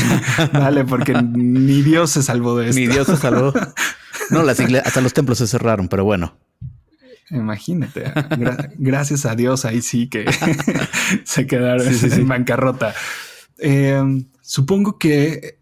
no 0.52 0.60
vale, 0.60 0.84
porque 0.84 1.14
ni 1.14 1.84
Dios 1.84 2.10
se 2.10 2.24
salvó 2.24 2.58
de 2.58 2.70
esto. 2.70 2.80
Ni 2.80 2.88
Dios 2.88 3.06
se 3.06 3.18
salvó. 3.18 3.54
No, 4.32 4.42
las 4.42 4.60
iglesias, 4.60 4.88
hasta 4.88 5.02
los 5.02 5.14
templos 5.14 5.38
se 5.38 5.46
cerraron, 5.46 5.90
pero 5.90 6.06
bueno. 6.06 6.40
Imagínate, 7.30 8.12
gra 8.38 8.72
gracias 8.78 9.28
a 9.28 9.36
Dios 9.36 9.66
ahí 9.66 9.84
sí 9.84 10.08
que 10.08 10.26
se 11.24 11.46
quedaron 11.46 11.86
sí, 11.88 12.00
sí, 12.00 12.10
sí. 12.10 12.22
en 12.22 12.28
bancarrota. 12.28 12.96
Eh, 13.60 14.02
supongo 14.42 14.98
que 14.98 15.60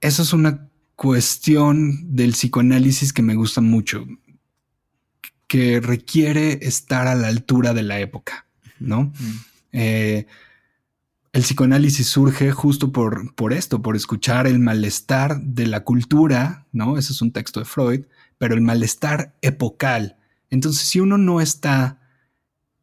eso 0.00 0.22
es 0.22 0.32
una 0.32 0.68
cuestión 0.94 2.14
del 2.14 2.32
psicoanálisis 2.32 3.12
que 3.12 3.22
me 3.22 3.34
gusta 3.34 3.60
mucho, 3.60 4.06
que 5.50 5.80
requiere 5.80 6.60
estar 6.62 7.08
a 7.08 7.14
la 7.14 7.26
altura 7.26 7.74
de 7.74 7.82
la 7.82 7.98
época, 7.98 8.46
¿no? 8.78 9.12
Mm. 9.18 9.40
Eh, 9.72 10.26
el 11.32 11.42
psicoanálisis 11.42 12.06
surge 12.06 12.52
justo 12.52 12.92
por, 12.92 13.34
por 13.34 13.52
esto, 13.52 13.82
por 13.82 13.96
escuchar 13.96 14.46
el 14.46 14.60
malestar 14.60 15.40
de 15.42 15.66
la 15.66 15.80
cultura, 15.84 16.66
¿no? 16.72 16.96
Ese 16.98 17.12
es 17.12 17.20
un 17.20 17.32
texto 17.32 17.58
de 17.60 17.66
Freud, 17.66 18.04
pero 18.38 18.54
el 18.54 18.60
malestar 18.60 19.34
epocal 19.42 20.16
entonces, 20.50 20.86
si 20.88 21.00
uno 21.00 21.16
no 21.16 21.40
está 21.40 22.00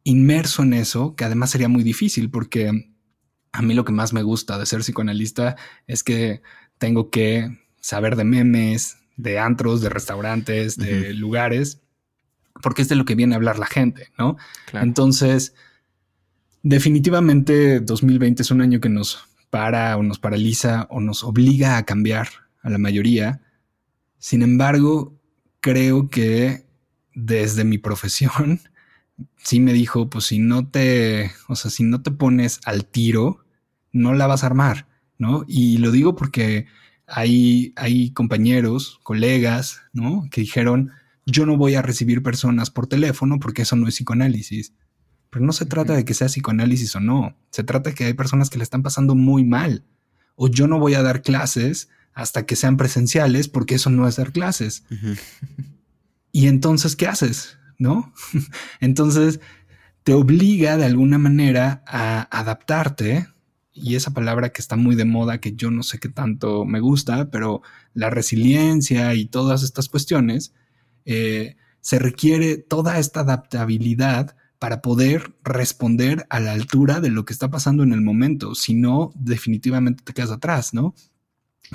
inmerso 0.02 0.62
en 0.62 0.72
eso, 0.72 1.14
que 1.14 1.24
además 1.24 1.50
sería 1.50 1.68
muy 1.68 1.82
difícil, 1.82 2.30
porque 2.30 2.94
a 3.52 3.62
mí 3.62 3.74
lo 3.74 3.84
que 3.84 3.92
más 3.92 4.12
me 4.12 4.22
gusta 4.22 4.58
de 4.58 4.66
ser 4.66 4.80
psicoanalista 4.80 5.56
es 5.86 6.02
que 6.02 6.42
tengo 6.78 7.10
que 7.10 7.58
saber 7.80 8.16
de 8.16 8.24
memes, 8.24 8.96
de 9.16 9.38
antros, 9.38 9.82
de 9.82 9.90
restaurantes, 9.90 10.76
de 10.76 11.00
uh 11.00 11.04
-huh. 11.04 11.14
lugares, 11.14 11.82
porque 12.62 12.82
es 12.82 12.88
de 12.88 12.96
lo 12.96 13.04
que 13.04 13.14
viene 13.14 13.34
a 13.34 13.36
hablar 13.36 13.58
la 13.58 13.66
gente, 13.66 14.08
¿no? 14.18 14.36
Claro. 14.66 14.86
Entonces, 14.86 15.54
definitivamente 16.62 17.80
2020 17.80 18.42
es 18.42 18.50
un 18.50 18.60
año 18.60 18.80
que 18.80 18.88
nos 18.88 19.28
para 19.50 19.96
o 19.96 20.02
nos 20.02 20.18
paraliza 20.18 20.86
o 20.90 21.00
nos 21.00 21.24
obliga 21.24 21.76
a 21.76 21.84
cambiar 21.84 22.28
a 22.62 22.70
la 22.70 22.78
mayoría. 22.78 23.40
Sin 24.18 24.42
embargo, 24.42 25.18
creo 25.60 26.08
que 26.08 26.66
desde 27.14 27.64
mi 27.64 27.78
profesión, 27.78 28.60
sí 29.36 29.60
me 29.60 29.72
dijo, 29.72 30.08
pues 30.10 30.26
si 30.26 30.38
no 30.38 30.68
te, 30.68 31.32
o 31.48 31.56
sea, 31.56 31.70
si 31.70 31.84
no 31.84 32.02
te 32.02 32.10
pones 32.10 32.60
al 32.64 32.84
tiro, 32.84 33.44
no 33.92 34.14
la 34.14 34.26
vas 34.26 34.42
a 34.42 34.46
armar, 34.46 34.86
¿no? 35.16 35.44
Y 35.48 35.78
lo 35.78 35.90
digo 35.90 36.14
porque 36.14 36.66
hay, 37.06 37.72
hay 37.76 38.10
compañeros, 38.10 39.00
colegas, 39.02 39.82
¿no? 39.92 40.28
Que 40.30 40.42
dijeron, 40.42 40.92
yo 41.30 41.46
no 41.46 41.56
voy 41.56 41.74
a 41.74 41.82
recibir 41.82 42.22
personas 42.22 42.70
por 42.70 42.86
teléfono 42.86 43.38
porque 43.38 43.62
eso 43.62 43.76
no 43.76 43.86
es 43.86 43.94
psicoanálisis. 43.94 44.72
Pero 45.30 45.44
no 45.44 45.52
se 45.52 45.66
trata 45.66 45.94
de 45.94 46.04
que 46.04 46.14
sea 46.14 46.28
psicoanálisis 46.28 46.96
o 46.96 47.00
no, 47.00 47.36
se 47.50 47.62
trata 47.62 47.90
de 47.90 47.94
que 47.94 48.04
hay 48.04 48.14
personas 48.14 48.48
que 48.48 48.56
le 48.56 48.64
están 48.64 48.82
pasando 48.82 49.14
muy 49.14 49.44
mal. 49.44 49.84
O 50.36 50.48
yo 50.48 50.66
no 50.66 50.78
voy 50.78 50.94
a 50.94 51.02
dar 51.02 51.22
clases 51.22 51.90
hasta 52.14 52.46
que 52.46 52.56
sean 52.56 52.76
presenciales 52.76 53.48
porque 53.48 53.74
eso 53.74 53.90
no 53.90 54.08
es 54.08 54.16
dar 54.16 54.32
clases. 54.32 54.84
Uh 54.90 54.94
-huh. 54.94 55.18
Y 56.32 56.46
entonces, 56.46 56.96
¿qué 56.96 57.06
haces? 57.06 57.58
¿No? 57.78 58.12
entonces, 58.80 59.40
te 60.02 60.14
obliga 60.14 60.76
de 60.76 60.86
alguna 60.86 61.18
manera 61.18 61.82
a 61.86 62.22
adaptarte. 62.30 63.28
Y 63.74 63.96
esa 63.96 64.12
palabra 64.12 64.48
que 64.50 64.62
está 64.62 64.76
muy 64.76 64.96
de 64.96 65.04
moda, 65.04 65.38
que 65.38 65.54
yo 65.54 65.70
no 65.70 65.82
sé 65.82 65.98
qué 65.98 66.08
tanto 66.08 66.64
me 66.64 66.80
gusta, 66.80 67.30
pero 67.30 67.62
la 67.92 68.10
resiliencia 68.10 69.14
y 69.14 69.26
todas 69.26 69.62
estas 69.62 69.88
cuestiones, 69.88 70.52
eh, 71.04 71.56
se 71.80 71.98
requiere 71.98 72.56
toda 72.56 72.98
esta 72.98 73.20
adaptabilidad 73.20 74.36
para 74.58 74.82
poder 74.82 75.32
responder 75.44 76.26
a 76.30 76.40
la 76.40 76.52
altura 76.52 77.00
de 77.00 77.10
lo 77.10 77.24
que 77.24 77.32
está 77.32 77.50
pasando 77.50 77.82
en 77.82 77.92
el 77.92 78.00
momento. 78.00 78.54
Si 78.54 78.74
no, 78.74 79.12
definitivamente 79.14 80.02
te 80.04 80.12
quedas 80.12 80.32
atrás, 80.32 80.74
¿no? 80.74 80.94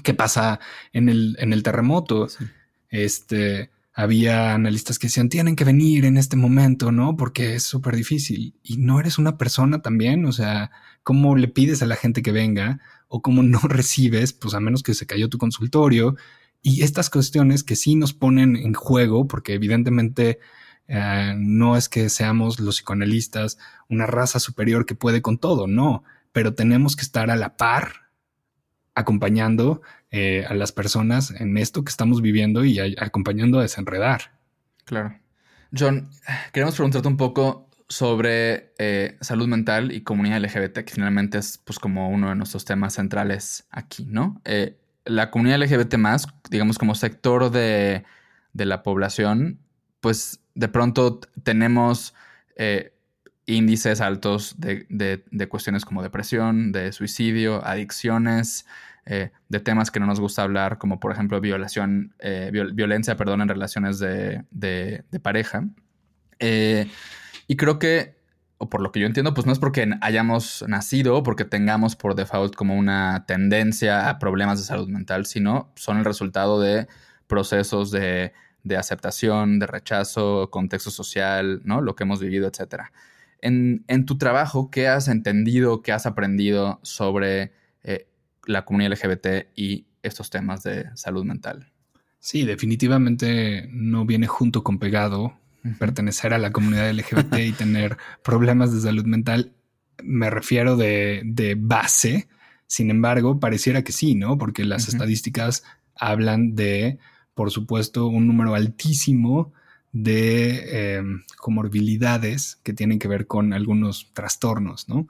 ¿Qué 0.04 0.14
pasa 0.14 0.60
en 0.92 1.10
el, 1.10 1.36
en 1.40 1.54
el 1.54 1.64
terremoto? 1.64 2.28
Sí. 2.28 2.46
Este, 2.90 3.72
había 3.94 4.54
analistas 4.54 4.98
que 4.98 5.08
decían, 5.08 5.30
tienen 5.30 5.56
que 5.56 5.64
venir 5.64 6.06
en 6.06 6.18
este 6.18 6.36
momento, 6.36 6.92
¿no? 6.92 7.16
Porque 7.16 7.56
es 7.56 7.64
súper 7.64 7.96
difícil. 7.96 8.56
Y 8.64 8.78
no 8.78 9.00
eres 9.00 9.18
una 9.18 9.38
persona 9.38 9.82
también, 9.82 10.26
o 10.26 10.32
sea, 10.32 10.72
¿cómo 11.04 11.36
le 11.36 11.48
pides 11.48 11.84
a 11.84 11.86
la 11.86 11.96
gente 11.96 12.24
que 12.24 12.32
venga? 12.32 12.80
O 13.08 13.22
cómo 13.22 13.44
no 13.44 13.60
recibes, 13.64 14.34
pues 14.34 14.56
a 14.56 14.60
menos 14.60 14.82
que 14.84 14.96
se 14.96 15.06
cayó 15.06 15.30
tu 15.30 15.38
consultorio. 15.38 16.16
Y 16.66 16.82
estas 16.82 17.10
cuestiones 17.10 17.64
que 17.64 17.76
sí 17.76 17.96
nos 17.96 18.14
ponen 18.14 18.56
en 18.56 18.74
juego, 18.74 19.28
porque 19.28 19.54
evidentemente 19.54 20.40
eh, 20.88 21.34
no 21.38 21.76
es 21.76 21.90
que 21.90 22.08
seamos 22.08 22.62
los 22.62 22.78
psicoanalistas 22.78 23.58
una 23.90 24.06
raza 24.06 24.40
superior 24.40 24.86
que 24.86 24.96
puede 24.96 25.22
con 25.22 25.38
todo, 25.38 25.68
no, 25.68 26.06
pero 26.32 26.54
tenemos 26.56 26.96
que 26.96 27.04
estar 27.04 27.30
a 27.30 27.36
la 27.36 27.58
par 27.58 28.04
acompañando 28.96 29.82
eh, 30.10 30.46
a 30.48 30.54
las 30.54 30.72
personas 30.72 31.32
en 31.32 31.58
esto 31.58 31.84
que 31.84 31.90
estamos 31.90 32.22
viviendo 32.22 32.64
y 32.64 32.80
acompañando 32.80 33.60
a 33.60 33.64
desenredar. 33.64 34.32
Claro. 34.86 35.20
John, 35.78 36.10
queremos 36.54 36.76
preguntarte 36.76 37.08
un 37.10 37.18
poco 37.18 37.70
sobre 37.90 38.74
eh, 38.78 39.18
salud 39.20 39.48
mental 39.48 39.92
y 39.92 40.02
comunidad 40.02 40.42
LGBT, 40.42 40.80
que 40.86 40.94
finalmente 40.94 41.40
es 41.40 41.58
pues 41.58 41.78
como 41.78 42.10
uno 42.10 42.30
de 42.30 42.36
nuestros 42.36 42.64
temas 42.64 42.94
centrales 42.94 43.66
aquí, 43.70 44.06
¿no? 44.06 44.42
La 45.06 45.32
comunidad 45.32 45.62
LGBT 45.62 45.96
más, 45.96 46.28
digamos 46.50 46.78
como 46.78 46.96
sector 46.96 47.52
de, 47.52 48.04
de, 48.54 48.66
la 48.66 48.84
población, 48.84 49.60
pues 50.00 50.40
de 50.56 50.68
pronto 50.68 51.20
tenemos 51.44 52.14
índices 53.46 54.02
altos 54.02 54.56
de, 54.58 54.86
de, 54.90 55.50
cuestiones 55.50 55.86
como 55.86 56.02
depresión, 56.02 56.72
de 56.72 56.92
suicidio, 56.92 57.66
adicciones, 57.66 58.66
eh, 59.06 59.32
de 59.50 59.60
temas 59.60 59.92
que 59.92 60.00
no 60.00 60.06
nos 60.06 60.20
gusta 60.20 60.44
hablar, 60.44 60.78
como 60.78 61.00
por 61.00 61.12
ejemplo 61.12 61.42
violación, 61.42 62.16
eh, 62.20 62.52
violencia, 62.74 63.18
perdón, 63.18 63.42
en 63.42 63.50
relaciones 63.50 64.00
de, 64.00 65.04
pareja. 65.22 65.66
Eh, 66.40 66.90
y 67.48 67.56
creo 67.58 67.80
que, 67.80 68.23
o 68.64 68.70
por 68.70 68.82
lo 68.82 68.92
que 68.92 69.00
yo 69.00 69.08
entiendo, 69.08 69.34
pues 69.34 69.46
no 69.46 69.54
es 69.54 69.60
porque 69.60 69.90
hayamos 70.02 70.64
nacido 70.68 71.24
porque 71.24 71.46
tengamos 71.46 71.96
por 71.96 72.16
default 72.16 72.56
como 72.56 72.76
una 72.76 73.26
tendencia 73.26 74.10
a 74.10 74.20
problemas 74.20 74.60
de 74.60 74.66
salud 74.66 74.88
mental, 74.88 75.26
sino 75.26 75.72
son 75.76 75.98
el 75.98 76.06
resultado 76.06 76.60
de 76.60 76.88
procesos 77.28 77.92
de, 77.92 78.32
aceptación, 78.78 79.60
de 79.60 79.68
rechazo, 79.68 80.50
contexto 80.52 80.92
social, 80.92 81.62
¿no? 81.64 81.82
Lo 81.82 81.96
que 81.96 82.04
hemos 82.04 82.20
vivido, 82.20 82.48
etc. 82.48 82.84
En, 83.42 83.84
en 83.88 84.06
tu 84.06 84.18
trabajo, 84.18 84.72
¿qué 84.72 84.88
has 84.88 85.08
entendido, 85.08 85.82
qué 85.82 85.92
has 85.92 86.06
aprendido 86.06 86.80
sobre 86.84 87.52
la 88.46 88.66
comunidad 88.66 88.94
LGBT 88.94 89.48
y 89.56 89.86
estos 90.02 90.30
temas 90.30 90.64
de 90.64 90.90
salud 90.96 91.24
mental. 91.24 91.72
Sí, 92.20 92.46
definitivamente 92.46 93.68
no 93.72 94.06
viene 94.06 94.28
junto 94.28 94.64
con 94.64 94.80
pegado 94.80 95.38
pertenecer 95.80 96.34
a 96.34 96.38
la 96.38 96.52
comunidad 96.52 96.92
LGBT 96.92 97.38
y 97.40 97.52
tener 97.54 97.98
problemas 98.24 98.74
de 98.74 98.82
salud 98.82 99.06
mental. 99.06 99.54
Me 100.04 100.30
refiero 100.30 100.76
de, 100.76 101.56
base. 101.58 102.28
Sin 102.68 102.90
embargo, 102.90 103.40
pareciera 103.40 103.84
que 103.84 103.92
sí, 103.92 104.16
¿no? 104.16 104.38
Porque 104.38 104.66
las 104.66 104.88
estadísticas 104.88 105.64
hablan 105.96 106.56
de, 106.56 106.98
por 107.34 107.52
supuesto, 107.52 108.08
un 108.08 108.28
número 108.28 108.56
altísimo 108.56 109.54
de 109.92 110.96
em, 110.96 111.24
comorbilidades 111.38 112.60
que 112.64 112.74
tienen 112.74 112.98
que 112.98 113.08
ver 113.08 113.28
con 113.28 113.54
algunos 113.54 114.12
trastornos, 114.14 114.90
¿no? 114.90 115.08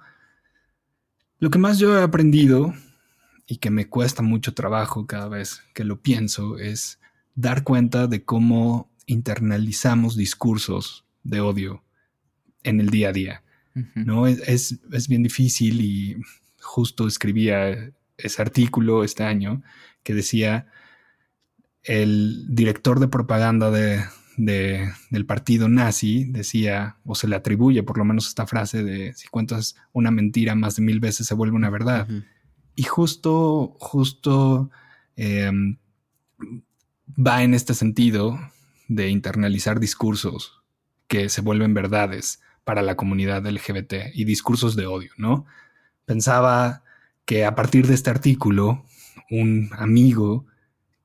Lo 1.40 1.50
que 1.50 1.58
más 1.60 1.80
yo 1.80 1.98
he 1.98 2.04
aprendido 2.04 2.74
y 3.48 3.58
que 3.58 3.70
me 3.70 3.88
cuesta 3.88 4.22
mucho 4.22 4.54
trabajo 4.54 5.08
cada 5.08 5.28
vez 5.28 5.62
que 5.74 5.84
lo 5.84 6.02
pienso 6.02 6.58
es 6.58 7.00
dar 7.36 7.64
cuenta 7.64 8.08
de 8.08 8.24
cómo 8.24 8.90
internalizamos 9.06 10.16
discursos 10.16 11.06
de 11.24 11.42
odio 11.42 11.84
en 12.64 12.80
el 12.80 12.90
día 12.90 13.10
a 13.10 13.14
día. 13.14 13.44
¿no? 13.96 14.28
Es, 14.28 14.80
es, 14.92 15.08
bien 15.08 15.24
difícil 15.24 15.82
y 15.82 16.18
justo 16.62 17.08
escribía 17.08 17.92
ese 18.18 18.42
artículo 18.42 19.04
este 19.04 19.24
año 19.24 19.64
que 20.04 20.14
decía 20.14 20.68
el 21.82 22.46
director 22.50 23.00
de 23.00 23.08
propaganda 23.08 23.72
de, 23.72 24.06
del 24.38 25.26
partido 25.26 25.70
nazi 25.70 26.26
decía, 26.26 26.98
o 27.04 27.16
se 27.16 27.28
le 27.28 27.36
atribuye 27.36 27.84
por 27.84 27.98
lo 27.98 28.06
menos 28.06 28.28
esta 28.28 28.48
frase 28.48 28.84
de 28.84 29.14
si 29.14 29.28
cuentas 29.28 29.76
una 29.92 30.12
mentira 30.12 30.56
más 30.56 30.76
de 30.76 30.84
mil 30.84 31.00
veces 31.00 31.28
se 31.28 31.34
vuelve 31.34 31.56
una 31.56 31.70
verdad. 31.70 32.08
Y 32.76 32.84
justo, 32.84 33.76
justo 33.80 34.70
em, 35.16 35.78
va 37.18 37.44
en 37.44 37.54
este 37.54 37.74
sentido 37.74 38.40
de 38.88 39.10
internalizar 39.10 39.80
discursos 39.80 40.62
que 41.08 41.30
se 41.30 41.42
vuelven 41.42 41.74
verdades 41.74 42.42
para 42.64 42.82
la 42.82 42.96
comunidad 42.96 43.46
LGBT 43.46 44.14
y 44.14 44.26
discursos 44.26 44.76
de 44.76 44.86
odio, 44.86 45.12
¿no? 45.18 45.46
Pensaba 46.06 46.84
que 47.26 47.46
a 47.46 47.56
partir 47.56 47.88
de 47.88 47.94
este 47.94 48.10
artículo, 48.10 48.86
un 49.30 49.70
amigo 49.74 50.46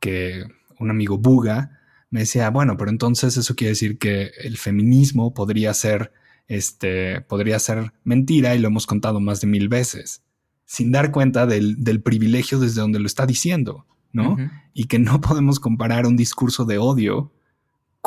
que, 0.01 0.45
un 0.79 0.91
amigo 0.91 1.19
buga, 1.19 1.81
me 2.11 2.21
decía, 2.21 2.51
bueno, 2.51 2.77
pero 2.77 2.91
entonces 2.91 3.37
eso 3.37 3.55
quiere 3.55 3.71
decir 3.71 3.99
que 3.99 4.33
el 4.43 4.57
feminismo 4.57 5.35
podría 5.35 5.75
ser, 5.75 6.13
este, 6.47 7.21
podría 7.23 7.59
ser 7.59 7.93
mentira 8.05 8.55
y 8.55 8.59
lo 8.59 8.69
hemos 8.69 8.87
contado 8.87 9.21
más 9.21 9.41
de 9.41 9.47
mil 9.47 9.69
veces 9.69 10.23
sin 10.69 10.93
dar 10.93 11.11
cuenta 11.11 11.47
del, 11.47 12.03
privilegio 12.03 12.59
desde 12.59 12.83
donde 12.83 13.01
lo 13.01 13.07
está 13.07 13.25
diciendo, 13.25 13.87
¿no? 14.13 14.37
Y 14.75 14.85
que 14.85 14.99
no 14.99 15.19
podemos 15.21 15.61
comparar 15.61 16.07
un 16.07 16.15
discurso 16.15 16.67
de 16.67 16.77
odio 16.77 17.33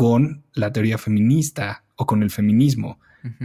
con 0.02 0.42
la 0.56 0.74
teoría 0.74 0.98
feminista 0.98 1.84
o 1.96 2.08
con 2.08 2.24
el 2.24 2.32
feminismo. 2.32 3.00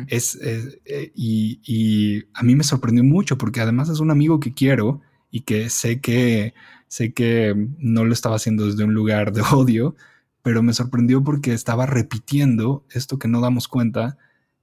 es, 0.07 0.39
eh, 0.43 1.13
y, 1.15 2.25
a 2.33 2.43
mí 2.43 2.55
me 2.55 2.65
sorprendió 2.65 3.05
mucho 3.05 3.37
porque 3.37 3.61
además 3.61 3.91
es 3.91 4.01
un 4.01 4.11
amigo 4.11 4.41
que 4.41 4.55
quiero 4.55 5.03
y 5.31 5.41
que 5.43 5.69
sé 5.69 6.01
que 6.01 6.55
sé 6.89 7.13
que 7.13 7.55
no 7.77 8.07
lo 8.07 8.15
estaba 8.15 8.37
haciendo 8.37 8.65
desde 8.65 8.85
un 8.85 8.95
lugar 8.95 9.35
de 9.35 9.43
odio, 9.53 9.97
pero 10.41 10.63
me 10.63 10.73
sorprendió 10.73 11.23
porque 11.23 11.53
estaba 11.53 11.85
repitiendo 11.85 12.87
esto 12.89 13.19
que 13.19 13.29
no 13.29 13.43
damos 13.43 13.69
cuenta 13.69 14.17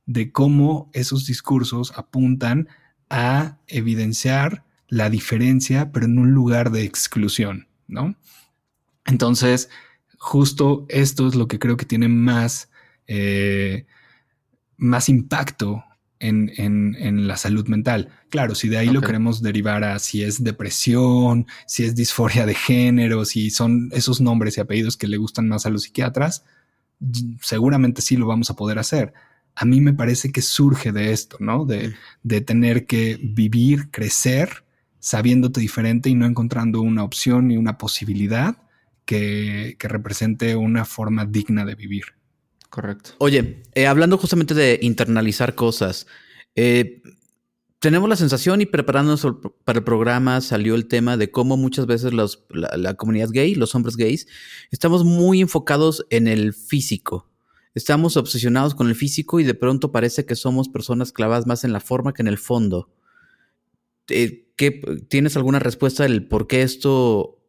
de 0.07 0.31
cómo 0.31 0.89
esos 0.93 1.27
discursos 1.27 1.93
apuntan 1.95 2.69
a 3.07 3.59
evidenciar 3.67 4.65
la 4.87 5.11
diferencia, 5.11 5.91
pero 5.91 6.07
en 6.07 6.17
un 6.17 6.31
lugar 6.31 6.71
de 6.71 6.85
exclusión, 6.85 7.67
¿no? 7.87 8.15
Entonces, 9.05 9.69
justo 10.23 10.85
esto 10.87 11.27
es 11.27 11.35
lo 11.35 11.49
que 11.49 11.59
creo 11.59 11.75
que 11.75 11.83
tiene 11.85 12.07
más, 12.07 12.69
eh, 13.07 13.85
más 14.77 15.09
impacto 15.09 15.83
en, 16.17 17.27
la 17.27 17.35
salud 17.35 17.67
mental. 17.67 18.09
Claro, 18.29 18.55
si 18.55 18.69
de 18.69 18.77
ahí 18.77 18.87
lo 18.87 19.01
queremos 19.01 19.41
derivar 19.41 19.83
a 19.83 19.99
si 19.99 20.23
es 20.23 20.41
depresión, 20.41 21.45
si 21.67 21.83
es 21.83 21.93
disforia 21.93 22.45
de 22.45 22.55
género, 22.55 23.25
si 23.25 23.49
son 23.49 23.89
esos 23.91 24.21
nombres 24.21 24.55
y 24.57 24.61
apellidos 24.61 24.95
que 24.95 25.09
le 25.09 25.17
gustan 25.17 25.49
más 25.49 25.65
a 25.65 25.69
los 25.69 25.83
psiquiatras, 25.83 26.45
seguramente 27.41 28.01
sí 28.01 28.15
lo 28.15 28.25
vamos 28.25 28.49
a 28.49 28.55
poder 28.55 28.79
hacer 28.79 29.13
a 29.55 29.65
mí 29.65 29.81
me 29.81 29.93
parece 29.93 30.31
que 30.31 30.41
surge 30.41 30.91
de 30.91 31.11
esto, 31.11 31.37
¿no? 31.39 31.63
De, 31.63 31.93
de 32.23 32.41
tener 32.41 32.87
que 32.87 33.19
vivir, 33.21 33.91
crecer, 33.91 34.63
sabiéndote 34.99 35.59
diferente 35.61 36.09
y 36.09 36.15
no 36.15 36.25
encontrando 36.25 36.81
una 36.81 37.03
opción 37.03 37.49
ni 37.49 37.57
una 37.57 37.77
posibilidad 37.77 38.57
que, 39.05 39.75
que 39.79 39.87
represente 39.87 40.55
una 40.55 40.85
forma 40.85 41.25
digna 41.25 41.65
de 41.65 41.75
vivir. 41.75 42.05
Correcto. 42.69 43.11
Oye, 43.19 43.63
eh, 43.75 43.85
hablando 43.85 44.17
justamente 44.17 44.53
de 44.53 44.79
internalizar 44.81 45.53
cosas, 45.53 46.07
eh, 46.55 47.01
tenemos 47.79 48.09
la 48.09 48.15
sensación 48.15 48.61
y 48.61 48.65
preparándonos 48.65 49.27
para 49.63 49.79
el 49.79 49.83
programa 49.83 50.41
salió 50.41 50.73
el 50.73 50.87
tema 50.87 51.17
de 51.17 51.29
cómo 51.29 51.57
muchas 51.57 51.85
veces 51.85 52.13
los, 52.13 52.45
la, 52.49 52.75
la, 52.77 52.93
comunidad 52.95 53.29
gay, 53.31 53.55
los 53.55 53.75
hombres 53.75 53.95
gays, 53.97 54.25
estamos 54.71 55.03
muy 55.03 55.41
enfocados 55.41 56.05
en 56.09 56.27
el 56.27 56.53
físico. 56.53 57.29
Estamos 57.75 58.17
obsesionados 58.17 58.73
con 58.73 58.87
el 58.87 58.95
físico 58.95 59.39
y 59.39 59.43
de 59.43 59.53
pronto 59.53 59.91
parece 59.91 60.25
que 60.25 60.35
somos 60.35 60.69
personas 60.69 61.11
clavadas 61.11 61.45
más 61.45 61.63
en 61.63 61.73
la 61.73 61.79
forma 61.79 62.13
que 62.13 62.21
en 62.21 62.27
el 62.27 62.37
fondo. 62.37 62.89
Eh, 64.07 64.51
¿Tienes 65.09 65.35
alguna 65.35 65.59
respuesta 65.59 66.03
del 66.03 66.27
por 66.27 66.47
qué 66.47 66.61
esto, 66.61 67.42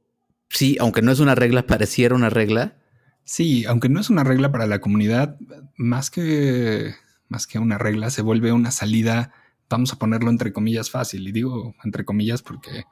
sí, 0.48 0.76
aunque 0.80 1.02
no 1.02 1.12
es 1.12 1.20
una 1.20 1.34
regla, 1.34 1.66
pareciera 1.66 2.14
una 2.14 2.30
regla? 2.30 2.76
Sí, 3.24 3.64
aunque 3.66 3.88
no 3.88 4.00
es 4.00 4.10
una 4.10 4.24
regla 4.24 4.52
para 4.52 4.66
la 4.66 4.80
comunidad, 4.80 5.38
más 5.76 6.10
que, 6.10 6.94
más 7.28 7.46
que 7.46 7.58
una 7.58 7.78
regla, 7.78 8.10
se 8.10 8.22
vuelve 8.22 8.52
una 8.52 8.70
salida, 8.70 9.32
vamos 9.70 9.92
a 9.92 9.98
ponerlo 9.98 10.30
entre 10.30 10.52
comillas 10.52 10.90
fácil. 10.90 11.26
Y 11.26 11.32
digo 11.32 11.74
entre 11.84 12.04
comillas 12.04 12.42
porque 12.42 12.84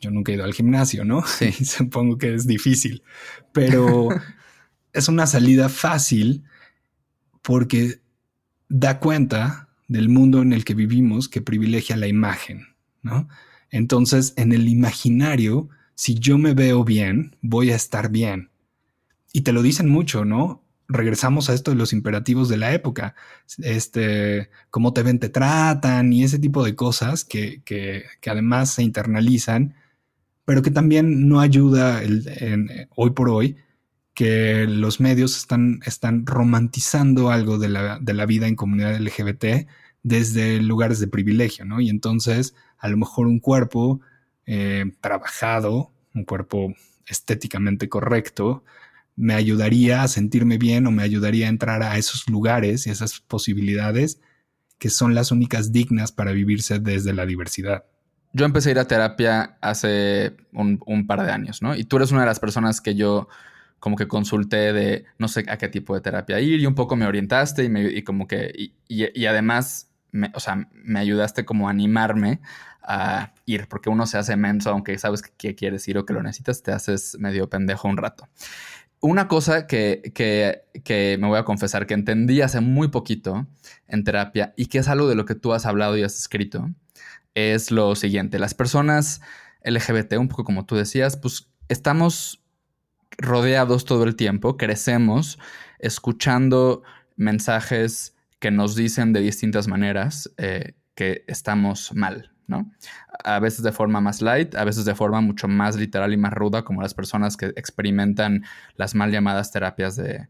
yo 0.00 0.10
nunca 0.10 0.32
he 0.32 0.34
ido 0.34 0.44
al 0.44 0.54
gimnasio, 0.54 1.04
¿no? 1.04 1.24
Sí. 1.26 1.52
Supongo 1.64 2.18
que 2.18 2.34
es 2.34 2.46
difícil, 2.46 3.02
pero 3.52 4.08
es 4.92 5.08
una 5.08 5.26
salida 5.26 5.68
fácil 5.68 6.44
porque 7.42 8.00
da 8.68 9.00
cuenta 9.00 9.68
del 9.88 10.08
mundo 10.08 10.42
en 10.42 10.52
el 10.52 10.64
que 10.64 10.74
vivimos 10.74 11.28
que 11.28 11.42
privilegia 11.42 11.96
la 11.96 12.06
imagen, 12.06 12.68
¿no? 13.02 13.28
Entonces, 13.70 14.34
en 14.36 14.52
el 14.52 14.68
imaginario, 14.68 15.68
si 16.00 16.14
yo 16.14 16.38
me 16.38 16.54
veo 16.54 16.82
bien, 16.82 17.36
voy 17.42 17.72
a 17.72 17.76
estar 17.76 18.10
bien. 18.10 18.48
y 19.34 19.42
te 19.42 19.52
lo 19.52 19.60
dicen 19.60 19.88
mucho, 19.90 20.24
¿no? 20.24 20.64
regresamos 20.88 21.50
a 21.50 21.54
esto 21.54 21.70
de 21.70 21.76
los 21.76 21.92
imperativos 21.92 22.48
de 22.48 22.56
la 22.56 22.72
época, 22.72 23.14
este, 23.58 24.48
cómo 24.70 24.94
te 24.94 25.02
ven, 25.02 25.18
te 25.18 25.28
tratan 25.28 26.10
y 26.14 26.24
ese 26.24 26.38
tipo 26.38 26.64
de 26.64 26.74
cosas 26.74 27.26
que, 27.26 27.62
que, 27.64 28.04
que 28.22 28.30
además 28.30 28.70
se 28.70 28.82
internalizan, 28.82 29.74
pero 30.46 30.62
que 30.62 30.70
también 30.70 31.28
no 31.28 31.40
ayuda 31.40 32.00
hoy 32.96 33.10
por 33.10 33.28
hoy 33.28 33.56
que 34.14 34.66
los 34.66 35.00
medios 35.00 35.36
están, 35.36 35.80
están 35.84 36.24
romantizando 36.24 37.30
algo 37.30 37.58
de 37.58 37.68
la, 37.68 37.98
de 38.00 38.14
la, 38.14 38.24
vida 38.24 38.48
en 38.48 38.56
comunidad 38.56 38.98
LGBT 38.98 39.68
desde 40.02 40.62
lugares 40.62 40.98
de 40.98 41.08
privilegio, 41.08 41.66
¿no? 41.66 41.80
Y 41.82 41.90
entonces 41.90 42.54
a 42.78 42.88
lo 42.88 42.96
mejor 42.96 43.26
un 43.26 43.38
cuerpo 43.38 44.00
eh, 44.46 44.84
trabajado, 45.00 45.92
un 46.14 46.24
cuerpo 46.24 46.74
estéticamente 47.06 47.88
correcto, 47.88 48.64
me 49.16 49.34
ayudaría 49.34 50.02
a 50.02 50.08
sentirme 50.08 50.56
bien 50.56 50.86
o 50.86 50.90
me 50.90 51.02
ayudaría 51.02 51.46
a 51.46 51.50
entrar 51.50 51.82
a 51.82 51.98
esos 51.98 52.28
lugares 52.28 52.86
y 52.86 52.90
esas 52.90 53.20
posibilidades 53.20 54.20
que 54.78 54.88
son 54.88 55.14
las 55.14 55.30
únicas 55.30 55.72
dignas 55.72 56.10
para 56.10 56.32
vivirse 56.32 56.78
desde 56.78 57.12
la 57.12 57.26
diversidad. 57.26 57.84
Yo 58.32 58.46
empecé 58.46 58.70
a 58.70 58.72
ir 58.72 58.78
a 58.78 58.86
terapia 58.86 59.58
hace 59.60 60.36
un, 60.52 61.06
par 61.06 61.22
de 61.22 61.30
años, 61.30 61.60
¿no? 61.62 61.74
Y 61.74 61.84
tú 61.84 61.96
eres 61.96 62.12
una 62.12 62.20
de 62.20 62.26
las 62.26 62.40
personas 62.40 62.80
que 62.80 62.94
yo 62.94 63.28
como 63.78 63.96
que 63.96 64.08
consulté 64.08 64.72
de 64.72 65.04
no 65.18 65.28
sé 65.28 65.44
a 65.48 65.58
qué 65.58 65.68
tipo 65.68 65.94
de 65.94 66.00
terapia 66.00 66.40
ir 66.40 66.60
y 66.60 66.66
un 66.66 66.74
poco 66.74 66.96
me 66.96 67.06
orientaste 67.06 67.64
y, 67.64 68.02
como 68.02 68.26
que, 68.26 68.72
y, 68.88 69.26
además, 69.26 69.90
me, 70.12 70.30
o 70.34 70.40
sea, 70.40 70.68
me 70.72 71.00
ayudaste 71.00 71.44
como 71.44 71.68
a 71.68 71.72
animarme 71.72 72.40
a 72.82 73.34
ir, 73.52 73.68
porque 73.68 73.90
uno 73.90 74.06
se 74.06 74.18
hace 74.18 74.36
menso, 74.36 74.70
aunque 74.70 74.96
sabes 74.98 75.22
que 75.22 75.54
quieres 75.54 75.86
ir 75.88 75.98
o 75.98 76.04
que 76.04 76.12
lo 76.12 76.22
necesitas, 76.22 76.62
te 76.62 76.72
haces 76.72 77.16
medio 77.18 77.48
pendejo 77.48 77.88
un 77.88 77.96
rato. 77.96 78.28
Una 79.00 79.28
cosa 79.28 79.66
que, 79.66 80.12
que, 80.14 81.16
me 81.18 81.26
voy 81.26 81.38
a 81.38 81.44
confesar 81.44 81.86
que 81.86 81.94
entendí 81.94 82.42
hace 82.42 82.60
muy 82.60 82.88
poquito 82.88 83.46
en 83.86 84.04
terapia 84.04 84.52
y 84.56 84.66
que 84.66 84.78
es 84.78 84.88
algo 84.88 85.08
de 85.08 85.14
lo 85.14 85.24
que 85.24 85.34
tú 85.34 85.54
has 85.54 85.64
hablado 85.64 85.96
y 85.96 86.02
has 86.02 86.18
escrito, 86.18 86.70
es 87.34 87.70
lo 87.70 87.94
siguiente. 87.94 88.38
Las 88.38 88.52
personas 88.52 89.22
LGBT, 89.64 90.18
un 90.18 90.28
poco 90.28 90.44
como 90.44 90.66
tú 90.66 90.76
decías, 90.76 91.16
pues 91.16 91.50
estamos 91.68 92.42
rodeados 93.16 93.86
todo 93.86 94.04
el 94.04 94.16
tiempo, 94.16 94.56
crecemos 94.56 95.38
escuchando 95.78 96.82
mensajes 97.16 98.14
que 98.38 98.50
nos 98.50 98.74
dicen 98.74 99.12
de 99.12 99.20
distintas 99.20 99.68
maneras 99.68 100.30
eh, 100.36 100.74
que 100.94 101.24
estamos 101.26 101.92
mal, 101.94 102.32
¿no? 102.50 102.70
A 103.24 103.38
veces 103.38 103.62
de 103.62 103.72
forma 103.72 104.00
más 104.00 104.20
light, 104.20 104.54
a 104.56 104.64
veces 104.64 104.84
de 104.84 104.94
forma 104.94 105.20
mucho 105.20 105.48
más 105.48 105.76
literal 105.76 106.12
y 106.12 106.16
más 106.16 106.34
ruda, 106.34 106.64
como 106.64 106.82
las 106.82 106.92
personas 106.92 107.36
que 107.36 107.46
experimentan 107.56 108.44
las 108.76 108.94
mal 108.94 109.10
llamadas 109.10 109.52
terapias 109.52 109.96
de, 109.96 110.28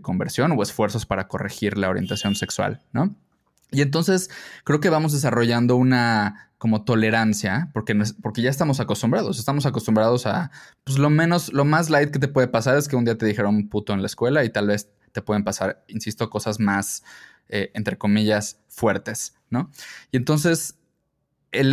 conversión 0.00 0.52
o 0.52 0.62
esfuerzos 0.62 1.04
para 1.04 1.28
corregir 1.28 1.76
la 1.76 1.90
orientación 1.90 2.34
sexual, 2.34 2.80
¿no? 2.94 3.14
Y 3.70 3.82
entonces 3.82 4.30
creo 4.64 4.80
que 4.80 4.88
vamos 4.88 5.12
desarrollando 5.12 5.76
una 5.76 6.48
como 6.56 6.82
tolerancia, 6.84 7.68
porque, 7.74 7.94
porque 8.22 8.40
ya 8.40 8.48
estamos 8.48 8.80
acostumbrados, 8.80 9.38
estamos 9.38 9.66
acostumbrados 9.66 10.24
a, 10.24 10.50
pues 10.84 10.96
lo 10.96 11.10
menos, 11.10 11.52
lo 11.52 11.66
más 11.66 11.90
light 11.90 12.10
que 12.10 12.18
te 12.18 12.28
puede 12.28 12.48
pasar 12.48 12.78
es 12.78 12.88
que 12.88 12.96
un 12.96 13.04
día 13.04 13.18
te 13.18 13.26
dijeron 13.26 13.68
puto 13.68 13.92
en 13.92 14.00
la 14.00 14.06
escuela 14.06 14.44
y 14.44 14.48
tal 14.48 14.68
vez 14.68 14.88
te 15.12 15.20
pueden 15.20 15.44
pasar, 15.44 15.84
insisto, 15.88 16.30
cosas 16.30 16.58
más, 16.58 17.04
eh, 17.50 17.70
entre 17.74 17.98
comillas, 17.98 18.60
fuertes, 18.68 19.34
¿no? 19.50 19.70
Y 20.10 20.16
entonces 20.16 20.78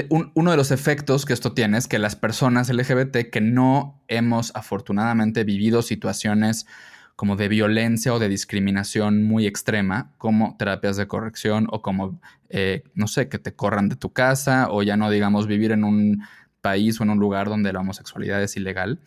uno 0.10 0.52
de 0.52 0.58
los 0.58 0.72
efectos 0.72 1.26
que 1.26 1.34
esto 1.34 1.54
tiene 1.54 1.78
es 1.78 1.88
que 1.88 2.00
las 2.00 2.16
personas 2.16 2.70
LGBT 2.70 3.30
que 3.32 3.42
no 3.42 4.02
hemos 4.08 4.52
afortunadamente 4.56 5.44
vivido 5.44 5.82
situaciones 5.82 6.66
como 7.16 7.36
de 7.36 7.48
violencia 7.48 8.14
o 8.14 8.20
de 8.20 8.30
discriminación 8.30 9.24
muy 9.24 9.46
extrema, 9.46 10.14
como 10.18 10.56
terapias 10.58 10.96
de 10.98 11.08
corrección 11.08 11.68
o 11.70 11.82
como, 11.82 12.20
eh, 12.50 12.84
no 12.94 13.08
sé, 13.08 13.28
que 13.28 13.40
te 13.40 13.56
corran 13.56 13.90
de 13.90 13.96
tu 13.96 14.14
casa 14.14 14.68
o 14.70 14.84
ya 14.84 14.96
no 14.96 15.10
digamos 15.10 15.48
vivir 15.48 15.72
en 15.72 15.84
un 15.84 16.24
país 16.62 17.00
o 17.00 17.04
en 17.04 17.10
un 17.10 17.20
lugar 17.20 17.50
donde 17.50 17.74
la 17.74 17.80
homosexualidad 17.80 18.42
es 18.42 18.56
ilegal, 18.58 19.00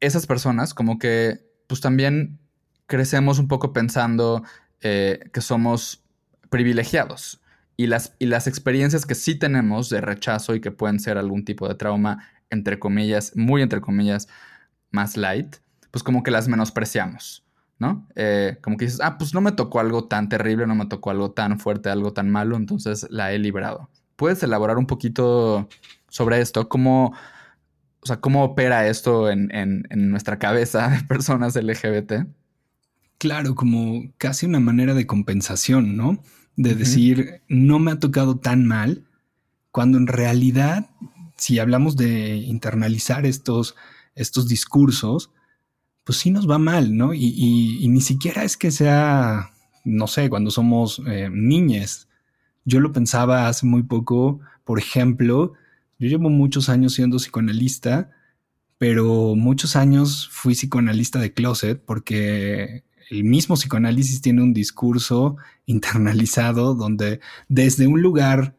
esas 0.00 0.26
personas 0.26 0.74
como 0.74 0.98
que 0.98 1.38
pues 1.68 1.80
también 1.80 2.38
crecemos 2.86 3.38
un 3.38 3.48
poco 3.48 3.72
pensando 3.72 4.42
eh, 4.80 5.20
que 5.32 5.40
somos 5.40 6.02
privilegiados 6.50 7.41
y 7.76 7.86
las, 7.86 8.14
y 8.18 8.26
las 8.26 8.46
experiencias 8.46 9.06
que 9.06 9.14
sí 9.14 9.34
tenemos 9.34 9.88
de 9.88 10.00
rechazo 10.00 10.54
y 10.54 10.60
que 10.60 10.70
pueden 10.70 11.00
ser 11.00 11.18
algún 11.18 11.44
tipo 11.44 11.68
de 11.68 11.74
trauma, 11.74 12.28
entre 12.50 12.78
comillas, 12.78 13.36
muy 13.36 13.62
entre 13.62 13.80
comillas, 13.80 14.28
más 14.90 15.16
light, 15.16 15.56
pues 15.90 16.02
como 16.02 16.22
que 16.22 16.30
las 16.30 16.48
menospreciamos, 16.48 17.44
¿no? 17.78 18.06
Eh, 18.14 18.58
como 18.62 18.76
que 18.76 18.84
dices, 18.86 19.00
ah, 19.02 19.18
pues 19.18 19.34
no 19.34 19.40
me 19.40 19.52
tocó 19.52 19.80
algo 19.80 20.06
tan 20.06 20.28
terrible, 20.28 20.66
no 20.66 20.74
me 20.74 20.86
tocó 20.86 21.10
algo 21.10 21.32
tan 21.32 21.58
fuerte, 21.58 21.88
algo 21.88 22.12
tan 22.12 22.30
malo, 22.30 22.56
entonces 22.56 23.06
la 23.10 23.32
he 23.32 23.38
librado. 23.38 23.88
¿Puedes 24.16 24.42
elaborar 24.42 24.78
un 24.78 24.86
poquito 24.86 25.68
sobre 26.08 26.40
esto? 26.40 26.68
¿Cómo, 26.68 27.14
o 28.00 28.06
sea, 28.06 28.20
cómo 28.20 28.44
opera 28.44 28.86
esto 28.86 29.30
en, 29.30 29.54
en, 29.54 29.84
en 29.90 30.10
nuestra 30.10 30.38
cabeza 30.38 30.88
de 30.88 31.00
personas 31.04 31.56
LGBT? 31.56 32.26
Claro, 33.18 33.54
como 33.54 34.12
casi 34.18 34.46
una 34.46 34.60
manera 34.60 34.94
de 34.94 35.06
compensación, 35.06 35.96
¿no? 35.96 36.22
De 36.56 36.74
decir, 36.74 37.40
no 37.48 37.78
me 37.78 37.92
ha 37.92 37.98
tocado 37.98 38.36
tan 38.36 38.66
mal, 38.66 39.04
cuando 39.70 39.98
en 39.98 40.06
realidad, 40.06 40.90
si 41.36 41.58
hablamos 41.58 41.96
de 41.96 42.36
internalizar 42.36 43.24
estos, 43.26 43.74
estos 44.14 44.48
discursos, 44.48 45.30
pues 46.04 46.18
sí 46.18 46.30
nos 46.30 46.48
va 46.48 46.58
mal, 46.58 46.96
¿no? 46.96 47.14
Y, 47.14 47.86
ni 47.88 48.00
siquiera 48.00 48.44
es 48.44 48.56
que 48.56 48.70
sea, 48.70 49.52
no 49.84 50.06
sé, 50.06 50.28
cuando 50.28 50.50
somos 50.50 51.00
eh, 51.06 51.30
niñes. 51.32 52.08
Yo 52.64 52.80
lo 52.80 52.92
pensaba 52.92 53.48
hace 53.48 53.66
muy 53.66 53.82
poco, 53.82 54.40
por 54.64 54.78
ejemplo, 54.78 55.54
yo 55.98 56.08
llevo 56.08 56.30
muchos 56.30 56.68
años 56.68 56.94
siendo 56.94 57.16
psicoanalista, 57.16 58.10
pero 58.78 59.34
muchos 59.36 59.76
años 59.76 60.28
fui 60.32 60.54
psicoanalista 60.54 61.18
de 61.20 61.32
closet 61.32 61.80
porque 61.84 62.84
el 63.12 63.24
mismo 63.24 63.56
psicoanálisis 63.56 64.22
tiene 64.22 64.42
un 64.42 64.54
discurso 64.54 65.36
internalizado 65.66 66.74
donde 66.74 67.20
desde 67.48 67.86
un 67.86 68.00
lugar, 68.00 68.56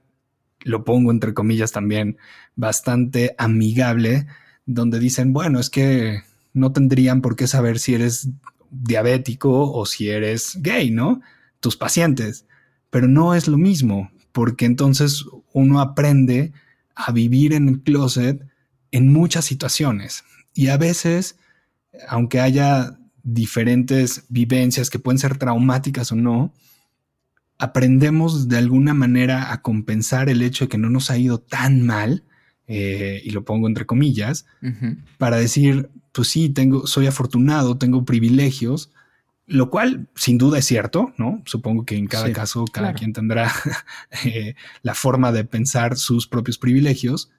lo 0.61 0.85
pongo 0.85 1.11
entre 1.11 1.33
comillas 1.33 1.71
también, 1.71 2.17
bastante 2.55 3.33
amigable, 3.39 4.27
donde 4.67 4.99
dicen, 4.99 5.33
bueno, 5.33 5.59
es 5.59 5.71
que 5.71 6.21
no 6.53 6.71
tendrían 6.71 7.21
por 7.21 7.35
qué 7.35 7.47
saber 7.47 7.79
si 7.79 7.95
eres 7.95 8.29
diabético 8.69 9.71
o 9.71 9.85
si 9.87 10.09
eres 10.09 10.59
gay, 10.61 10.91
¿no? 10.91 11.21
Tus 11.59 11.75
pacientes. 11.75 12.45
Pero 12.91 13.07
no 13.07 13.33
es 13.33 13.47
lo 13.47 13.57
mismo, 13.57 14.11
porque 14.31 14.65
entonces 14.65 15.25
uno 15.51 15.81
aprende 15.81 16.53
a 16.93 17.11
vivir 17.11 17.53
en 17.53 17.69
el 17.69 17.81
closet 17.81 18.45
en 18.91 19.11
muchas 19.11 19.45
situaciones. 19.45 20.23
Y 20.53 20.67
a 20.67 20.77
veces, 20.77 21.37
aunque 22.07 22.39
haya 22.39 22.99
diferentes 23.23 24.25
vivencias 24.29 24.89
que 24.89 24.99
pueden 24.99 25.17
ser 25.17 25.37
traumáticas 25.37 26.11
o 26.11 26.15
no, 26.15 26.53
aprendemos 27.57 28.49
de 28.49 28.57
alguna 28.57 28.93
manera 28.93 29.53
a 29.53 29.61
compensar 29.61 30.29
el 30.29 30.41
hecho 30.41 30.65
de 30.65 30.69
que 30.69 30.77
no 30.77 30.89
nos 30.89 31.09
ha 31.09 31.17
ido 31.17 31.39
tan 31.39 31.85
mal, 31.85 32.23
eh, 32.67 33.21
y 33.23 33.31
lo 33.31 33.45
pongo 33.45 33.67
entre 33.67 33.85
comillas, 33.85 34.45
para 35.17 35.37
decir, 35.37 35.89
pues 36.11 36.27
sí, 36.27 36.49
tengo, 36.49 36.87
soy 36.87 37.07
afortunado, 37.07 37.77
tengo 37.77 38.05
privilegios, 38.05 38.91
lo 39.45 39.69
cual 39.69 40.07
sin 40.15 40.37
duda 40.37 40.59
es 40.59 40.65
cierto, 40.65 41.13
¿no? 41.17 41.41
Supongo 41.45 41.85
que 41.85 41.97
en 41.97 42.07
cada 42.07 42.31
caso 42.31 42.65
cada 42.65 42.93
quien 42.93 43.13
tendrá 43.13 43.51
eh, 44.25 44.55
la 44.81 44.93
forma 44.93 45.31
de 45.31 45.43
pensar 45.43 45.97
sus 45.97 46.27
propios 46.27 46.57
privilegios, 46.57 47.29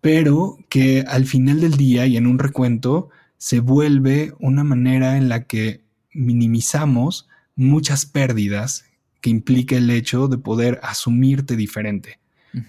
pero 0.00 0.58
que 0.68 1.04
al 1.06 1.26
final 1.26 1.60
del 1.60 1.76
día 1.76 2.06
y 2.06 2.16
en 2.16 2.26
un 2.26 2.38
recuento, 2.38 3.10
se 3.42 3.58
vuelve 3.58 4.32
una 4.38 4.62
manera 4.62 5.16
en 5.16 5.28
la 5.28 5.48
que 5.48 5.84
minimizamos 6.12 7.28
muchas 7.56 8.06
pérdidas 8.06 8.84
que 9.20 9.30
implica 9.30 9.76
el 9.76 9.90
hecho 9.90 10.28
de 10.28 10.38
poder 10.38 10.78
asumirte 10.84 11.56
diferente. 11.56 12.20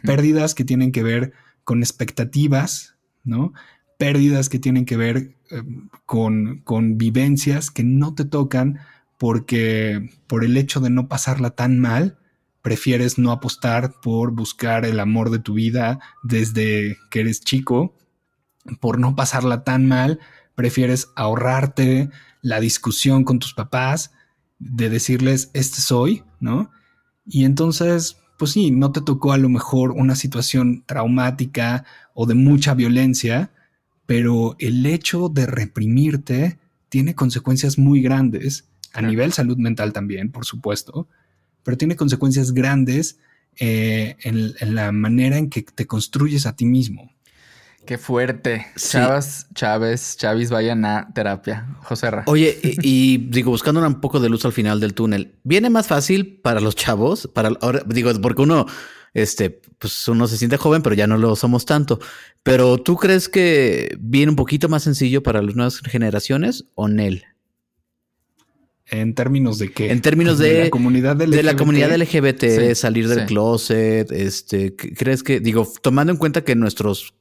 Pérdidas 0.04 0.56
que 0.56 0.66
tienen 0.66 0.92
que 0.92 1.04
ver 1.04 1.34
con 1.64 1.84
expectativas, 1.84 2.96
¿no? 3.24 3.54
Pérdidas 4.00 4.50
que 4.50 4.58
tienen 4.58 4.86
que 4.86 4.98
ver 4.98 5.36
eh, 5.52 5.62
con, 6.08 6.62
con 6.64 6.98
vivencias 6.98 7.70
que 7.70 7.84
no 7.84 8.16
te 8.16 8.26
tocan 8.26 8.80
porque 9.20 10.10
por 10.26 10.44
el 10.44 10.58
hecho 10.58 10.80
de 10.80 10.90
no 10.90 11.08
pasarla 11.08 11.52
tan 11.52 11.78
mal, 11.78 12.18
prefieres 12.64 13.20
no 13.20 13.32
apostar 13.32 13.94
por 14.02 14.32
buscar 14.32 14.86
el 14.86 15.00
amor 15.00 15.30
de 15.30 15.38
tu 15.38 15.54
vida 15.54 16.00
desde 16.24 16.98
que 17.12 17.20
eres 17.20 17.42
chico, 17.42 17.96
por 18.80 18.98
no 18.98 19.16
pasarla 19.16 19.64
tan 19.64 19.88
mal, 19.88 20.20
prefieres 20.56 21.10
ahorrarte 21.16 22.10
la 22.42 22.60
discusión 22.60 23.24
con 23.24 23.40
tus 23.40 23.54
papás, 23.54 24.12
de 24.60 24.90
decirles, 24.90 25.50
este 25.54 25.82
soy, 25.82 26.24
¿no? 26.40 26.72
Y 27.26 27.46
entonces, 27.46 28.18
pues 28.38 28.52
sí, 28.52 28.72
no 28.72 28.92
te 28.92 29.02
tocó 29.02 29.34
a 29.34 29.38
lo 29.38 29.50
mejor 29.50 29.92
una 29.92 30.16
situación 30.16 30.84
traumática 30.86 31.86
o 32.14 32.26
de 32.26 32.36
mucha 32.36 32.74
violencia, 32.74 33.52
pero 34.06 34.56
el 34.60 34.86
hecho 34.86 35.30
de 35.30 35.46
reprimirte 35.46 36.60
tiene 36.90 37.16
consecuencias 37.16 37.78
muy 37.78 38.02
grandes 38.02 38.70
a 38.94 39.02
nivel 39.02 39.34
salud 39.34 39.58
mental 39.58 39.92
también, 39.92 40.32
por 40.32 40.46
supuesto, 40.46 41.08
pero 41.64 41.78
tiene 41.78 41.96
consecuencias 41.96 42.52
grandes 42.54 43.18
eh, 43.58 44.16
en, 44.22 44.76
la 44.76 44.92
manera 44.92 45.38
en 45.38 45.50
que 45.50 45.64
te 45.64 45.88
construyes 45.88 46.46
a 46.46 46.56
ti 46.56 46.66
mismo. 46.66 47.12
Qué 47.86 47.98
fuerte. 47.98 48.68
Chavas, 48.78 49.48
Chávez, 49.54 50.16
Chávez, 50.18 50.50
vayan 50.50 50.86
a 50.86 51.10
terapia. 51.14 51.68
José 51.82 52.12
Ra. 52.12 52.24
Oye, 52.28 52.58
y, 52.82 53.18
digo, 53.18 53.52
buscando 53.52 53.86
un 53.86 54.00
poco 54.00 54.20
de 54.20 54.30
luz 54.30 54.46
al 54.46 54.54
final 54.54 54.80
del 54.80 54.94
túnel, 54.94 55.36
¿viene 55.44 55.70
más 55.70 55.88
fácil 55.88 56.40
para 56.42 56.62
los 56.62 56.76
chavos? 56.76 57.30
Para 57.34 57.50
ahora, 57.62 57.84
digo, 57.86 58.12
porque 58.22 58.42
uno, 58.42 58.68
este, 59.14 59.62
pues 59.80 60.08
uno 60.08 60.28
se 60.28 60.38
siente 60.38 60.58
joven, 60.58 60.82
pero 60.82 60.96
ya 60.96 61.08
no 61.08 61.18
lo 61.18 61.36
somos 61.36 61.66
tanto. 61.66 62.00
Pero 62.42 62.78
¿tú 62.78 62.96
crees 62.96 63.28
que 63.28 63.98
viene 64.00 64.30
un 64.30 64.38
poquito 64.38 64.70
más 64.70 64.84
sencillo 64.84 65.22
para 65.22 65.42
las 65.42 65.56
nuevas 65.56 65.80
generaciones 65.80 66.66
o 66.76 66.88
Nel? 66.88 67.26
En 68.86 69.14
términos 69.14 69.60
de 69.60 69.72
qué? 69.72 69.92
En 69.92 70.02
términos 70.02 70.38
de, 70.38 70.66
la 70.66 70.70
comunidad 70.70 71.16
LGBT. 71.16 71.36
De 71.36 71.44
la 71.44 71.56
comunidad 71.56 71.98
LGBT, 71.98 72.76
salir 72.76 73.08
del 73.08 73.26
closet, 73.26 74.12
este, 74.12 74.76
¿crees 74.76 75.24
que, 75.24 75.40
digo, 75.40 75.68
tomando 75.82 76.14
en 76.14 76.18
cuenta 76.18 76.44
que 76.44 76.56
nuestros 76.56 77.14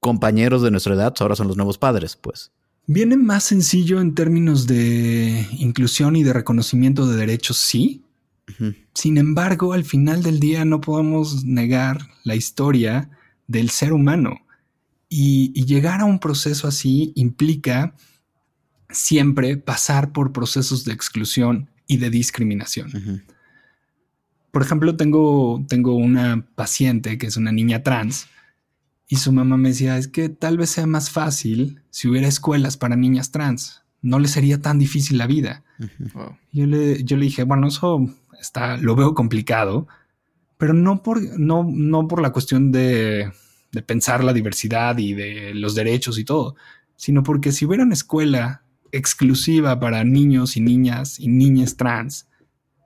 compañeros 0.00 0.62
de 0.62 0.70
nuestra 0.70 0.94
edad 0.94 1.14
ahora 1.20 1.36
son 1.36 1.48
los 1.48 1.56
nuevos 1.56 1.78
padres, 1.78 2.16
pues? 2.16 2.50
Viene 2.86 3.16
más 3.16 3.44
sencillo 3.44 4.00
en 4.00 4.14
términos 4.14 4.66
de 4.66 5.46
inclusión 5.58 6.16
y 6.16 6.24
de 6.24 6.32
reconocimiento 6.32 7.06
de 7.06 7.16
derechos, 7.16 7.56
sí. 7.58 8.04
Sin 8.94 9.16
embargo, 9.16 9.74
al 9.74 9.84
final 9.84 10.24
del 10.24 10.40
día 10.40 10.64
no 10.64 10.80
podemos 10.80 11.44
negar 11.44 12.00
la 12.24 12.34
historia 12.34 13.08
del 13.46 13.70
ser 13.70 13.92
humano. 13.92 14.40
y 15.12 15.64
llegar 15.64 16.00
a 16.00 16.04
un 16.04 16.20
proceso 16.20 16.68
así 16.68 17.12
implica 17.16 17.94
siempre 18.92 19.56
pasar 19.56 20.12
por 20.12 20.32
procesos 20.32 20.84
de 20.84 20.92
exclusión 20.92 21.68
y 21.86 21.96
de 21.96 22.10
discriminación. 22.10 23.24
Por 24.50 24.62
ejemplo, 24.62 24.96
tengo, 24.96 25.64
tengo 25.68 25.94
una 25.94 26.46
paciente 26.54 27.18
que 27.18 27.26
es 27.26 27.36
una 27.36 27.52
niña 27.52 27.82
trans 27.82 28.26
y 29.12 29.16
su 29.16 29.32
mamá 29.32 29.56
me 29.56 29.70
decía, 29.70 29.98
es 29.98 30.06
que 30.06 30.28
tal 30.28 30.56
vez 30.56 30.70
sea 30.70 30.86
más 30.86 31.10
fácil 31.10 31.82
si 31.90 32.06
hubiera 32.06 32.28
escuelas 32.28 32.76
para 32.76 32.94
niñas 32.94 33.32
trans. 33.32 33.82
No 34.02 34.20
le 34.20 34.28
sería 34.28 34.62
tan 34.62 34.78
difícil 34.78 35.18
la 35.18 35.26
vida. 35.26 35.64
yo, 36.52 36.64
le, 36.64 37.02
yo 37.02 37.16
le 37.16 37.24
dije, 37.24 37.42
bueno, 37.42 37.66
eso 37.66 38.06
está, 38.40 38.76
lo 38.76 38.94
veo 38.94 39.12
complicado, 39.12 39.88
pero 40.58 40.74
no 40.74 41.02
por, 41.02 41.20
no, 41.40 41.66
no 41.68 42.06
por 42.06 42.22
la 42.22 42.30
cuestión 42.30 42.70
de, 42.70 43.32
de 43.72 43.82
pensar 43.82 44.22
la 44.22 44.32
diversidad 44.32 44.96
y 44.98 45.12
de 45.14 45.54
los 45.54 45.74
derechos 45.74 46.16
y 46.16 46.24
todo, 46.24 46.54
sino 46.94 47.24
porque 47.24 47.50
si 47.50 47.66
hubiera 47.66 47.82
una 47.82 47.94
escuela 47.94 48.62
exclusiva 48.92 49.80
para 49.80 50.04
niños 50.04 50.56
y 50.56 50.60
niñas 50.60 51.18
y 51.18 51.26
niñas 51.26 51.76
trans, 51.76 52.28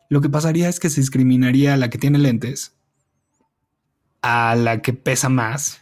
lo 0.09 0.23
que 0.23 0.31
pasaría 0.31 0.71
es 0.71 0.81
que 0.81 0.89
se 0.89 1.03
discriminaría 1.03 1.75
a 1.75 1.77
la 1.77 1.91
que 1.91 1.99
tiene 1.99 2.19
lentes, 2.19 2.75
a 4.23 4.57
la 4.57 4.81
que 4.81 4.95
pesa 4.95 5.29
más, 5.29 5.81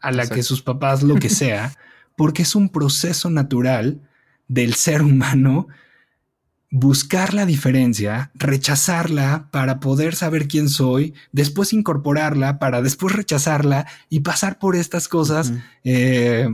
a 0.00 0.12
la 0.12 0.26
que 0.26 0.42
sus 0.42 0.62
papás 0.62 1.02
lo 1.02 1.16
que 1.16 1.28
sea, 1.30 1.74
porque 2.16 2.42
es 2.42 2.54
un 2.54 2.68
proceso 2.68 3.30
natural 3.30 4.00
del 4.48 4.74
ser 4.74 5.02
humano 5.02 5.68
buscar 6.70 7.34
la 7.34 7.46
diferencia, 7.46 8.30
rechazarla 8.34 9.48
para 9.50 9.80
poder 9.80 10.14
saber 10.14 10.46
quién 10.46 10.68
soy, 10.68 11.14
después 11.32 11.72
incorporarla 11.72 12.60
para 12.60 12.80
después 12.80 13.14
rechazarla 13.14 13.86
y 14.08 14.20
pasar 14.20 14.58
por 14.58 14.76
estas 14.76 15.08
cosas 15.08 15.52
eh, 15.82 16.48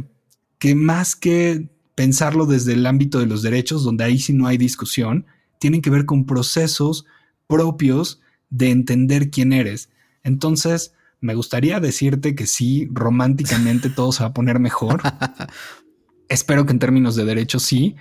que 0.58 0.74
más 0.74 1.16
que 1.16 1.68
pensarlo 1.94 2.46
desde 2.46 2.72
el 2.72 2.86
ámbito 2.86 3.18
de 3.18 3.26
los 3.26 3.42
derechos, 3.42 3.84
donde 3.84 4.04
ahí 4.04 4.18
sí 4.18 4.32
no 4.32 4.46
hay 4.46 4.56
discusión, 4.56 5.26
tienen 5.58 5.82
que 5.82 5.90
ver 5.90 6.06
con 6.06 6.24
procesos 6.24 7.04
propios 7.46 8.20
de 8.48 8.70
entender 8.70 9.30
quién 9.30 9.52
eres. 9.52 9.90
Entonces, 10.22 10.92
me 11.20 11.34
gustaría 11.34 11.80
decirte 11.80 12.34
que 12.34 12.46
sí, 12.46 12.88
románticamente 12.92 13.90
todo 13.90 14.12
se 14.12 14.22
va 14.22 14.30
a 14.30 14.34
poner 14.34 14.58
mejor. 14.58 15.02
Espero 16.28 16.66
que 16.66 16.72
en 16.72 16.78
términos 16.78 17.16
de 17.16 17.24
derechos 17.24 17.62
sí, 17.62 17.96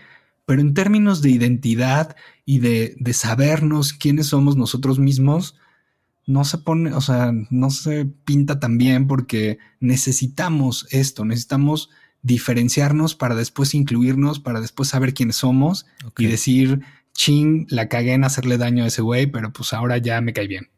pero 0.46 0.62
en 0.62 0.74
términos 0.74 1.22
de 1.22 1.30
identidad 1.30 2.16
y 2.46 2.60
de, 2.60 2.96
de 3.00 3.14
sabernos 3.14 3.94
quiénes 3.94 4.28
somos 4.28 4.56
nosotros 4.56 5.00
mismos, 5.00 5.56
no 6.28 6.44
se 6.44 6.58
pone, 6.58 6.94
o 6.94 7.02
sea, 7.02 7.32
no 7.50 7.70
se 7.70 8.06
pinta 8.06 8.60
tan 8.60 8.78
bien 8.78 9.08
porque 9.08 9.60
necesitamos 9.80 10.88
esto, 10.90 11.24
necesitamos 11.24 11.90
diferenciarnos 12.24 13.14
para 13.14 13.36
después 13.36 13.76
incluirnos, 13.76 14.40
para 14.40 14.60
después 14.60 14.90
saber 14.90 15.14
quiénes 15.14 15.36
somos 15.36 15.86
y 16.18 16.26
decir, 16.26 16.82
ching, 17.14 17.68
la 17.70 17.88
cagué 17.88 18.14
en 18.14 18.24
hacerle 18.24 18.58
daño 18.58 18.84
a 18.84 18.88
ese 18.88 19.04
güey, 19.04 19.28
pero 19.28 19.54
pues 19.54 19.74
ahora 19.74 20.00
ya 20.00 20.20
me 20.22 20.34
cae 20.34 20.48
bien. 20.48 20.70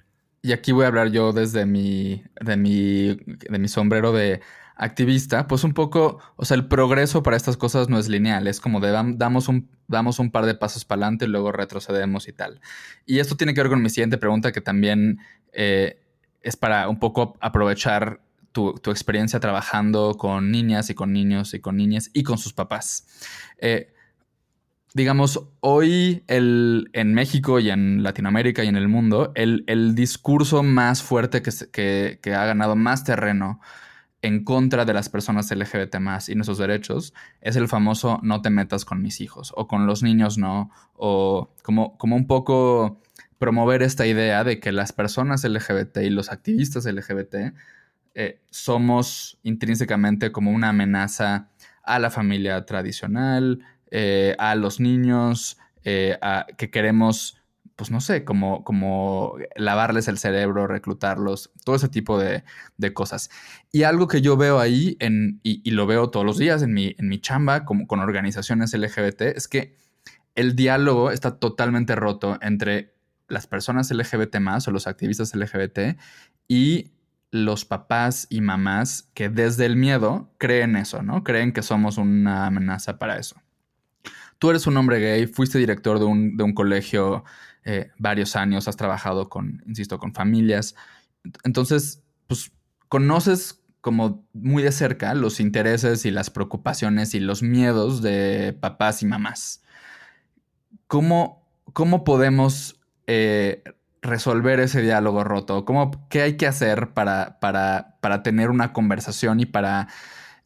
Y 0.42 0.52
aquí 0.52 0.72
voy 0.72 0.86
a 0.86 0.88
hablar 0.88 1.10
yo 1.10 1.34
desde 1.34 1.66
mi, 1.66 2.24
de 2.42 2.58
mi, 2.58 3.16
de 3.26 3.60
mi 3.60 3.68
sombrero 3.68 4.12
de 4.12 4.42
activista, 4.76 5.48
pues 5.48 5.64
un 5.64 5.74
poco, 5.74 6.20
o 6.36 6.46
sea, 6.46 6.56
el 6.56 6.68
progreso 6.68 7.24
para 7.24 7.36
estas 7.36 7.58
cosas 7.58 7.90
no 7.90 7.98
es 7.98 8.08
lineal, 8.08 8.48
es 8.48 8.62
como 8.62 8.80
de 8.80 8.92
damos 8.92 9.48
un, 9.48 9.70
damos 9.88 10.20
un 10.20 10.32
par 10.32 10.46
de 10.46 10.54
pasos 10.54 10.86
para 10.86 11.02
adelante 11.02 11.26
y 11.26 11.30
luego 11.30 11.52
retrocedemos 11.52 12.28
y 12.28 12.34
tal. 12.34 12.62
Y 13.06 13.20
esto 13.20 13.36
tiene 13.36 13.54
que 13.54 13.62
ver 13.62 13.70
con 13.70 13.82
mi 13.82 13.90
siguiente 13.90 14.18
pregunta 14.18 14.52
que 14.52 14.62
también 14.62 15.20
eh, 15.52 16.00
es 16.42 16.56
para 16.56 16.88
un 16.90 17.00
poco 17.00 17.36
aprovechar 17.42 18.22
tu, 18.52 18.92
experiencia 18.92 19.40
trabajando 19.40 20.16
con 20.18 20.52
niñas 20.52 20.90
y 20.90 20.96
con 20.96 21.14
niños 21.14 21.54
y 21.54 21.60
con 21.60 21.78
niñas 21.78 22.10
y 22.14 22.24
con 22.24 22.38
sus 22.40 22.54
papás. 22.54 23.06
Eh, 23.60 23.94
digamos, 24.94 25.44
hoy 25.60 26.24
el, 26.28 26.90
en 26.94 27.14
México 27.14 27.60
y 27.60 27.70
en 27.70 28.04
Latinoamérica 28.04 28.64
y 28.64 28.68
en 28.68 28.78
el 28.78 28.88
mundo, 28.88 29.32
el, 29.36 29.96
discurso 29.96 30.64
más 30.64 31.04
fuerte 31.04 31.42
que, 31.42 32.20
que, 32.22 32.34
ha 32.34 32.46
ganado 32.46 32.76
más 32.76 33.04
terreno 33.04 33.60
en 34.22 34.44
contra 34.44 34.86
de 34.86 34.94
las 34.94 35.10
personas 35.10 35.52
LGBT 35.52 35.98
más 36.00 36.28
y 36.30 36.36
nuestros 36.36 36.58
derechos 36.58 37.14
es 37.40 37.56
el 37.56 37.68
famoso 37.68 38.20
no 38.24 38.42
te 38.42 38.50
metas 38.50 38.84
con 38.84 39.02
mis 39.02 39.22
hijos 39.22 39.54
o 39.56 39.68
con 39.68 39.86
los 39.86 40.02
niños 40.02 40.40
no, 40.40 40.72
o 40.96 41.54
como, 41.64 41.98
como 41.98 42.16
un 42.16 42.26
poco 42.26 43.00
promover 43.38 43.84
esta 43.84 44.08
idea 44.08 44.44
de 44.44 44.60
que 44.60 44.72
las 44.72 44.92
personas 44.92 45.44
LGBT 45.44 45.98
y 45.98 46.10
los 46.10 46.32
activistas 46.32 46.86
LGBT 46.86 47.54
eh, 48.16 48.42
somos 48.50 49.38
intrínsecamente 49.44 50.32
como 50.32 50.52
una 50.52 50.70
amenaza 50.70 51.50
a 51.84 52.00
la 52.00 52.10
familia 52.10 52.66
tradicional, 52.66 53.64
eh, 53.92 54.36
a 54.40 54.56
los 54.56 54.80
niños, 54.80 55.58
eh, 55.84 56.18
que 56.58 56.70
queremos, 56.70 57.42
pues 57.76 57.92
no 57.92 58.02
sé, 58.02 58.24
como, 58.24 58.64
como 58.64 59.36
lavarles 59.56 60.08
el 60.08 60.18
cerebro, 60.18 60.68
reclutarlos, 60.68 61.52
todo 61.64 61.76
ese 61.76 61.90
tipo 61.90 62.20
de, 62.20 62.44
cosas. 62.94 63.30
Y 63.72 63.84
algo 63.84 64.08
que 64.08 64.22
yo 64.22 64.38
veo 64.38 64.60
ahí, 64.60 64.98
en, 65.00 65.40
y, 65.44 65.72
lo 65.72 65.86
veo 65.86 66.10
todos 66.10 66.26
los 66.26 66.38
días 66.38 66.64
en 66.64 66.74
mi, 66.74 66.96
en 66.98 67.08
mi 67.08 67.20
chamba 67.20 67.66
como, 67.66 67.88
con 67.88 68.00
organizaciones 68.00 68.74
LGBT, 68.74 69.22
es 69.22 69.48
que 69.48 69.76
el 70.36 70.56
diálogo 70.56 71.12
está 71.12 71.40
totalmente 71.40 71.96
roto 71.96 72.38
entre 72.42 72.94
las 73.28 73.48
personas 73.48 73.92
LGBT 73.92 74.38
más 74.40 74.68
o 74.68 74.72
los 74.72 74.88
activistas 74.88 75.36
LGBT 75.36 75.98
y 76.48 76.92
los 77.32 77.66
papás 77.66 78.28
y 78.30 78.42
mamás 78.42 79.10
que 79.14 79.30
desde 79.30 79.66
el 79.66 79.76
miedo 79.76 80.34
creen 80.38 80.76
eso, 80.76 81.02
¿no? 81.04 81.24
Creen 81.24 81.52
que 81.52 81.62
somos 81.62 81.98
una 81.98 82.46
amenaza 82.46 82.98
para 82.98 83.18
eso. 83.18 83.42
Tú 84.40 84.50
eres 84.50 84.68
un 84.68 84.78
hombre 84.78 85.00
gay, 85.00 85.28
fuiste 85.28 85.58
director 85.58 86.00
de 86.00 86.06
un, 86.06 86.54
colegio 86.54 87.24
eh, 87.64 87.92
varios 87.98 88.36
años, 88.36 88.68
has 88.68 88.78
trabajado 88.78 89.30
con, 89.30 89.64
insisto, 89.68 89.98
con 89.98 90.14
familias. 90.14 90.76
Entonces, 91.44 92.04
pues 92.28 92.52
conoces 92.88 93.64
como 93.82 94.28
muy 94.34 94.64
de 94.64 94.72
cerca 94.72 95.14
los 95.14 95.40
intereses 95.40 96.06
y 96.06 96.12
las 96.12 96.30
preocupaciones 96.30 97.14
y 97.14 97.20
los 97.20 97.42
miedos 97.42 98.02
de 98.02 98.56
papás 98.60 99.02
y 99.02 99.06
mamás. 99.06 99.64
¿Cómo, 100.88 101.48
cómo 101.74 102.04
podemos 102.04 102.80
eh, 103.08 103.64
resolver 104.02 104.60
ese 104.60 104.82
diálogo 104.82 105.24
roto? 105.24 105.66
¿Cómo, 105.66 106.08
¿Qué 106.10 106.22
hay 106.22 106.38
que 106.38 106.48
hacer 106.48 106.94
para, 106.94 107.40
para, 107.40 107.98
para 108.02 108.24
tener 108.24 108.50
una 108.50 108.74
conversación 108.74 109.40
y 109.40 109.46
para, 109.46 109.88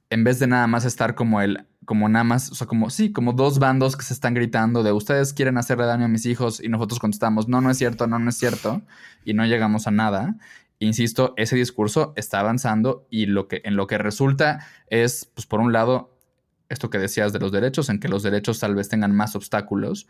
en 0.10 0.24
vez 0.24 0.40
de 0.40 0.48
nada 0.48 0.68
más 0.68 0.86
estar 0.86 1.16
como 1.16 1.42
el, 1.42 1.66
como 1.86 2.08
nada 2.10 2.24
más, 2.24 2.52
o 2.52 2.56
sea, 2.56 2.68
como, 2.68 2.90
sí, 2.90 3.12
como 3.12 3.34
dos 3.34 3.60
bandos 3.60 3.98
que 3.98 4.04
se 4.04 4.14
están 4.14 4.34
gritando 4.34 4.84
de 4.84 4.92
ustedes 4.92 5.34
quieren 5.34 5.58
hacerle 5.58 5.86
daño 5.86 6.06
a 6.06 6.08
mis 6.08 6.26
hijos 6.26 6.62
y 6.64 6.70
nosotros 6.70 7.00
contestamos, 7.00 7.48
no, 7.48 7.60
no 7.62 7.72
es 7.72 7.78
cierto, 7.78 8.08
no, 8.08 8.20
no 8.20 8.30
es 8.30 8.38
cierto, 8.38 8.82
y 9.26 9.34
no 9.34 9.46
llegamos 9.46 9.88
a 9.88 9.92
nada. 9.92 10.36
Insisto, 10.80 11.34
ese 11.38 11.56
discurso 11.56 12.14
está 12.16 12.40
avanzando 12.40 13.08
y 13.10 13.26
lo 13.26 13.48
que, 13.48 13.62
en 13.66 13.76
lo 13.76 13.88
que 13.88 13.98
resulta 13.98 14.66
es, 14.88 15.26
pues 15.34 15.46
por 15.46 15.60
un 15.60 15.74
lado, 15.74 16.18
esto 16.70 16.90
que 16.90 16.98
decías 16.98 17.34
de 17.34 17.40
los 17.40 17.52
derechos, 17.52 17.90
en 17.90 18.00
que 18.00 18.08
los 18.08 18.24
derechos 18.24 18.60
tal 18.60 18.76
vez 18.76 18.90
tengan 18.90 19.16
más 19.16 19.36
obstáculos, 19.36 20.08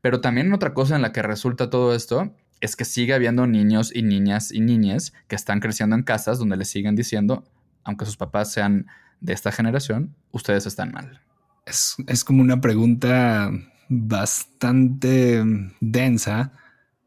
pero 0.00 0.20
también 0.20 0.52
otra 0.52 0.74
cosa 0.74 0.96
en 0.96 1.02
la 1.02 1.12
que 1.12 1.22
resulta 1.22 1.70
todo 1.70 1.94
esto 1.94 2.34
es 2.60 2.76
que 2.76 2.84
sigue 2.84 3.14
habiendo 3.14 3.46
niños 3.46 3.94
y 3.94 4.02
niñas 4.02 4.52
y 4.52 4.60
niñas 4.60 5.12
que 5.28 5.36
están 5.36 5.60
creciendo 5.60 5.96
en 5.96 6.02
casas 6.02 6.38
donde 6.38 6.56
les 6.56 6.68
siguen 6.68 6.96
diciendo, 6.96 7.44
aunque 7.82 8.06
sus 8.06 8.16
papás 8.16 8.52
sean 8.52 8.86
de 9.20 9.32
esta 9.32 9.52
generación, 9.52 10.14
ustedes 10.32 10.66
están 10.66 10.92
mal. 10.92 11.20
es, 11.66 11.96
es 12.06 12.24
como 12.24 12.42
una 12.42 12.60
pregunta 12.60 13.50
bastante 13.88 15.42
densa 15.80 16.52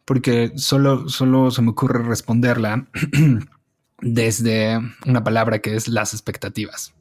porque 0.08 0.54
solo, 0.56 1.10
solo 1.10 1.52
se 1.52 1.62
me 1.62 1.72
ocurre 1.72 2.02
responderla 2.02 2.88
desde 4.02 4.80
una 5.06 5.22
palabra 5.24 5.60
que 5.60 5.76
es 5.76 5.90
las 5.90 6.14
expectativas. 6.14 6.94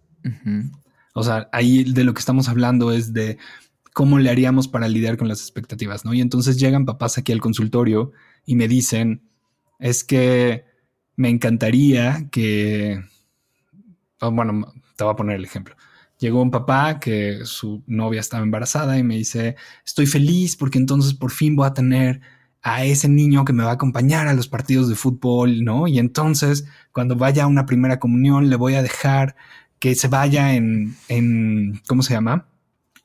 O 1.14 1.22
sea, 1.22 1.48
ahí 1.52 1.84
de 1.84 2.02
lo 2.02 2.14
que 2.14 2.18
estamos 2.18 2.48
hablando 2.48 2.90
es 2.90 3.12
de 3.12 3.38
cómo 3.92 4.18
le 4.18 4.28
haríamos 4.28 4.66
para 4.66 4.88
lidiar 4.88 5.16
con 5.16 5.28
las 5.28 5.40
expectativas, 5.40 6.04
¿no? 6.04 6.14
Y 6.14 6.20
entonces 6.20 6.58
llegan 6.58 6.84
papás 6.84 7.16
aquí 7.16 7.30
al 7.30 7.40
consultorio 7.40 8.10
y 8.44 8.56
me 8.56 8.66
dicen, 8.66 9.22
es 9.78 10.02
que 10.02 10.64
me 11.14 11.28
encantaría 11.28 12.28
que, 12.32 13.04
oh, 14.20 14.32
bueno, 14.32 14.72
te 14.96 15.04
voy 15.04 15.12
a 15.12 15.16
poner 15.16 15.36
el 15.36 15.44
ejemplo. 15.44 15.76
Llegó 16.18 16.40
un 16.40 16.50
papá 16.50 16.98
que 16.98 17.40
su 17.44 17.82
novia 17.86 18.20
estaba 18.20 18.42
embarazada 18.42 18.98
y 18.98 19.02
me 19.02 19.16
dice, 19.16 19.56
estoy 19.84 20.06
feliz 20.06 20.56
porque 20.56 20.78
entonces 20.78 21.14
por 21.14 21.30
fin 21.30 21.54
voy 21.54 21.66
a 21.66 21.74
tener 21.74 22.22
a 22.62 22.84
ese 22.84 23.08
niño 23.08 23.44
que 23.44 23.52
me 23.52 23.62
va 23.62 23.70
a 23.70 23.74
acompañar 23.74 24.26
a 24.26 24.34
los 24.34 24.48
partidos 24.48 24.88
de 24.88 24.96
fútbol, 24.96 25.62
¿no? 25.62 25.86
Y 25.86 26.00
entonces, 26.00 26.66
cuando 26.90 27.14
vaya 27.14 27.44
a 27.44 27.46
una 27.46 27.64
primera 27.64 28.00
comunión, 28.00 28.50
le 28.50 28.56
voy 28.56 28.74
a 28.74 28.82
dejar 28.82 29.36
que 29.78 29.94
se 29.94 30.08
vaya 30.08 30.54
en, 30.54 30.96
en, 31.08 31.80
¿cómo 31.86 32.02
se 32.02 32.14
llama? 32.14 32.48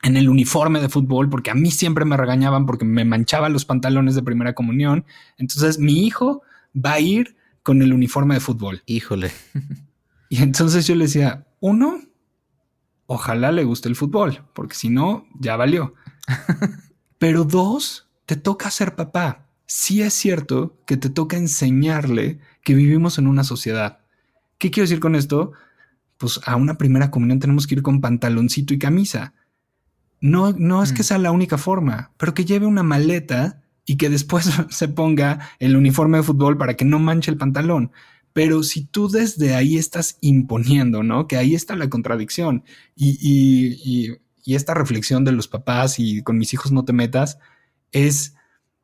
En 0.02 0.18
el 0.18 0.30
uniforme 0.30 0.80
de 0.80 0.90
fútbol, 0.90 1.30
porque 1.30 1.52
a 1.52 1.54
mí 1.54 1.70
siempre 1.70 2.06
me 2.06 2.18
regañaban 2.18 2.66
porque 2.66 2.86
me 2.86 3.06
manchaba 3.06 3.50
los 3.50 3.66
pantalones 3.66 4.16
de 4.16 4.24
primera 4.24 4.56
comunión. 4.56 5.06
Entonces, 5.38 5.78
mi 5.78 6.08
hijo 6.08 6.42
va 6.74 6.94
a 6.94 7.00
ir 7.00 7.36
con 7.62 7.84
el 7.84 7.94
uniforme 7.94 8.36
de 8.36 8.40
fútbol. 8.40 8.82
Híjole. 8.88 9.32
Y 10.30 10.42
entonces 10.42 10.88
yo 10.88 10.96
le 10.96 11.06
decía, 11.06 11.46
uno, 11.62 12.02
ojalá 13.06 13.54
le 13.54 13.64
guste 13.64 13.88
el 13.88 13.96
fútbol, 13.96 14.44
porque 14.54 14.76
si 14.76 14.90
no, 14.90 15.26
ya 15.40 15.56
valió. 15.56 15.94
Pero 17.18 17.46
dos, 17.46 18.10
te 18.26 18.36
toca 18.36 18.70
ser 18.70 18.96
papá 18.96 19.48
sí 19.72 20.02
es 20.02 20.14
cierto 20.14 20.76
que 20.86 20.98
te 20.98 21.10
toca 21.10 21.38
enseñarle 21.38 22.40
que 22.62 22.74
vivimos 22.74 23.18
en 23.18 23.26
una 23.26 23.46
sociedad. 23.46 24.00
¿Qué 24.58 24.70
quiero 24.70 24.84
decir 24.84 25.00
con 25.00 25.16
esto? 25.16 25.54
Pues 26.18 26.42
a 26.46 26.58
una 26.58 26.78
primera 26.78 27.10
comunión 27.10 27.40
tenemos 27.40 27.68
que 27.68 27.76
ir 27.76 27.82
con 27.82 28.02
pantaloncito 28.02 28.74
y 28.74 28.80
camisa. 28.80 29.34
No, 30.20 30.52
no 30.52 30.84
es 30.84 30.92
que 30.92 31.04
mm. 31.04 31.06
sea 31.06 31.18
la 31.20 31.32
única 31.32 31.58
forma, 31.58 32.12
pero 32.18 32.34
que 32.34 32.44
lleve 32.44 32.66
una 32.66 32.84
maleta 32.84 33.62
y 33.86 33.96
que 33.96 34.10
después 34.10 34.52
se 34.70 34.90
ponga 34.90 35.40
el 35.60 35.78
uniforme 35.78 36.18
de 36.18 36.24
fútbol 36.24 36.58
para 36.58 36.74
que 36.74 36.84
no 36.84 37.00
manche 37.00 37.32
el 37.32 37.38
pantalón. 37.38 37.94
Pero 38.34 38.64
si 38.64 38.86
tú 38.86 39.10
desde 39.10 39.56
ahí 39.56 39.78
estás 39.78 40.18
imponiendo, 40.22 41.04
¿no? 41.04 41.28
Que 41.28 41.38
ahí 41.38 41.56
está 41.56 41.76
la 41.76 41.90
contradicción 41.90 42.64
y, 42.96 43.18
y, 43.22 44.18
y 44.44 44.56
esta 44.56 44.74
reflexión 44.74 45.26
de 45.26 45.34
los 45.34 45.48
papás 45.48 46.00
y 46.00 46.24
con 46.24 46.38
mis 46.38 46.54
hijos 46.54 46.72
no 46.72 46.86
te 46.86 46.94
metas 46.94 47.40
es 47.92 48.36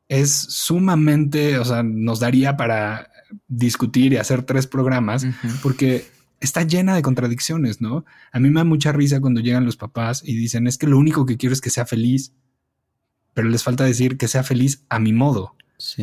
es 0.08 0.32
sumamente, 0.32 1.58
o 1.58 1.64
sea, 1.64 1.82
nos 1.82 2.20
daría 2.20 2.56
para 2.56 3.10
discutir 3.46 4.14
y 4.14 4.16
hacer 4.16 4.42
tres 4.42 4.66
programas, 4.66 5.26
porque 5.62 6.06
está 6.40 6.62
llena 6.62 6.94
de 6.94 7.02
contradicciones, 7.02 7.80
¿no? 7.80 8.06
A 8.32 8.40
mí 8.40 8.48
me 8.48 8.60
da 8.60 8.64
mucha 8.64 8.90
risa 8.92 9.20
cuando 9.20 9.40
llegan 9.40 9.66
los 9.66 9.76
papás 9.76 10.22
y 10.24 10.34
dicen, 10.34 10.66
es 10.66 10.78
que 10.78 10.86
lo 10.86 10.98
único 10.98 11.26
que 11.26 11.36
quiero 11.36 11.52
es 11.52 11.60
que 11.60 11.70
sea 11.70 11.84
feliz, 11.84 12.32
pero 13.34 13.48
les 13.48 13.62
falta 13.62 13.84
decir 13.84 14.16
que 14.16 14.28
sea 14.28 14.42
feliz 14.42 14.84
a 14.88 14.98
mi 14.98 15.12
modo, 15.12 15.54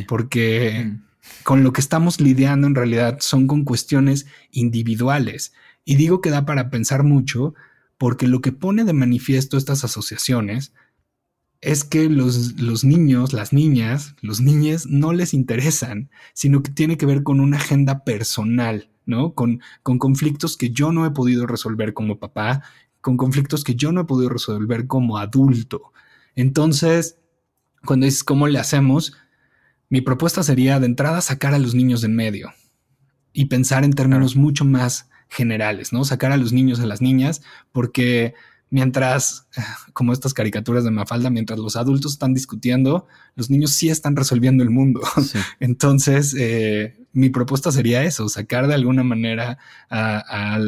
porque 0.07 0.97
con 1.43 1.63
lo 1.63 1.73
que 1.73 1.81
estamos 1.81 2.19
lidiando 2.19 2.67
en 2.67 2.75
realidad 2.75 3.17
son 3.19 3.47
con 3.47 3.63
cuestiones 3.63 4.25
individuales. 4.51 5.53
Y 5.83 5.95
digo 5.95 6.21
que 6.21 6.31
da 6.31 6.45
para 6.45 6.69
pensar 6.69 7.03
mucho, 7.03 7.53
porque 7.97 8.27
lo 8.27 8.41
que 8.41 8.51
pone 8.51 8.83
de 8.83 8.93
manifiesto 8.93 9.57
estas 9.57 9.83
asociaciones 9.83 10.73
es 11.61 11.83
que 11.83 12.09
los, 12.09 12.59
los, 12.59 12.83
niños, 12.83 13.33
las 13.33 13.53
niñas, 13.53 14.15
los 14.21 14.41
niños 14.41 14.87
no 14.87 15.13
les 15.13 15.33
interesan, 15.33 16.09
sino 16.33 16.61
que 16.61 16.71
tiene 16.71 16.97
que 16.97 17.05
ver 17.05 17.23
con 17.23 17.39
una 17.39 17.57
agenda 17.57 18.03
personal, 18.03 18.89
¿no? 19.05 19.33
Con, 19.33 19.61
con 19.81 19.97
conflictos 19.97 20.57
que 20.57 20.69
yo 20.69 20.91
no 20.91 21.05
he 21.05 21.11
podido 21.11 21.47
resolver 21.47 21.93
como 21.93 22.19
papá, 22.19 22.63
con 23.01 23.17
conflictos 23.17 23.63
que 23.63 23.75
yo 23.75 23.91
no 23.91 24.01
he 24.01 24.05
podido 24.05 24.29
resolver 24.29 24.87
como 24.87 25.17
adulto. 25.17 25.93
Entonces, 26.35 27.17
cuando 27.85 28.05
dices 28.05 28.23
cómo 28.23 28.47
le 28.47 28.59
hacemos, 28.59 29.13
mi 29.89 30.01
propuesta 30.01 30.43
sería 30.43 30.79
de 30.79 30.85
entrada 30.85 31.21
sacar 31.21 31.53
a 31.53 31.59
los 31.59 31.75
niños 31.75 32.01
de 32.01 32.07
en 32.07 32.15
medio 32.15 32.53
y 33.33 33.45
pensar 33.45 33.83
en 33.83 33.93
términos 33.93 34.35
mucho 34.35 34.65
más 34.65 35.09
generales, 35.29 35.91
¿no? 35.91 36.05
Sacar 36.05 36.31
a 36.31 36.37
los 36.37 36.53
niños 36.53 36.79
a 36.79 36.85
las 36.85 37.01
niñas, 37.01 37.41
porque 37.71 38.33
mientras, 38.69 39.47
como 39.93 40.13
estas 40.13 40.33
caricaturas 40.33 40.83
de 40.83 40.91
Mafalda, 40.91 41.29
mientras 41.29 41.59
los 41.59 41.75
adultos 41.75 42.13
están 42.13 42.33
discutiendo, 42.33 43.07
los 43.35 43.49
niños 43.49 43.71
sí 43.71 43.89
están 43.89 44.15
resolviendo 44.15 44.63
el 44.63 44.69
mundo. 44.69 45.01
Entonces, 45.59 46.35
eh, 46.37 47.05
mi 47.13 47.29
propuesta 47.29 47.71
sería 47.71 48.03
eso, 48.03 48.27
sacar 48.27 48.67
de 48.67 48.73
alguna 48.73 49.03
manera 49.03 49.57
a, 49.89 50.59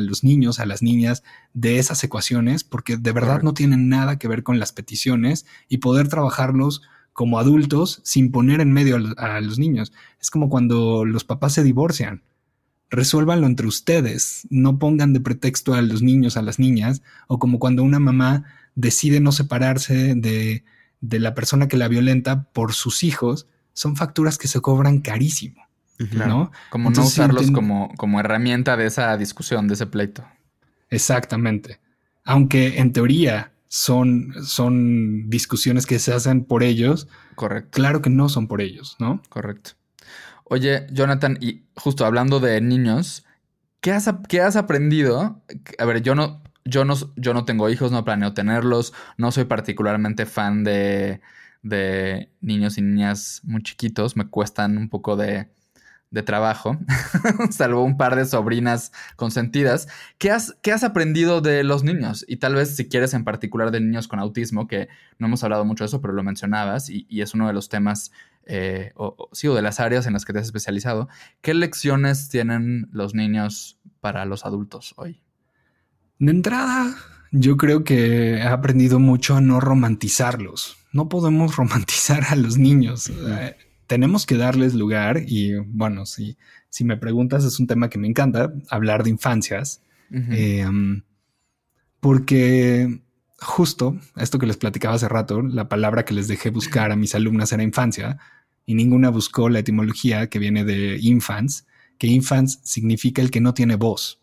los 0.00 0.24
niños, 0.24 0.58
a 0.58 0.66
las 0.66 0.82
niñas 0.82 1.22
de 1.54 1.78
esas 1.78 2.02
ecuaciones, 2.02 2.64
porque 2.64 2.96
de 2.96 3.12
verdad 3.12 3.42
no 3.42 3.54
tienen 3.54 3.88
nada 3.88 4.18
que 4.18 4.26
ver 4.28 4.42
con 4.42 4.58
las 4.58 4.72
peticiones 4.72 5.46
y 5.68 5.78
poder 5.78 6.08
trabajarlos 6.08 6.82
como 7.18 7.40
adultos 7.40 8.00
sin 8.04 8.30
poner 8.30 8.60
en 8.60 8.72
medio 8.72 8.96
a 9.16 9.40
los 9.40 9.58
niños. 9.58 9.92
Es 10.20 10.30
como 10.30 10.48
cuando 10.48 11.04
los 11.04 11.24
papás 11.24 11.52
se 11.52 11.64
divorcian 11.64 12.22
resuélvanlo 12.90 13.48
entre 13.48 13.66
ustedes, 13.66 14.46
no 14.50 14.78
pongan 14.78 15.12
de 15.12 15.20
pretexto 15.20 15.74
a 15.74 15.82
los 15.82 16.00
niños, 16.00 16.36
a 16.36 16.42
las 16.42 16.60
niñas, 16.60 17.02
o 17.26 17.40
como 17.40 17.58
cuando 17.58 17.82
una 17.82 17.98
mamá 17.98 18.44
decide 18.76 19.18
no 19.18 19.32
separarse 19.32 20.14
de, 20.14 20.62
de 21.00 21.18
la 21.18 21.34
persona 21.34 21.66
que 21.66 21.76
la 21.76 21.88
violenta 21.88 22.44
por 22.44 22.72
sus 22.72 23.02
hijos, 23.02 23.48
son 23.72 23.96
facturas 23.96 24.38
que 24.38 24.46
se 24.46 24.60
cobran 24.60 25.00
carísimo. 25.00 25.66
¿no? 26.12 26.52
Como 26.70 26.90
no 26.90 27.02
usarlos 27.02 27.50
como, 27.50 27.92
como 27.96 28.20
herramienta 28.20 28.76
de 28.76 28.86
esa 28.86 29.16
discusión, 29.16 29.66
de 29.66 29.74
ese 29.74 29.86
pleito. 29.86 30.24
Exactamente. 30.88 31.80
Aunque 32.24 32.78
en 32.78 32.92
teoría 32.92 33.50
son, 33.68 34.34
son 34.44 35.28
discusiones 35.30 35.86
que 35.86 35.98
se 35.98 36.12
hacen 36.12 36.44
por 36.44 36.62
ellos. 36.62 37.08
Correcto. 37.34 37.70
Claro 37.72 38.02
que 38.02 38.10
no 38.10 38.28
son 38.28 38.48
por 38.48 38.60
ellos, 38.60 38.96
¿no? 38.98 39.22
Correcto. 39.28 39.72
Oye, 40.44 40.86
Jonathan, 40.90 41.38
y 41.40 41.64
justo 41.76 42.06
hablando 42.06 42.40
de 42.40 42.60
niños, 42.60 43.24
¿qué 43.80 43.92
has, 43.92 44.08
has 44.08 44.56
aprendido? 44.56 45.42
A 45.78 45.84
ver, 45.84 46.02
yo 46.02 46.14
no, 46.14 46.42
yo 46.64 46.84
no, 46.84 46.94
yo 47.16 47.34
no 47.34 47.44
tengo 47.44 47.68
hijos, 47.68 47.92
no 47.92 48.04
planeo 48.04 48.32
tenerlos, 48.32 48.94
no 49.18 49.30
soy 49.30 49.44
particularmente 49.44 50.24
fan 50.24 50.64
de, 50.64 51.20
de 51.62 52.32
niños 52.40 52.78
y 52.78 52.82
niñas 52.82 53.42
muy 53.44 53.62
chiquitos, 53.62 54.16
me 54.16 54.28
cuestan 54.28 54.78
un 54.78 54.88
poco 54.88 55.16
de, 55.16 55.50
de 56.10 56.22
trabajo, 56.22 56.78
salvo 57.50 57.84
un 57.84 57.96
par 57.96 58.16
de 58.16 58.24
sobrinas 58.24 58.92
consentidas. 59.16 59.88
¿Qué 60.16 60.30
has, 60.30 60.56
¿Qué 60.62 60.72
has 60.72 60.84
aprendido 60.84 61.40
de 61.40 61.64
los 61.64 61.84
niños? 61.84 62.24
Y 62.28 62.36
tal 62.36 62.54
vez 62.54 62.76
si 62.76 62.88
quieres 62.88 63.12
en 63.14 63.24
particular 63.24 63.70
de 63.70 63.80
niños 63.80 64.08
con 64.08 64.18
autismo, 64.18 64.66
que 64.66 64.88
no 65.18 65.26
hemos 65.26 65.44
hablado 65.44 65.64
mucho 65.64 65.84
de 65.84 65.88
eso, 65.88 66.00
pero 66.00 66.14
lo 66.14 66.22
mencionabas 66.22 66.88
y, 66.88 67.06
y 67.08 67.20
es 67.20 67.34
uno 67.34 67.46
de 67.46 67.52
los 67.52 67.68
temas 67.68 68.10
eh, 68.50 68.92
o, 68.96 69.28
sí, 69.32 69.46
o 69.46 69.54
de 69.54 69.60
las 69.60 69.78
áreas 69.78 70.06
en 70.06 70.14
las 70.14 70.24
que 70.24 70.32
te 70.32 70.38
has 70.38 70.46
especializado, 70.46 71.08
¿qué 71.42 71.52
lecciones 71.52 72.30
tienen 72.30 72.88
los 72.92 73.14
niños 73.14 73.78
para 74.00 74.24
los 74.24 74.46
adultos 74.46 74.94
hoy? 74.96 75.20
De 76.18 76.30
entrada, 76.30 76.96
yo 77.30 77.58
creo 77.58 77.84
que 77.84 78.36
he 78.38 78.42
aprendido 78.42 78.98
mucho 78.98 79.36
a 79.36 79.42
no 79.42 79.60
romantizarlos. 79.60 80.78
No 80.92 81.10
podemos 81.10 81.56
romantizar 81.56 82.24
a 82.30 82.36
los 82.36 82.56
niños. 82.56 83.10
Eh, 83.10 83.54
tenemos 83.88 84.26
que 84.26 84.36
darles 84.36 84.74
lugar 84.74 85.22
y 85.26 85.56
bueno, 85.56 86.06
si, 86.06 86.36
si 86.68 86.84
me 86.84 86.96
preguntas, 86.96 87.44
es 87.44 87.58
un 87.58 87.66
tema 87.66 87.88
que 87.88 87.98
me 87.98 88.06
encanta, 88.06 88.52
hablar 88.70 89.02
de 89.02 89.10
infancias. 89.10 89.82
Em, 90.10 91.02
porque 92.00 93.02
justo 93.40 93.98
esto 94.16 94.38
que 94.38 94.46
les 94.46 94.58
platicaba 94.58 94.94
hace 94.94 95.08
rato, 95.08 95.42
la 95.42 95.68
palabra 95.68 96.04
que 96.04 96.14
les 96.14 96.28
dejé 96.28 96.50
buscar 96.50 96.92
a 96.92 96.96
mis 96.96 97.14
alumnas 97.14 97.52
era 97.52 97.62
infancia, 97.62 98.18
y 98.66 98.74
ninguna 98.74 99.08
buscó 99.08 99.48
la 99.48 99.60
etimología 99.60 100.28
que 100.28 100.38
viene 100.38 100.64
de 100.64 100.98
infants, 101.00 101.66
que 101.96 102.06
infants 102.06 102.60
significa 102.62 103.22
el 103.22 103.30
que 103.30 103.40
no 103.40 103.54
tiene 103.54 103.76
voz. 103.76 104.20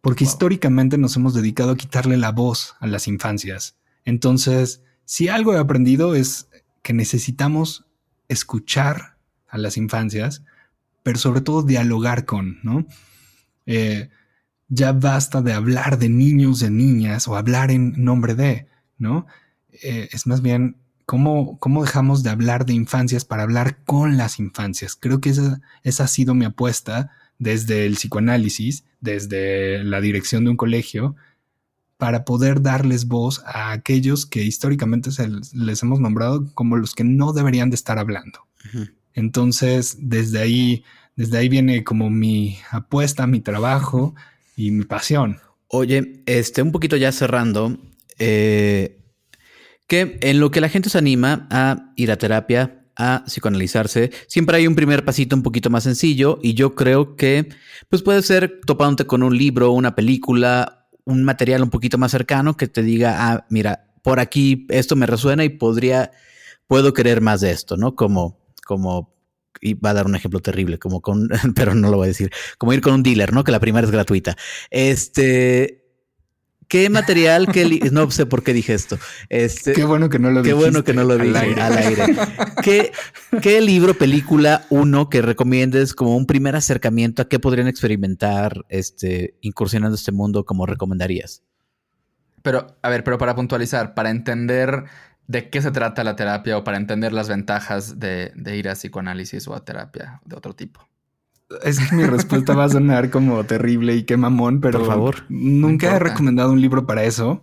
Porque 0.00 0.22
históricamente 0.22 0.98
nos 0.98 1.16
hemos 1.16 1.34
dedicado 1.34 1.72
a 1.72 1.76
quitarle 1.76 2.16
la 2.16 2.30
voz 2.30 2.76
a 2.78 2.86
las 2.86 3.08
infancias. 3.08 3.76
Entonces, 4.04 4.84
si 5.04 5.26
algo 5.26 5.52
he 5.52 5.58
aprendido 5.58 6.14
es 6.14 6.48
que 6.82 6.92
necesitamos 6.92 7.87
escuchar 8.28 9.16
a 9.48 9.58
las 9.58 9.76
infancias, 9.76 10.44
pero 11.02 11.18
sobre 11.18 11.40
todo 11.40 11.62
dialogar 11.62 12.24
con, 12.24 12.60
¿no? 12.62 12.86
Eh, 13.66 14.10
ya 14.68 14.92
basta 14.92 15.40
de 15.42 15.52
hablar 15.52 15.98
de 15.98 16.08
niños, 16.08 16.60
de 16.60 16.70
niñas 16.70 17.26
o 17.28 17.36
hablar 17.36 17.70
en 17.70 18.04
nombre 18.04 18.34
de, 18.34 18.68
¿no? 18.98 19.26
Eh, 19.82 20.08
es 20.12 20.26
más 20.26 20.42
bien 20.42 20.76
¿Cómo, 21.08 21.58
dejamos 21.82 22.22
de 22.22 22.28
hablar 22.28 22.66
de 22.66 22.74
infancias 22.74 23.24
para 23.24 23.42
hablar 23.42 23.78
con 23.86 24.18
las 24.18 24.38
infancias? 24.38 24.94
Creo 24.94 25.22
que 25.22 25.30
esa, 25.30 25.62
esa 25.82 26.04
ha 26.04 26.06
sido 26.06 26.34
mi 26.34 26.44
apuesta 26.44 27.10
desde 27.38 27.86
el 27.86 27.94
psicoanálisis, 27.94 28.84
desde 29.00 29.82
la 29.84 30.02
dirección 30.02 30.44
de 30.44 30.50
un 30.50 30.58
colegio, 30.58 31.16
para 31.98 32.24
poder 32.24 32.62
darles 32.62 33.06
voz 33.06 33.42
a 33.44 33.72
aquellos 33.72 34.24
que 34.24 34.44
históricamente 34.44 35.10
se 35.10 35.28
les 35.52 35.82
hemos 35.82 36.00
nombrado 36.00 36.46
como 36.54 36.76
los 36.76 36.94
que 36.94 37.04
no 37.04 37.32
deberían 37.32 37.70
de 37.70 37.74
estar 37.74 37.98
hablando. 37.98 38.38
Entonces, 39.14 39.96
desde 40.00 40.38
ahí, 40.38 40.84
desde 41.16 41.38
ahí 41.38 41.48
viene 41.48 41.82
como 41.82 42.08
mi 42.08 42.58
apuesta, 42.70 43.26
mi 43.26 43.40
trabajo 43.40 44.14
y 44.56 44.70
mi 44.70 44.84
pasión. 44.84 45.38
Oye, 45.66 46.22
este, 46.26 46.62
un 46.62 46.70
poquito 46.70 46.96
ya 46.96 47.10
cerrando, 47.10 47.76
eh, 48.18 49.00
que 49.88 50.18
en 50.22 50.38
lo 50.38 50.52
que 50.52 50.60
la 50.60 50.68
gente 50.68 50.90
se 50.90 50.98
anima 50.98 51.48
a 51.50 51.92
ir 51.96 52.12
a 52.12 52.16
terapia, 52.16 52.84
a 52.94 53.24
psicoanalizarse, 53.26 54.12
siempre 54.28 54.56
hay 54.56 54.66
un 54.66 54.74
primer 54.76 55.04
pasito 55.04 55.34
un 55.34 55.42
poquito 55.42 55.68
más 55.68 55.84
sencillo 55.84 56.38
y 56.42 56.54
yo 56.54 56.74
creo 56.74 57.16
que 57.16 57.48
pues 57.88 58.02
puede 58.02 58.22
ser 58.22 58.60
topándote 58.66 59.06
con 59.06 59.22
un 59.22 59.36
libro, 59.36 59.70
una 59.72 59.94
película, 59.94 60.87
un 61.08 61.24
material 61.24 61.62
un 61.62 61.70
poquito 61.70 61.96
más 61.96 62.10
cercano 62.10 62.56
que 62.56 62.68
te 62.68 62.82
diga, 62.82 63.16
ah, 63.18 63.46
mira, 63.48 63.86
por 64.02 64.20
aquí 64.20 64.66
esto 64.68 64.94
me 64.94 65.06
resuena 65.06 65.42
y 65.42 65.48
podría, 65.48 66.12
puedo 66.66 66.92
querer 66.92 67.22
más 67.22 67.40
de 67.40 67.50
esto, 67.50 67.78
¿no? 67.78 67.96
Como, 67.96 68.38
como, 68.66 69.16
y 69.62 69.72
va 69.72 69.90
a 69.90 69.94
dar 69.94 70.04
un 70.04 70.16
ejemplo 70.16 70.40
terrible, 70.40 70.78
como 70.78 71.00
con, 71.00 71.30
pero 71.54 71.74
no 71.74 71.90
lo 71.90 71.96
voy 71.96 72.04
a 72.04 72.08
decir, 72.08 72.30
como 72.58 72.74
ir 72.74 72.82
con 72.82 72.92
un 72.92 73.02
dealer, 73.02 73.32
¿no? 73.32 73.42
Que 73.42 73.52
la 73.52 73.58
primera 73.58 73.86
es 73.86 73.90
gratuita. 73.90 74.36
Este, 74.70 75.87
¿Qué 76.68 76.90
material? 76.90 77.48
Qué 77.50 77.88
no 77.90 78.10
sé 78.10 78.26
por 78.26 78.42
qué 78.42 78.52
dije 78.52 78.74
esto. 78.74 78.98
Este, 79.30 79.72
qué 79.72 79.84
bueno 79.84 80.10
que 80.10 80.18
no 80.18 80.30
lo 80.30 80.42
Qué 80.42 80.52
bueno 80.52 80.84
que 80.84 80.92
no 80.92 81.02
lo 81.02 81.16
dije 81.16 81.60
al 81.60 81.78
aire. 81.78 82.14
¿Qué, 82.62 82.92
¿Qué, 83.40 83.62
libro, 83.62 83.94
película, 83.94 84.66
uno 84.68 85.08
que 85.08 85.22
recomiendes 85.22 85.94
como 85.94 86.14
un 86.14 86.26
primer 86.26 86.56
acercamiento 86.56 87.22
a 87.22 87.28
qué 87.28 87.38
podrían 87.38 87.68
experimentar 87.68 88.66
este, 88.68 89.38
incursionando 89.40 89.94
este 89.94 90.12
mundo 90.12 90.44
como 90.44 90.66
recomendarías? 90.66 91.42
Pero, 92.42 92.76
a 92.82 92.88
ver, 92.90 93.02
pero 93.02 93.16
para 93.16 93.34
puntualizar, 93.34 93.94
para 93.94 94.10
entender 94.10 94.84
de 95.26 95.48
qué 95.48 95.62
se 95.62 95.70
trata 95.70 96.04
la 96.04 96.16
terapia 96.16 96.58
o 96.58 96.64
para 96.64 96.76
entender 96.76 97.14
las 97.14 97.28
ventajas 97.28 97.98
de, 97.98 98.32
de 98.34 98.56
ir 98.56 98.68
a 98.68 98.74
psicoanálisis 98.74 99.48
o 99.48 99.54
a 99.54 99.64
terapia 99.64 100.20
de 100.26 100.36
otro 100.36 100.54
tipo. 100.54 100.87
Es 101.64 101.78
que 101.78 101.96
mi 101.96 102.04
respuesta 102.04 102.54
va 102.54 102.64
a 102.64 102.68
sonar 102.68 103.10
como 103.10 103.42
terrible 103.44 103.96
y 103.96 104.02
qué 104.04 104.16
mamón, 104.16 104.60
pero 104.60 104.80
por 104.80 104.88
favor. 104.88 105.24
Nunca 105.28 105.96
he 105.96 105.98
recomendado 105.98 106.52
un 106.52 106.60
libro 106.60 106.86
para 106.86 107.04
eso. 107.04 107.42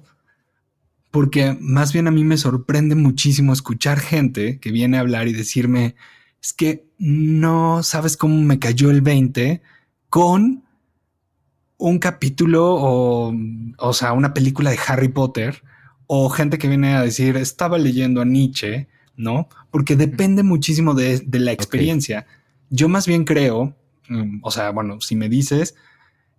Porque 1.11 1.57
más 1.59 1.93
bien 1.93 2.07
a 2.07 2.11
mí 2.11 2.23
me 2.23 2.37
sorprende 2.37 2.93
muchísimo 2.95 3.53
escuchar 3.53 3.99
gente 3.99 4.59
que 4.59 4.71
viene 4.71 4.97
a 4.97 4.99
hablar 4.99 5.27
y 5.27 5.33
decirme, 5.33 5.95
es 6.41 6.53
que 6.53 6.85
no 6.97 7.83
sabes 7.83 8.17
cómo 8.17 8.41
me 8.41 8.59
cayó 8.59 8.91
el 8.91 9.01
20 9.01 9.61
con 10.09 10.63
un 11.77 11.99
capítulo 11.99 12.75
o, 12.75 13.33
o 13.77 13.93
sea, 13.93 14.13
una 14.13 14.33
película 14.33 14.71
de 14.71 14.79
Harry 14.87 15.07
Potter 15.07 15.63
o 16.07 16.29
gente 16.29 16.57
que 16.57 16.67
viene 16.67 16.95
a 16.95 17.01
decir, 17.01 17.37
estaba 17.37 17.77
leyendo 17.77 18.21
a 18.21 18.25
Nietzsche, 18.25 18.87
¿no? 19.15 19.49
Porque 19.71 19.95
depende 19.95 20.43
muchísimo 20.43 20.93
de, 20.93 21.25
la 21.31 21.51
experiencia. 21.51 22.27
Yo 22.69 22.89
más 22.89 23.07
bien 23.07 23.23
creo 23.23 23.75
o 24.41 24.51
sea, 24.51 24.71
bueno, 24.71 25.01
si 25.01 25.15
me 25.15 25.29
dices, 25.29 25.75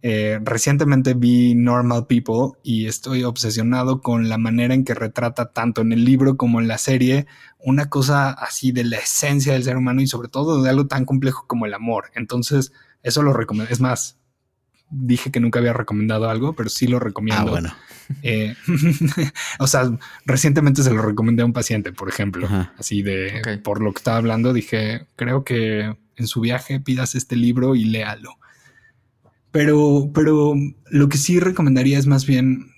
eh, 0.03 0.39
recientemente 0.43 1.15
vi 1.15 1.55
Normal 1.55 2.07
People 2.07 2.59
y 2.63 2.87
estoy 2.87 3.25
obsesionado 3.25 4.03
con 4.03 4.29
la 4.29 4.39
manera 4.39 4.75
en 4.75 4.85
que 4.85 4.95
retrata 4.95 5.53
tanto 5.53 5.81
en 5.81 5.93
el 5.93 6.05
libro 6.05 6.37
como 6.37 6.61
en 6.61 6.69
la 6.69 6.79
serie 6.79 7.27
una 7.59 7.89
cosa 7.89 8.31
así 8.31 8.73
de 8.73 8.85
la 8.85 8.99
esencia 8.99 9.55
del 9.55 9.65
ser 9.65 9.77
humano 9.77 10.03
y 10.03 10.07
sobre 10.07 10.29
todo 10.29 10.63
de 10.63 10.71
algo 10.71 10.87
tan 10.87 11.05
complejo 11.07 11.47
como 11.47 11.67
el 11.67 11.75
amor. 11.75 12.11
Entonces, 12.15 12.73
eso 13.03 13.23
lo 13.23 13.33
recomiendo. 13.33 13.73
Es 13.73 13.81
más, 13.81 14.19
dije 14.91 15.33
que 15.33 15.41
nunca 15.41 15.59
había 15.59 15.73
recomendado 15.73 16.29
algo, 16.29 16.53
pero 16.53 16.69
sí 16.69 16.87
lo 16.87 17.01
recomiendo. 17.01 17.49
Ah, 17.49 17.51
bueno. 17.51 17.75
Eh, 18.23 18.55
o 19.59 19.67
sea, 19.67 19.91
recientemente 20.25 20.83
se 20.83 20.93
lo 20.93 21.03
recomendé 21.03 21.43
a 21.43 21.47
un 21.47 21.53
paciente, 21.53 21.93
por 21.93 22.09
ejemplo, 22.09 22.49
así 22.79 23.03
de 23.03 23.61
por 23.65 23.83
lo 23.83 23.93
que 23.93 23.99
estaba 23.99 24.19
hablando, 24.19 24.53
dije, 24.53 25.07
creo 25.17 25.43
que 25.43 25.97
en 26.17 26.27
su 26.27 26.41
viaje 26.41 26.81
pidas 26.81 27.15
este 27.15 27.37
libro 27.37 27.75
y 27.75 27.85
léalo. 27.85 28.39
Pero, 29.51 30.11
pero 30.13 30.55
lo 30.91 31.09
que 31.09 31.19
sí 31.19 31.41
recomendaría 31.41 31.99
es 31.99 32.07
más 32.07 32.27
bien, 32.27 32.73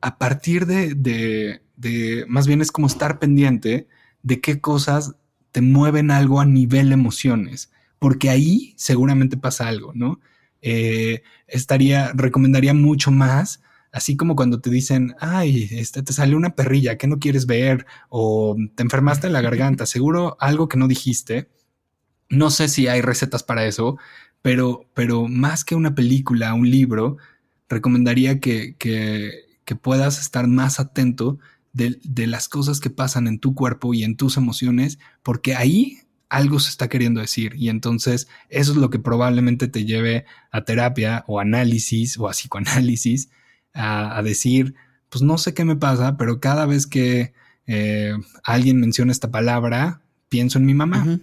a 0.00 0.18
partir 0.18 0.66
de, 0.66 0.94
de, 0.94 1.62
de, 1.76 2.24
más 2.28 2.46
bien 2.46 2.60
es 2.60 2.72
como 2.72 2.86
estar 2.86 3.18
pendiente 3.18 3.88
de 4.22 4.40
qué 4.40 4.60
cosas 4.60 5.14
te 5.52 5.62
mueven 5.62 6.10
algo 6.10 6.40
a 6.40 6.44
nivel 6.44 6.92
emociones, 6.92 7.72
porque 7.98 8.30
ahí 8.30 8.74
seguramente 8.76 9.36
pasa 9.36 9.68
algo, 9.68 9.92
¿no? 9.94 10.20
Eh, 10.62 11.22
estaría, 11.46 12.12
recomendaría 12.14 12.74
mucho 12.74 13.10
más, 13.10 13.62
así 13.92 14.16
como 14.16 14.36
cuando 14.36 14.60
te 14.60 14.70
dicen, 14.70 15.14
ay, 15.20 15.68
este, 15.72 16.02
te 16.02 16.12
salió 16.12 16.36
una 16.36 16.54
perrilla 16.54 16.98
que 16.98 17.06
no 17.06 17.18
quieres 17.18 17.46
ver 17.46 17.86
o 18.08 18.56
te 18.74 18.82
enfermaste 18.82 19.26
en 19.26 19.32
la 19.32 19.40
garganta, 19.40 19.86
seguro 19.86 20.36
algo 20.38 20.68
que 20.68 20.76
no 20.76 20.86
dijiste 20.86 21.48
no 22.30 22.50
sé 22.50 22.68
si 22.68 22.86
hay 22.88 23.02
recetas 23.02 23.42
para 23.42 23.66
eso, 23.66 23.98
pero, 24.40 24.86
pero 24.94 25.28
más 25.28 25.64
que 25.64 25.74
una 25.74 25.94
película, 25.94 26.54
un 26.54 26.70
libro, 26.70 27.18
recomendaría 27.68 28.40
que, 28.40 28.76
que, 28.78 29.48
puedas 29.82 30.20
estar 30.20 30.48
más 30.48 30.80
atento 30.80 31.38
de, 31.72 32.00
de, 32.02 32.26
las 32.26 32.48
cosas 32.48 32.80
que 32.80 32.90
pasan 32.90 33.28
en 33.28 33.38
tu 33.38 33.54
cuerpo 33.54 33.94
y 33.94 34.02
en 34.02 34.16
tus 34.16 34.36
emociones, 34.36 34.98
porque 35.22 35.54
ahí 35.54 36.00
algo 36.28 36.58
se 36.58 36.70
está 36.70 36.88
queriendo 36.88 37.20
decir 37.20 37.54
y 37.56 37.68
entonces 37.68 38.26
eso 38.48 38.72
es 38.72 38.78
lo 38.78 38.90
que 38.90 38.98
probablemente 38.98 39.68
te 39.68 39.84
lleve 39.84 40.24
a 40.50 40.64
terapia 40.64 41.24
o 41.28 41.38
análisis 41.38 42.18
o 42.18 42.28
a 42.28 42.32
psicoanálisis 42.32 43.30
a, 43.74 44.20
decir, 44.24 44.74
pues 45.08 45.22
no 45.22 45.38
sé 45.38 45.54
qué 45.54 45.64
me 45.64 45.76
pasa, 45.76 46.16
pero 46.16 46.40
cada 46.40 46.66
vez 46.66 46.88
que 46.88 47.32
eh, 47.66 48.12
alguien 48.42 48.80
menciona 48.80 49.12
esta 49.12 49.30
palabra, 49.30 50.00
pienso 50.28 50.58
en 50.58 50.66
mi 50.66 50.74
mamá. 50.74 51.20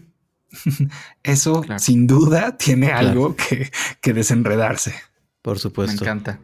Eso 1.23 1.63
sin 1.77 2.07
duda 2.07 2.57
tiene 2.57 2.91
algo 2.91 3.35
que, 3.35 4.13
desenredarse. 4.13 4.95
Por 5.41 5.59
supuesto. 5.59 6.03
Me 6.03 6.09
encanta. 6.09 6.39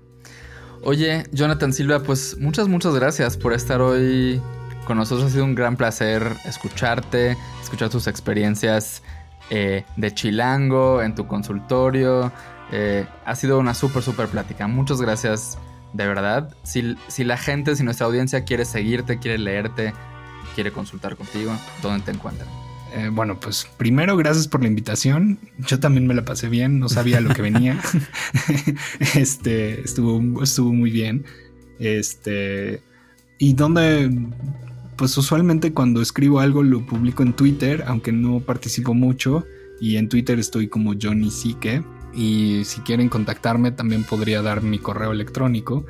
Oye, 0.84 1.24
Jonathan 1.32 1.74
Silva, 1.74 2.04
pues 2.04 2.38
muchas, 2.40 2.68
muchas 2.68 2.94
gracias 2.94 3.38
por 3.38 3.54
estar 3.54 3.82
hoy 3.82 4.42
con 4.86 4.98
nosotros. 4.98 5.28
Ha 5.28 5.32
sido 5.32 5.46
un 5.46 5.56
gran 5.56 5.78
placer 5.78 6.24
escucharte, 6.46 7.38
escuchar 7.62 7.90
tus 7.90 8.08
experiencias 8.08 9.02
eh, 9.50 9.86
de 9.98 10.14
chilango 10.14 11.02
en 11.02 11.16
tu 11.16 11.28
consultorio. 11.28 12.32
Eh, 12.72 13.06
ha 13.26 13.36
sido 13.36 13.60
una 13.60 13.74
súper, 13.74 14.04
súper 14.04 14.28
plática. 14.28 14.68
Muchas 14.68 15.02
gracias, 15.02 15.58
de 15.94 16.08
verdad. 16.08 16.54
Si, 16.64 16.98
si 17.08 17.24
la 17.24 17.38
gente, 17.38 17.76
si 17.76 17.84
nuestra 17.84 18.08
audiencia 18.08 18.44
quiere 18.44 18.66
seguirte, 18.66 19.20
quiere 19.20 19.38
leerte, 19.38 19.94
quiere 20.56 20.72
consultar 20.72 21.16
contigo, 21.16 21.56
¿dónde 21.82 22.04
te 22.04 22.12
encuentran? 22.12 22.63
Eh, 22.96 23.10
bueno, 23.12 23.40
pues 23.40 23.68
primero, 23.78 24.16
gracias 24.18 24.48
por 24.48 24.62
la 24.62 24.68
invitación. 24.68 25.40
Yo 25.58 25.80
también 25.80 26.06
me 26.06 26.14
la 26.14 26.26
pasé 26.26 26.48
bien, 26.48 26.80
no 26.80 26.90
sabía 26.90 27.22
lo 27.22 27.34
que 27.34 27.42
venía. 27.42 27.82
este 29.16 29.82
estuvo, 29.82 30.44
estuvo 30.44 30.72
muy 30.72 30.92
bien. 30.92 31.26
Este, 31.80 32.82
y 33.40 33.54
donde, 33.54 34.12
pues 34.96 35.18
usualmente 35.18 35.74
cuando 35.74 36.02
escribo 36.02 36.40
algo 36.40 36.62
lo 36.62 36.86
publico 36.86 37.24
en 37.24 37.34
Twitter, 37.34 37.84
aunque 37.88 38.12
no 38.12 38.40
participo 38.42 38.94
mucho. 38.94 39.46
Y 39.82 39.98
en 39.98 40.08
Twitter 40.08 40.38
estoy 40.38 40.68
como 40.68 40.94
Johnny 41.00 41.32
Sique. 41.32 41.84
Y 42.14 42.62
si 42.64 42.82
quieren 42.82 43.10
contactarme, 43.10 43.72
también 43.72 44.04
podría 44.04 44.44
dar 44.44 44.62
mi 44.62 44.78
correo 44.78 45.12
electrónico 45.12 45.84